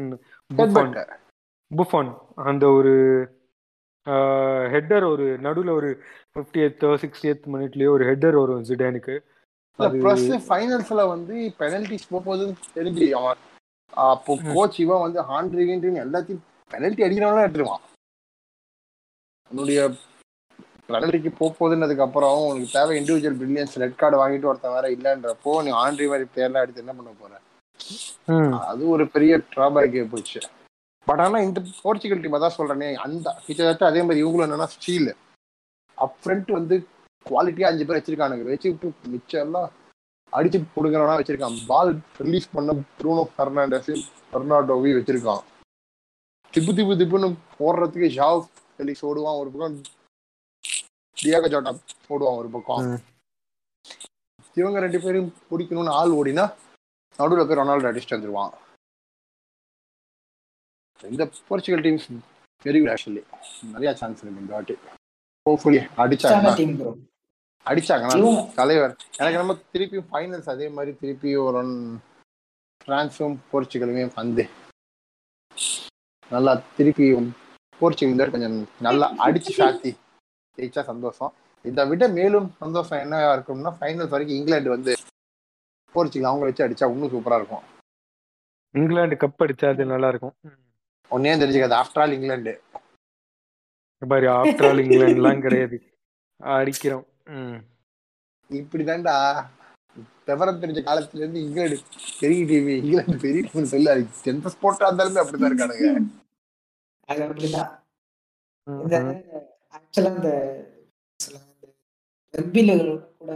புஃபான். 0.51 0.91
புஃபான் 1.71 2.11
அந்த 2.49 2.65
ஒரு 2.77 2.93
ஹெட்டர் 4.74 5.06
ஒரு 5.06 5.26
நடுவுல 5.43 5.72
ஒரு 5.72 5.89
ஃபிஃப்டி 6.34 6.60
எய்த் 6.66 6.86
சிக்ஸ்டி 7.04 7.32
மினிட்லயோ 7.56 7.89
ஒரு 7.89 8.04
ஹெட்டர் 8.10 8.39
வரும் 8.39 8.66
ஜிடானுக்கு 8.70 9.16
பிளஸ் 9.99 10.47
ஃபைனல்ஸ்ல 10.47 11.02
வந்து 11.08 11.36
பெனல்டிஸ் 11.60 12.12
போகுதுன்னு 12.12 12.56
தெரிஞ்சு 12.76 13.08
அவன் 13.12 13.41
அப்போ 13.93 14.34
கோச் 14.47 14.80
இவன் 14.80 15.04
வந்து 15.06 15.22
ஹாண்ட்ரிகின்னு 15.22 16.04
எல்லாத்தையும் 16.06 16.43
பெனல்டி 16.72 17.02
அடிக்கிறவனா 17.06 17.45
எடுத்துருவான். 17.45 17.84
உன்னுடைய 19.52 19.80
பெனல்டிக்கு 20.88 21.32
போகுதுன்னதுக்கு 21.39 22.06
அப்புறம் 22.06 22.39
உனக்கு 22.45 22.70
தேவை 22.72 22.93
இண்டிவிஜுவல் 22.99 23.38
பிரில்லியன்ஸ் 23.41 23.78
ரெட் 23.78 23.95
கார்டு 23.95 24.18
வாங்கிட்டு 24.22 24.49
ஒருத்தன் 24.52 24.76
வேற 24.78 24.88
இல்லைன்றப்போ 24.95 25.52
நீ 25.66 25.72
ஆண்ட்ரி 25.84 26.08
மாதிரி 26.08 26.28
பேர்லாம் 26.36 26.64
எடுத்து 26.64 26.84
என்ன 26.84 26.93
பண்ண 26.93 27.12
போற? 27.22 27.34
அது 28.70 28.84
ஒரு 28.88 29.04
பெரிய 29.08 29.34
டிராபேக்கே 29.54 30.04
போச்சு. 30.10 30.41
பட் 31.08 31.22
ஆனா 31.26 31.38
இந்த 31.47 31.60
போர்ச்சுகல் 31.84 32.22
டீம் 32.24 32.38
அதான் 32.38 32.58
சொல்றேனே 32.58 32.89
அந்த 33.06 33.28
கிட்டத்தட்ட 33.45 33.86
அதே 33.91 34.02
மாதிரி 34.06 34.24
இவங்களும் 34.24 34.47
என்னன்னா 34.47 34.68
ஸ்டீல் 34.76 35.12
அப் 35.97 36.18
ஃப்ரண்ட் 36.22 36.52
வந்து 36.58 36.76
குவாலிட்டியா 37.26 37.70
அஞ்சு 37.70 37.86
பேர் 37.88 37.97
வச்சிருக்கானுங்க. 37.99 38.45
வச்சு 38.52 38.68
விட்டு 38.72 39.12
மிச்சம் 39.14 39.43
எல்லாம் 39.45 39.70
அடிச்சு 40.38 40.60
கொடுக்குறவனா 40.76 41.16
வச்சிருக்கான். 41.20 41.58
பால் 41.72 41.91
ரிலீஸ் 42.26 42.47
பண்ண 42.56 42.74
ப்ரூனோ 42.99 43.24
பெர்னாண்டஸ் 43.38 43.91
பெர்னாடோவி 44.34 44.91
வச்சிருக்கான். 44.97 45.43
திப்பு 46.54 46.72
திப்பு 46.78 46.93
திப்புன்னு 47.02 47.30
போடுறதுக்கு 47.58 48.08
ஷாவ் 48.18 48.41
ஃபெலிக்ஸ் 48.76 49.06
ஓடுவான் 49.10 49.39
ஒரு 49.41 49.49
பக்கம். 49.54 49.78
டியாகோ 51.18 51.49
ஜோட்டா 51.54 51.74
ஓடுவான் 52.14 52.39
ஒரு 52.41 52.49
பக்கம். 52.56 52.86
இவங்க 54.60 54.78
ரெண்டு 54.86 54.99
பேரும் 55.04 55.30
பிடிக்கணும்னு 55.49 55.97
ஆள் 55.99 56.16
ஓடினா 56.20 56.45
நடுவில் 57.20 57.47
போய் 57.49 57.60
ரொனால்டோ 57.60 57.89
அடிச்சுட்டு 57.89 58.18
வந்துருவான். 58.18 58.54
இந்த 61.10 61.24
Portugal 61.49 61.84
teams 61.86 62.08
very 62.66 62.80
good 62.82 62.91
actually 62.93 63.24
நிறைய 63.74 63.91
சான்ஸ் 64.02 64.22
இருக்கு 64.24 64.43
இந்த 64.43 64.54
வாட்டி. 64.58 64.76
ஹோப்ஃபுல்லி 65.45 65.82
ப்ரோ 66.80 66.91
அடிச்சாங்கன்னா 67.66 68.20
தலைவர். 68.60 68.93
எனக்கு 69.20 69.39
நம்ம 69.41 69.54
திருப்பியும் 69.74 70.08
ஃபைனல்ஸ் 70.12 70.49
அதே 70.54 70.68
மாதிரி 70.78 70.91
திருப்பி 71.02 71.32
ஒரு 71.45 71.62
பிரான்ஸும் 72.86 73.36
போர்ச்சுகலுமே 73.52 74.06
வந்து 74.20 74.45
நல்லா 76.32 76.54
திருப்பியும் 76.78 77.30
போர்ச்சுகல் 77.82 78.34
கொஞ்சம் 78.34 78.58
நல்லா 78.88 79.08
அடிச்சு 79.26 79.54
சாத்தி 79.60 79.91
ஜெயிச்சா 80.58 80.82
சந்தோஷம். 80.91 81.34
இதை 81.66 81.84
விட 81.89 82.04
மேலும் 82.18 82.47
சந்தோஷம் 82.64 83.02
என்ன 83.04 83.18
இருக்கும்னா 83.36 83.72
ஃபைனல்ஸ் 83.80 84.14
வரைக்கும் 84.14 84.39
இங்கிலாந்து 84.39 84.76
வந்து 84.76 84.93
போர்ச்சுகல் 85.95 86.30
அவங்க 86.30 86.47
வச்சு 86.47 86.66
அடிச்சா 86.66 86.89
இன்னும் 86.93 87.14
சூப்பரா 87.14 87.38
இருக்கும். 87.41 87.64
இங்கிலாந்து 88.76 89.16
கப் 89.24 89.43
அடிச்சா 89.45 89.70
அது 89.74 89.86
நல்லா 89.93 90.10
இருக்கும். 90.14 90.36
ஒன்னே 91.12 91.34
தெரிஞ்சுக்காது? 91.41 91.78
ஆஃப்டர் 91.80 92.01
ஆல் 92.03 92.12
இங்கிலாந்து 92.12 92.53
பாரு 94.07 94.28
ஆஃப்டர் 94.28 94.68
ஆல் 94.68 94.78
இங்கிலாந்துலாம் 94.78 95.41
கிடையாது. 95.41 95.78
அடிக்கிறோம். 96.39 97.05
ம். 97.26 97.57
இப்படிதான்டா. 98.49 99.16
விவரம் 100.26 100.62
தெரிஞ்ச 100.62 100.82
காலத்துல 100.88 101.16
இருந்து 101.16 101.39
இங்கிலாந்து 101.43 101.78
பெரிய 102.20 102.43
டிவி 102.45 102.74
இங்கிலாந்து 102.78 103.18
பெரிய 103.18 103.49
டீம் 103.51 103.66
சொல்லி. 103.66 103.89
அது 103.89 104.07
எந்த 104.24 104.51
ஸ்போர்ட்டா 104.55 104.88
இருந்தாலுமே 104.88 105.22
அப்படிதான் 105.24 105.51
இருக்கானுங்க. 105.51 105.89
அது 107.07 107.22
அப்படிதான். 107.28 107.72
இந்த. 108.68 108.97
ஆக்சுவலா 109.78 110.16
இந்த 110.16 110.32
ரக்பில 112.34 112.72
கூட 113.18 113.32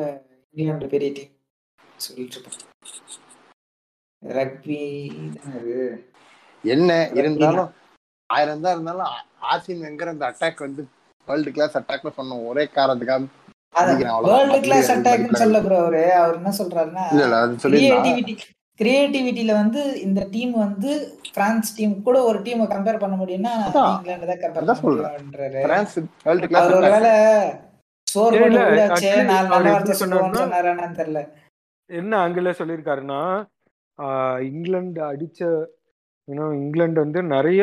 இங்கிலாந்து 0.50 0.88
பெரிய 0.88 1.12
டீம் 1.12 1.34
சொல்லிட்டு 1.98 2.40
இருப்பாங்க. 2.40 2.64
ரக்பி 4.24 4.80
தானே 5.34 5.58
அது? 5.60 5.78
என்ன 6.66 6.90
இருந்தாலும் 7.20 7.72
ஆயிரம் 8.30 8.62
தான் 8.62 8.74
இருந்தாலும் 8.74 9.10
ஆர்சின் 9.48 9.84
வெங்கர் 9.84 10.12
அந்த 10.12 10.26
அட்டாக் 10.30 10.64
வந்து 10.64 10.84
வேர்ல்டு 11.28 11.52
கிளாஸ் 11.52 11.78
அட்டாக்ல 11.78 12.12
சொன்ன 12.16 12.38
ஒரே 12.48 12.64
காரணத்துக்காக. 12.76 13.26
வேர்ல்டு 14.28 14.60
கிளாஸ் 14.64 14.90
அட்டாக்னு 14.94 15.40
சொல்ல 15.40 15.60
ப்ரோ 15.64 15.78
அவரு 15.82 16.04
அவர் 16.18 16.36
என்ன 16.38 16.52
சொல்றாருன்னா 16.60 17.06
இல்ல 17.12 17.24
இல்ல 17.26 17.40
அது 17.42 17.56
சொல்லி 17.64 17.80
கிரியேட்டிவிட்டி 17.80 18.34
கிரியேட்டிவிட்டியில 18.80 19.52
வந்து 19.54 19.82
இந்த 20.06 20.22
டீம் 20.32 20.54
வந்து 20.60 20.92
பிரான்ஸ் 21.34 21.70
டீம் 21.76 21.94
கூட 22.02 22.18
ஒரு 22.24 22.40
டீமை 22.42 22.66
கம்பேர் 22.70 23.02
பண்ண 23.04 23.16
முடியும்னா. 23.16 23.54
இங்கிலாந்து 23.92 24.28
தான் 24.28 24.42
கம்பேர் 24.42 24.64
அதான் 24.64 24.80
பண்ண 24.80 24.82
சொல்றேன். 24.82 25.12
முடியும்ன்றாரு 25.12 25.62
பிரான்ஸ் 25.66 25.96
வேர்ல்டு 26.26 26.48
கிளாஸ் 26.48 26.66
அவர் 26.66 26.78
ஒருவேளை 26.78 27.12
இல்ல, 28.48 28.58
போட்டு 28.88 29.12
நாலு 29.28 29.48
நல்ல 29.50 29.70
வார்த்தை 29.70 29.96
சொன்னாருன்னா- 29.96 30.90
தெரியல 30.98 31.22
என்ன 31.90 32.12
ஆங்கில 32.20 32.52
சொல்லியிருக்காருன்னா 32.60 33.22
ஆஹ், 34.00 34.40
இங்கிலாந்து 34.48 35.02
அடிச்ச 35.06 35.42
ஏன்னா 36.28 36.46
இங்கிலாந்து 36.62 37.04
வந்து 37.06 37.20
நிறைய 37.36 37.62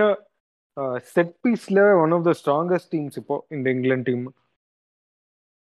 set 1.15 1.35
பீஸ்ல 1.45 1.81
one 2.03 2.15
of 2.17 2.27
the 2.29 2.33
strongest 2.41 2.93
teams 2.95 3.19
இப்போ 3.21 3.37
இந்த 3.57 3.67
இங்கிலாந்து 3.77 4.09
டீம் 4.11 4.25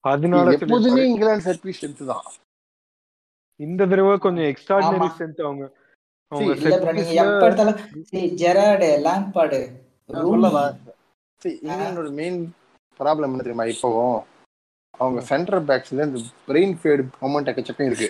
அதனால 0.05 0.53
எப்போதுமே 0.57 1.03
இங்கிலாந்து 1.11 1.47
செட் 1.49 1.63
பீஸ் 1.65 1.79
ஸ்ட்ரென்த் 1.79 2.05
தான். 2.13 2.27
இந்த 3.61 3.81
தடவை 3.91 4.15
கொஞ்சம் 4.27 4.49
எக்ஸ்ட்ராடினரி. 4.53 5.09
ஸ்ட்ரென்த் 5.15 5.43
அவங்க. 5.49 5.65
See, 6.33 6.37
அவங்க 6.37 6.55
bro, 6.83 6.93
நீங்க 6.97 7.13
எப்ப 7.23 7.47
எடுத்தாலும் 7.47 7.79
see, 8.11 8.25
ஜெரார்டு 8.43 8.89
லாம்பார்டு 9.07 9.59
சொல்லவா 10.11 10.65
See, 11.43 11.55
இங்கிலாந்தோட 11.65 12.11
மெயின் 12.21 12.39
ப்ராப்ளம் 13.01 13.31
என்ன 13.31 13.45
தெரியுமா? 13.45 13.67
இப்போ 13.75 13.89
அவங்க 14.95 15.21
சென்டர் 15.31 15.65
பேக்ஸ்ல 15.69 16.07
இந்த 16.09 16.21
பிரெயின் 16.49 16.75
ஃபேடு 16.81 17.03
மொமெண்ட் 17.23 17.51
எக்கச்சக்கம் 17.53 17.89
இருக்கு. 17.91 18.09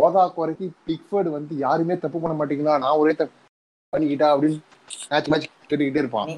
போதா 0.00 0.24
குறைக்கு 0.30 0.66
பிக்ஃபர்டு 0.86 1.30
வந்து 1.30 1.54
யாருமே 1.58 1.96
தப்பு 1.98 2.18
பண்ண 2.18 2.34
மாட்டீங்களா? 2.36 2.74
நான் 2.78 2.98
ஒரே 2.98 3.12
தப்பு 3.12 3.36
பண்ணிக்கிட்டா 3.92 4.28
அப்படின்னு 4.32 4.58
மேட்ச் 5.10 5.28
மேட்ச் 5.28 5.46
கேட்டுக்கிட்டே 5.62 6.02
இருப்பான். 6.02 6.28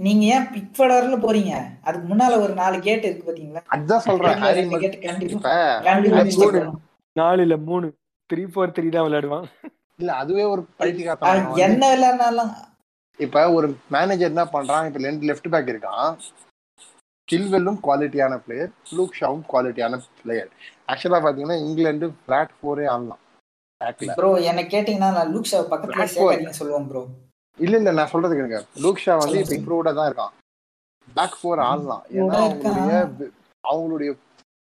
நீங்க 0.00 0.24
ஏன் 0.34 0.46
பிக்ஃபர்டர்ல 0.54 1.16
போறீங்க? 1.22 1.52
அதுக்கு 1.82 2.06
முன்னால 2.08 2.38
ஒரு 2.40 2.52
நாலு 2.54 2.76
கேட் 2.80 3.06
இருக்கு 3.06 3.26
பாத்தீங்களா? 3.28 3.62
அதான் 3.76 4.04
சொல்றேன். 4.06 4.38
நாலு 7.16 7.42
இல்ல 7.42 7.56
மூணு. 7.68 7.86
த்ரீ 8.30 8.44
ஃபோர் 8.52 8.72
த்ரீ 8.76 8.86
தான் 8.88 9.06
விளையாடுவான். 9.06 9.44
இல்ல 9.98 10.12
அதுவே 10.14 10.44
ஒரு 10.44 10.62
ஆ, 10.64 10.78
பைத்தியக்காரத்தனம் 10.78 11.60
என்ன 11.66 11.82
விளையாடினாலும் 11.92 12.50
இப்ப 13.18 13.44
ஒரு 13.52 13.68
மேனேஜர் 13.90 14.30
என்ன 14.30 14.44
பண்றான்? 14.46 14.86
இப்ப 14.88 14.98
லெஃப்ட் 15.28 15.48
பேக் 15.48 15.70
இருக்கான். 15.74 16.08
கில்வெல்லும் 17.28 17.78
குவாலிட்டியான 17.84 18.34
பிளேயர் 18.44 18.72
லூக் 18.96 19.16
ஷாவும் 19.18 19.44
குவாலிட்டியான 19.50 19.94
பிளேயர் 20.20 20.50
ஆக்சுவலா 20.92 21.20
பாத்தீங்கன்னா 21.24 21.58
இங்கிலாந்து 21.66 22.08
பிளாட் 22.26 22.52
ஃபோரே 22.58 22.84
ஆடலாம். 22.94 23.22
ப்ரோ 24.18 24.28
என்ன 24.50 24.60
கேட்டீங்கன்னா 24.74 25.08
நான் 25.16 25.32
லூக் 25.34 25.48
ஷா 25.50 25.58
பக்கத்துல 25.72 26.06
சொல்லுவோம் 26.58 26.86
ப்ரோ 26.90 27.02
இல்ல 27.58 27.74
இல்ல 27.80 27.90
நான் 27.98 28.12
சொல்றது 28.12 28.36
கேளுங்க 28.36 28.60
லூக் 28.84 29.02
ஷா 29.04 29.14
வந்து 29.22 29.38
இப்ப. 29.42 29.54
இம்ப்ரூவ்டா 29.58 29.92
தான் 29.98 30.08
இருக்கான். 30.10 30.32
பேக் 31.08 31.36
ஃபோர் 31.40 31.60
ஆடலாம். 31.68 32.04
ஏன்னா 32.16 32.38
அவங்களுடைய 32.44 32.94
அவங்களுடைய 33.64 34.10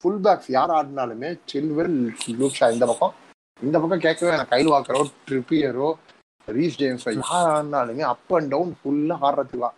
ஃபுல் 0.05 0.21
பேக்ஸ் 0.27 0.51
யார் 0.57 0.73
ஆடினாலுமே 0.79 1.31
சில்வெல் 1.53 1.97
லூக் 2.41 2.59
ஷா 2.59 2.67
இந்த 2.75 2.87
பக்கம். 2.91 3.15
இந்த 3.61 3.77
பக்கம் 3.83 4.05
கேட்கவே 4.07 4.33
நான் 4.39 4.53
கைல் 4.55 4.73
வாக்கரோ 4.75 5.03
ட்ரிப்பியரோ 5.29 5.89
ரீஸ் 6.49 6.79
ஜேம்ஸோ 6.81 7.13
யார் 7.15 7.49
ஆடினாலுமே 7.55 8.05
அப் 8.13 8.35
அண்ட் 8.39 8.51
டவுன் 8.55 8.73
ஃபுல்லா 8.81 9.17
ஆடுறதுக்கு 9.29 9.71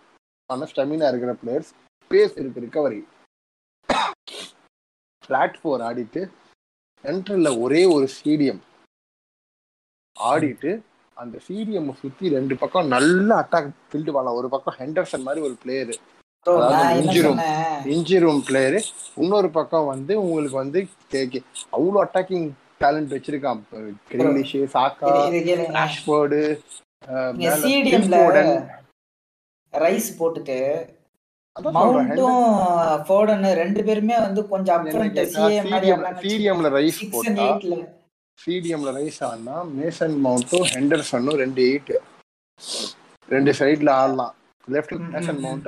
ஆனால் 0.51 0.71
ஸ்டெமினா 0.73 1.11
இருக்கிற 1.13 1.33
பிளேயர்ஸ் 1.43 1.71
ஸ்பேஸ் 2.11 2.37
இருக்கு 2.39 2.63
ரிகவரி 2.63 3.01
பிளாட் 5.25 5.57
ஃபோர் 5.61 5.83
ஆடிட்டு 5.87 6.21
சென்ட்ரல்ல 7.05 7.49
ஒரே 7.61 7.81
ஒரு 7.95 8.07
ஸ்டேடியம் 8.15 8.61
ஆடிட்டு 10.17 10.71
அந்த 11.17 11.37
ஸ்டேடியம் 11.45 11.91
சுத்தி 12.01 12.29
ரெண்டு 12.29 12.55
பக்கம் 12.59 12.89
நல்ல 12.89 13.29
அட்டாக் 13.41 13.69
ஃபீல்டு 13.89 14.15
பண்ணலாம் 14.15 14.39
ஒரு 14.41 14.49
பக்கம் 14.49 14.77
ஹெண்டர்சன் 14.79 15.27
மாதிரி 15.27 15.41
ஒரு 15.45 15.57
பிளேயர் 15.63 15.93
ப்ரோ 16.47 16.55
அதாவது 16.57 16.75
நான் 16.75 16.91
என்ன 16.93 17.05
injury 17.05 17.23
room. 17.23 17.31
சொன்னேன்? 17.31 17.87
இன்ஜி 17.95 18.17
ரூம் 18.19 18.41
பிளேயரு 18.47 18.81
இன்னொரு 19.17 19.49
பக்கம் 19.51 19.87
வந்து 19.87 20.13
உங்களுக்கு 20.23 20.57
வந்து 20.57 20.81
கே- 21.13 21.29
கே- 21.33 21.45
அவ்வளோ 21.73 21.99
அட்டாக்கிங் 22.05 22.47
டேலண்ட் 22.81 23.15
வச்சிருக்கான். 23.15 23.61
கிரிலிஷ் 24.11 24.55
சாக்கா 24.75 25.11
சிடிஎம்ல 27.63 28.21
ரைஸ் 29.75 30.09
போட்டுட்டு 30.19 30.59
ஃபோர்டன் 33.07 33.47
ரெண்டு 33.61 33.81
பேருமே 33.85 34.17
வந்து 34.19 34.41
கொஞ்சம் 34.49 34.87
சிடிஎம்ல 36.23 36.69
ரைஸ் 36.77 37.01
போட்டா 37.13 37.47
சிடிஎம்ல 38.39 38.91
ரைஸ் 38.99 39.21
ஆனா 39.25 39.55
மேசன் 39.77 40.17
மவுண்ட்டும் 40.25 40.67
ஹெண்டர்சனும் 40.75 41.39
ரெண்டு 41.43 41.63
எயிட் 41.69 41.93
ரெண்டு 43.29 43.53
சைடுல 43.59 43.91
ஆடலாம். 44.01 44.35
லெஃப்ட் 44.69 44.95
மேசன் 45.15 45.41
மவுண்ட் 45.41 45.67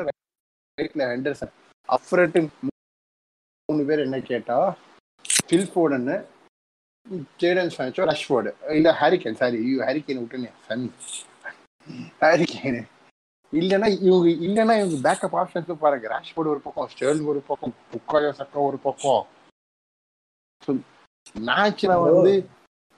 ரைட்ல 0.78 1.02
ஹெண்டர்சன் 1.10 1.52
அப்ரட்டு 1.88 2.40
மூணு 3.68 3.82
பேர் 3.88 4.04
என்ன 4.04 4.18
கேட்டா 4.30 4.58
Phil 5.40 5.68
Foden 5.72 6.08
Jadon 7.40 7.72
Sancho 7.74 8.04
Rashford 8.10 8.50
இல்ல 8.74 8.90
ஹாரிகேன் 9.00 9.38
சாரி 9.40 9.58
ஐயோ 9.64 9.82
ஹாரிகேன் 9.84 10.20
விட்டுனே 10.22 10.50
சன் 10.66 10.86
ஹாரிகேன் 12.22 12.80
இல்லைன்னா 13.52 13.88
இவங்க 14.06 14.28
இல்லைன்னா 14.46 14.74
இவங்க 14.80 14.96
பேக்கப் 15.06 15.36
ஆப்ஷன்ஸ் 15.40 15.70
பாருங்க. 15.84 16.06
ராஷ்ஃபோர்டு 16.14 16.52
ஒரு 16.54 16.60
பக்கம் 16.66 16.88
ஸ்டேர்லிங் 16.92 17.30
ஒரு 17.32 17.40
பக்கம் 17.50 17.72
புக்காயோ 17.92 18.30
சக்கா 18.40 18.58
ஒரு 18.68 18.78
பக்கம். 18.86 19.22
மேட்ச்ல 21.48 21.92
வந்து 22.04 22.34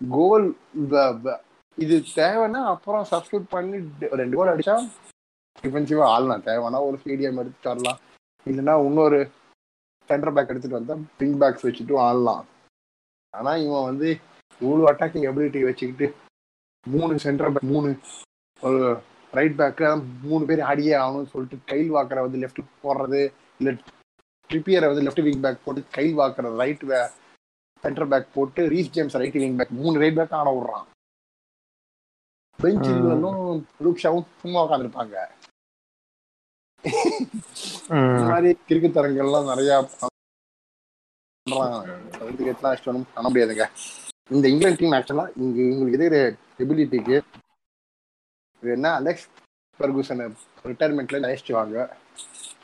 கோல் 0.00 0.46
இது 1.78 1.96
தேவைன்னா 2.16 2.60
அப்புறம் 2.72 3.04
சப்ஸ்டியூட் 3.10 3.46
பண்ணி 3.54 3.78
ரெண்டு 4.20 4.36
கோல் 4.38 4.52
அடிச்சா 4.52 4.76
டிஃபென்சிவா 5.62 6.04
ஆடலாம். 6.14 6.44
தேவைன்னா 6.48 6.80
ஒரு 6.88 6.96
ஸ்டேடியம் 7.02 7.40
எடுத்துட்டு 7.42 7.72
வரலாம். 7.72 8.00
இல்லைன்னா 8.46 8.74
இன்னொரு 8.88 9.20
சென்டர் 10.10 10.34
பேக் 10.36 10.52
எடுத்துட்டு 10.52 10.78
வந்தா 10.78 10.94
பிங்க் 11.18 11.38
பேக்ஸ் 11.42 11.66
வச்சுட்டு 11.66 11.94
ஆடலாம். 12.06 12.44
ஆனா 13.34 13.52
இவன் 13.64 13.88
வந்து 13.90 14.08
இவ்வளோ 14.60 14.88
அட்டாக்கிங் 14.90 15.26
எபிலிட்டி 15.30 15.60
வச்சுக்கிட்டு 15.68 16.08
மூணு 16.86 17.14
சென்டர் 17.24 17.52
பேக் 17.52 17.70
மூணு 17.74 17.90
ஒரு 18.60 18.80
ரைட் 19.32 19.58
பேக்கு 19.58 19.86
மூணு 20.22 20.44
பேர் 20.44 20.60
ஆடியே 20.60 20.94
ஆகணும்னு 20.94 21.30
சொல்லிட்டு 21.30 21.58
கைல் 21.64 21.92
வாக்கரை 21.92 22.20
வந்து 22.20 22.38
லெஃப்ட் 22.38 22.62
போடுறது 22.82 23.20
இல்லை 23.60 23.72
ட்ரிப்பியரை 24.50 24.86
வந்து 24.86 25.04
லெஃப்ட் 25.04 25.22
விங் 25.22 25.40
பேக் 25.40 25.64
போட்டு 25.64 25.82
கைல் 25.90 26.16
வாக்கரை 26.16 26.56
ரைட் 26.56 26.84
சென்டர் 27.84 28.08
பேக் 28.08 28.34
போட்டு 28.34 28.68
Reece 28.68 28.90
James 28.90 29.16
right 29.16 29.38
wing 29.38 29.56
back 29.56 29.78
மூணு 29.78 29.98
ரைட் 29.98 30.14
பேக் 30.14 30.32
ஆட 30.32 30.50
விடுறான். 30.50 30.86
பெஞ்ச் 32.58 32.88
ம். 32.88 32.92
இல்லைன்னும் 32.92 33.40
ரூக்ஷாவும் 33.84 34.28
சும்மா 34.40 34.60
உட்காந்துருப்பாங்க 34.64 35.16
இந்த 37.94 38.22
மாதிரி 38.28 38.50
கிரிக்கெட் 38.66 38.96
தரங்கள்லாம் 38.96 39.48
நிறைய 39.48 39.72
பண்றாங்க. 41.46 41.92
கிரிக்கெட்லாம் 42.28 42.74
இஷ்டம் 42.76 43.06
பண்ண 43.14 43.26
முடியாதுங்க. 43.28 43.64
இந்த 44.30 44.44
இங்கிலாந்து 44.48 44.80
டீம் 44.80 44.92
ஆக்சுவலா 44.92 45.24
இங்க 45.36 45.58
இவங்களுக்கு 45.62 45.96
இருக்கிற 45.96 46.18
எபிலிட்டிக்கு 46.58 47.16
என்ன 48.76 48.88
அலெக்ஸ் 49.00 49.26
ஃபர்கூசனை 49.80 50.26
ரிட்டையர்மெண்ட்ல 50.70 51.26
அழைச்சிட்டு 51.28 51.58
வாங்க. 51.58 51.76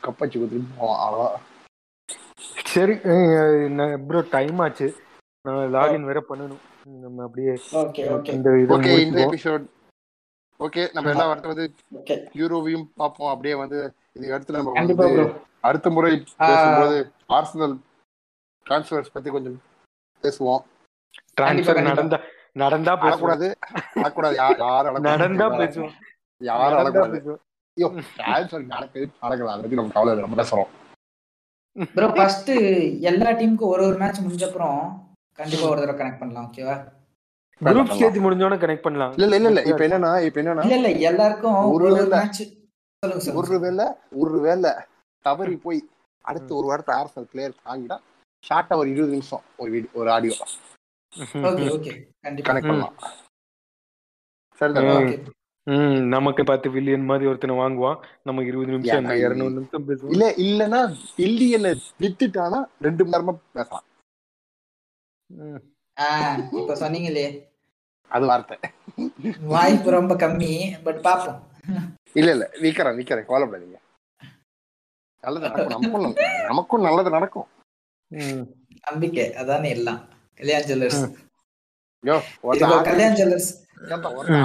கப்பச்சு 0.05 0.37
கொடுத்துட்டு 0.39 0.77
போவான் 0.79 1.01
அவ்வளோதான் 1.05 1.45
சரி 2.73 2.95
ப்ரோ 4.07 4.19
டைம் 4.35 4.59
ஆச்சு. 4.65 4.87
நான் 5.45 5.73
லாகின் 5.75 6.07
வேற 6.09 6.19
பண்ணணும். 6.29 6.63
நம்ம 7.03 7.23
அப்படியே 7.27 7.53
ஓகே 7.81 8.03
ஓகே 8.15 8.33
இந்த 8.37 8.49
இதை 8.61 8.75
ஓகே 8.75 8.93
இந்த 9.05 9.19
எபிசோட் 9.27 9.65
ஓகே 10.65 10.83
நம்ம 10.95 11.11
எல்லாம் 11.13 11.31
அடுத்து 11.33 11.51
வந்து 11.53 11.65
ஓகே 11.99 12.15
யூரோவையும் 12.39 12.85
பார்ப்போம். 13.01 13.31
அப்படியே 13.33 13.55
வந்து 13.63 13.77
இதுக்கு 14.15 14.35
அடுத்து 14.37 14.57
நம்ம 14.57 15.29
அடுத்த 15.69 15.89
முறை 15.95 16.11
பேசும்போது 16.41 16.97
ஆர்சனல் 17.37 17.75
டிரான்ஸ்ஃபர்ஸ் 18.65 19.13
பத்தி 19.15 19.29
கொஞ்சம் 19.35 19.57
பேசுவோம். 20.23 20.61
டிரான்ஸ்ஃபர். 21.37 21.87
நடந்தா 21.89 22.19
நடந்தா 22.55 22.93
பேசுவோம். 22.97 23.33
அழக்கூடாது 23.97 24.35
யார் 24.39 24.59
யார் 24.61 24.87
நடந்தா 25.07 25.47
பேசுவோம். 25.57 25.93
அழக்கூடாது 26.41 27.17
ஐயோ 27.77 27.87
டிரான்ஸ்ஃபர் 28.17 28.69
நடக்குது 28.71 29.05
அதை 29.23 29.35
பத்தி 29.57 29.79
நம்ம 29.79 29.93
கவலை 29.97 30.21
நம்ம 30.21 30.37
பேசுறோம் 30.41 30.69
ப்ரோ 31.93 32.07
ஃபர்ஸ்ட் 32.15 32.51
எல்லா 33.09 33.29
டீமுக்கும் 33.39 33.71
ஒரு 33.73 33.83
ஒரு 33.87 33.97
மேட்ச் 33.99 34.23
முடிஞ்ச 34.23 34.45
அப்புறம் 34.47 34.79
கண்டிப்பா 35.39 35.65
ஒரு 35.69 35.81
தடவை 35.81 35.97
கனெக்ட் 35.99 36.21
பண்ணலாம் 36.21 36.47
ஓகேவா 36.49 36.77
குரூப் 37.61 37.93
ஸ்டேஜ் 37.93 38.17
முடிஞ்சோட 38.23 38.55
கனெக்ட் 38.59 38.83
பண்ணலாம். 38.83 39.13
இல்ல 39.15 39.37
இல்ல 39.37 39.49
இல்ல. 39.51 39.61
இப்ப 39.69 39.83
என்னன்னா 39.87 40.11
இப்ப 40.27 40.39
என்னன்னா 40.41 40.63
இல்ல 40.67 40.75
இல்ல. 40.79 40.89
எல்லாருக்கும் 41.09 41.57
ஒரு 41.75 41.87
மேட்ச் 42.13 42.41
ஒருவேளை 43.39 43.85
ஒருவேளை 44.21 44.71
தவறி 45.25 45.55
போய் 45.63 45.79
அடுத்து 46.25 46.51
ஒரு 46.57 46.67
வாரத்தை 46.69 46.93
ஆர்சனல் 46.97 47.29
பிளேயர் 47.31 47.55
தாங்கிட்டா 47.61 47.97
ஷார்ட்டா 48.43 48.75
ஒரு 48.81 48.89
இருபது 48.93 49.13
நிமிஷம் 49.15 49.43
ஒரு 49.59 49.69
வீடியோ 49.73 49.91
ஒரு 50.01 50.09
ஆடியோ 50.11 50.35
ஓகே 51.17 51.67
ஓகே. 51.75 52.07
கண்டிப்பா. 52.21 52.53
கனெக்ட். 52.53 52.61
பண்ணலாம். 52.61 52.93
சரிதானே 54.59 55.27
ம். 55.63 56.07
நமக்கு 56.07 56.43
பத்து 56.43 56.69
பில்லியன் 56.69 57.03
மாதிரி 57.03 57.27
ஒருத்தனை 57.27 57.55
வாங்குவான். 57.55 58.05
நம்ம 58.23 58.43
இருபது 58.43 58.71
நிமிஷம் 58.71 59.05
இருநூறு 59.05 59.51
நிமிஷம் 59.51 59.87
பேசுவோம்? 59.87 60.09
இல்ல 60.09 60.33
இல்லன்னா 60.37 60.95
பில்லியனை 61.17 61.79
வித்துட்டானா 61.99 62.65
ரெண்டு 62.81 63.05
மணி 63.05 63.25
நேரமா 63.25 63.39
பேசலாம் 63.53 63.83
இப்ப 66.51 66.75
சொன்னீங்களே. 66.75 67.47
அது 68.09 68.25
வார்த்தை. 68.25 68.57
வாய்ப்பு 69.41 69.91
ரொம்ப 69.91 70.15
கம்மி 70.15 70.83
பட் 70.83 70.95
பாப்போம். 70.95 71.41
இல்ல 72.13 72.31
இல்ல. 72.31 72.49
விக்கிறேன் 72.53 72.97
விக்கிறேன் 72.97 73.25
கவலைப்படாதீங்க. 73.25 73.77
நல்லது 75.21 75.49
நடக்கும். 75.49 75.81
நமக்கும் 75.81 76.15
நமக்கும் 76.47 76.81
நல்லது 76.81 77.09
நடக்கும். 77.09 77.47
நம்பிக்கை. 78.81 79.33
அதானே 79.33 79.69
எல்லாம். 79.69 80.17
கல்யாண் 80.39 80.67
ஜுவல்லர்ஸ் 80.67 81.01
ம். 81.01 81.13
யோ 82.03 82.15
கல்யாண் 82.85 83.17
ஜுவல்லர்ஸ் 83.17 83.49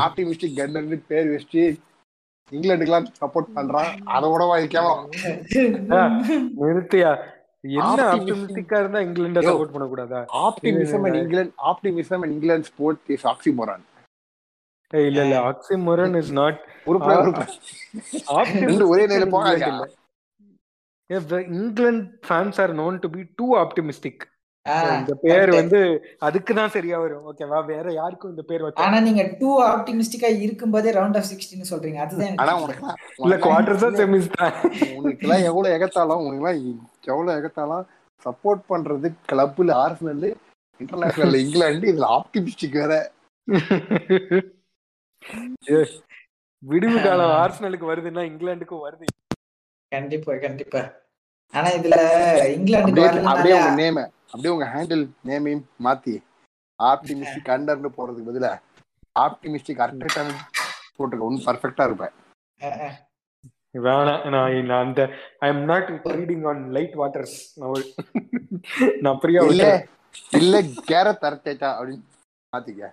ஆப்டிமிஸ்டிக் 0.05 0.57
கன்னு 0.59 0.99
பேர் 1.09 1.29
வச்சு 1.31 1.63
இங்கிலாந்துக்கெல்லாம் 2.53 3.07
சப்போர்ட் 3.21 3.55
பண்றான் 3.55 3.93
அதோட 4.15 4.43
கேவலம் 4.67 5.07
நிறுத்தியா. 6.61 7.13
என்ன 7.65 7.85
Optimistic. 7.85 8.15
ஆப்டிமிஸ்டிக்கா 8.15 8.79
இருந்தா 8.79 9.01
இங்கிலாண்ட 9.01 9.39
யோ. 9.39 9.51
சப்போர்ட் 9.51 9.75
பண்ணக்கூடாதா? 9.75 10.19
Optimism 10.41 11.05
and 11.07 11.19
England 11.21 11.55
optimism 11.71 12.23
and 12.23 12.35
England 12.35 12.69
sport 12.69 13.11
is 13.11 13.27
oxymoron 13.27 13.85
இல்ல 14.91 15.21
இல்ல 15.23 15.37
ஆக்சிமோரன் 15.51 16.17
இஸ் 16.19 16.33
நாட் 16.33 16.59
ஒரே 18.87 19.05
நேரம் 19.07 19.33
போகாதீங்க. 19.33 19.87
England 21.55 22.05
fans 22.27 22.61
are 22.61 22.75
known 22.75 22.99
to 22.99 23.11
be 23.11 23.23
too 23.37 23.47
optimistic 23.57 24.23
இந்த 24.99 25.15
பேர். 25.23 25.51
வந்து 25.57 25.79
அதுக்கு 26.19 26.53
தான் 26.55 26.73
சரியா 26.75 26.99
வரும். 27.01 27.25
ஓகேவா 27.31 27.59
வேற 27.67 27.87
யாருக்கும் 27.93 28.31
இந்த 28.31 28.43
பேர் 28.43 28.65
வச்சா 28.65 28.85
ஆனா 28.85 28.99
நீங்க 29.01 29.23
டூ 29.41 29.51
ஆப்டிமிஸ்டிக்கா 29.67 30.29
இருக்கும்போதே 30.45 30.95
ரவுண்ட் 30.99 31.19
ஆஃப் 31.21 31.29
சிக்ஸ்டின்னு 31.31 31.71
சொல்றீங்க. 31.73 31.99
அதுதான் 32.05 32.41
ஆனா. 32.43 32.55
உனக்கு 32.63 32.87
இல்ல 33.25 33.37
குவார்டர்ஸ் 33.45 33.85
தான் 33.87 33.99
செமிஸ் 34.01 34.31
தான் 34.37 34.55
உனக்கு 34.97 35.27
எல்லாம் 35.27 35.45
எவ்வளவு 35.51 35.75
எகத்தாலும் 35.77 36.23
உனக்கு 36.23 36.43
எல்லாம் 36.43 36.63
எவ்வளவு 37.09 37.37
எகத்தாலும் 37.41 37.85
சப்போர்ட் 38.27 38.65
பண்றது 38.71 39.11
கிளப்ல 39.31 39.77
ஆர்சனல் 39.83 40.27
இன்டர்நேஷனல் 40.81 41.41
இங்கிலாந்து 41.43 41.93
இதுல 41.93 42.09
ஆப்டிமிஸ்டிக் 42.19 42.81
வேற. 42.83 42.95
Yes. 45.69 45.91
விடுவு 46.63 46.99
காலம் 47.03 47.33
ஆர்சனலுக்கு 47.41 47.87
வருதுன்னா 47.91 48.23
இங்கிலாந்துக்கும் 48.29 48.85
வருது. 48.87 49.07
கண்டிப்பா 49.93 50.33
கண்டிப்பா. 50.37 50.81
ஆனா 51.53 51.69
இதுல 51.79 51.97
இங்கிலாந்துக்கு 52.55 53.05
அப்படியே 53.33 53.57
உங்க 53.59 53.73
நேம 53.81 53.99
அப்படியே 54.33 54.53
உங்க 54.55 54.67
ஹேண்டில் 54.75 55.05
நேமையும் 55.29 55.65
மாத்தி 55.87 56.15
ஆப்டிமிஸ்டிக் 56.81 57.51
அண்டர்னு 57.55 57.91
போறதுக்கு 57.97 58.29
பதிலா 58.31 58.53
ஆப்டிமிஸ்டிக் 59.17 59.83
அர்த்தம் 59.85 60.33
போட்டுக்க 60.97 61.27
ஒன்னும் 61.27 61.47
பர்ஃபெக்டா 61.47 61.85
இருப்பேன். 61.89 62.15
வேணாம் 63.85 64.25
நான் 64.67 64.75
அந்த 64.79 65.03
I 65.45 65.49
am 65.53 65.63
not 65.71 65.89
reading 66.15 66.45
on 66.51 66.63
light 66.77 66.97
waters 67.01 67.37
நான் 69.05 69.21
பிரியா 69.23 69.43
இல்ல. 69.53 69.65
இல்ல 70.41 70.57
கேரட் 70.91 71.27
அர்த்தேட்டா 71.31 71.71
அப்படின்னு 71.79 72.05
மாத்திக்க. 72.53 72.85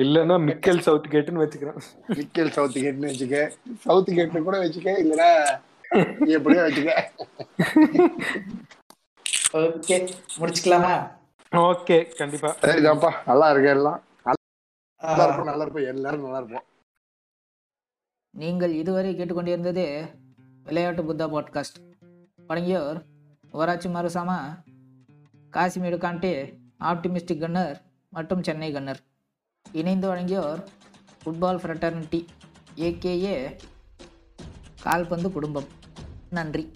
இல்லன்னா 0.00 0.36
மிக்கல் 0.46 0.84
சவுத் 0.86 1.08
கேட்டுன்னு 1.14 1.42
வச்சுக்கிறேன் 1.42 1.80
மிக்கல் 2.18 2.52
சவுத் 2.56 2.78
கேட்னு 2.84 3.10
வச்சுக்க 3.10 3.40
சவுத் 3.86 4.10
கேட்னு 4.18 4.46
கூட 4.46 4.56
வச்சுக்க 4.64 4.92
இல்லனா 5.02 5.30
நீ 6.24 6.30
எப்படியோ 6.32 6.62
வச்சுக்க. 6.62 6.92
ஓகே 9.60 9.96
முடிச்சுக்கலாமா? 10.38 10.92
ஓகே 11.52 11.96
கண்டிப்பா. 12.16 12.50
சரிதான்ப்பா 12.62 13.10
நல்லா 13.26 13.50
இருக்கு 13.50 13.70
எல்லாம். 13.70 14.00
நல்லா 15.02 15.24
இருப்போம் 15.24 15.48
நல்லா 15.50 15.64
இருப்போம். 15.64 15.88
எல்லாரும் 15.94 16.22
நல்லா 16.22 16.40
இருப்போம். 16.42 16.66
நீங்கள் 18.34 18.72
இதுவரை 18.72 19.16
கேட்டுக்கொண்டிருந்தது 19.16 19.86
விளையாட்டு 20.64 21.02
புத்தா 21.02 21.26
பாட்காஸ்ட் 21.34 21.80
வழங்கியோர் 22.48 23.00
ஊராட்சி 23.52 23.88
மருசாமா 23.88 24.38
காசிமேடு 25.56 25.98
காண்டே 26.04 26.34
ஆப்டிமிஸ்டிக் 26.90 27.42
கன்னர் 27.44 27.78
மற்றும் 28.12 28.42
சென்னை 28.42 28.72
கன்னர். 28.72 29.00
இணைந்து 29.66 30.08
வழங்கியோர் 30.12 30.60
ஃபுட்பால் 31.22 31.62
ஃப்ரெட்டர்னிட்டி 31.62 32.20
ஏகேஏ 32.88 33.36
கால்பந்து 34.82 35.30
குடும்பம். 35.32 35.68
நன்றி. 36.32 36.72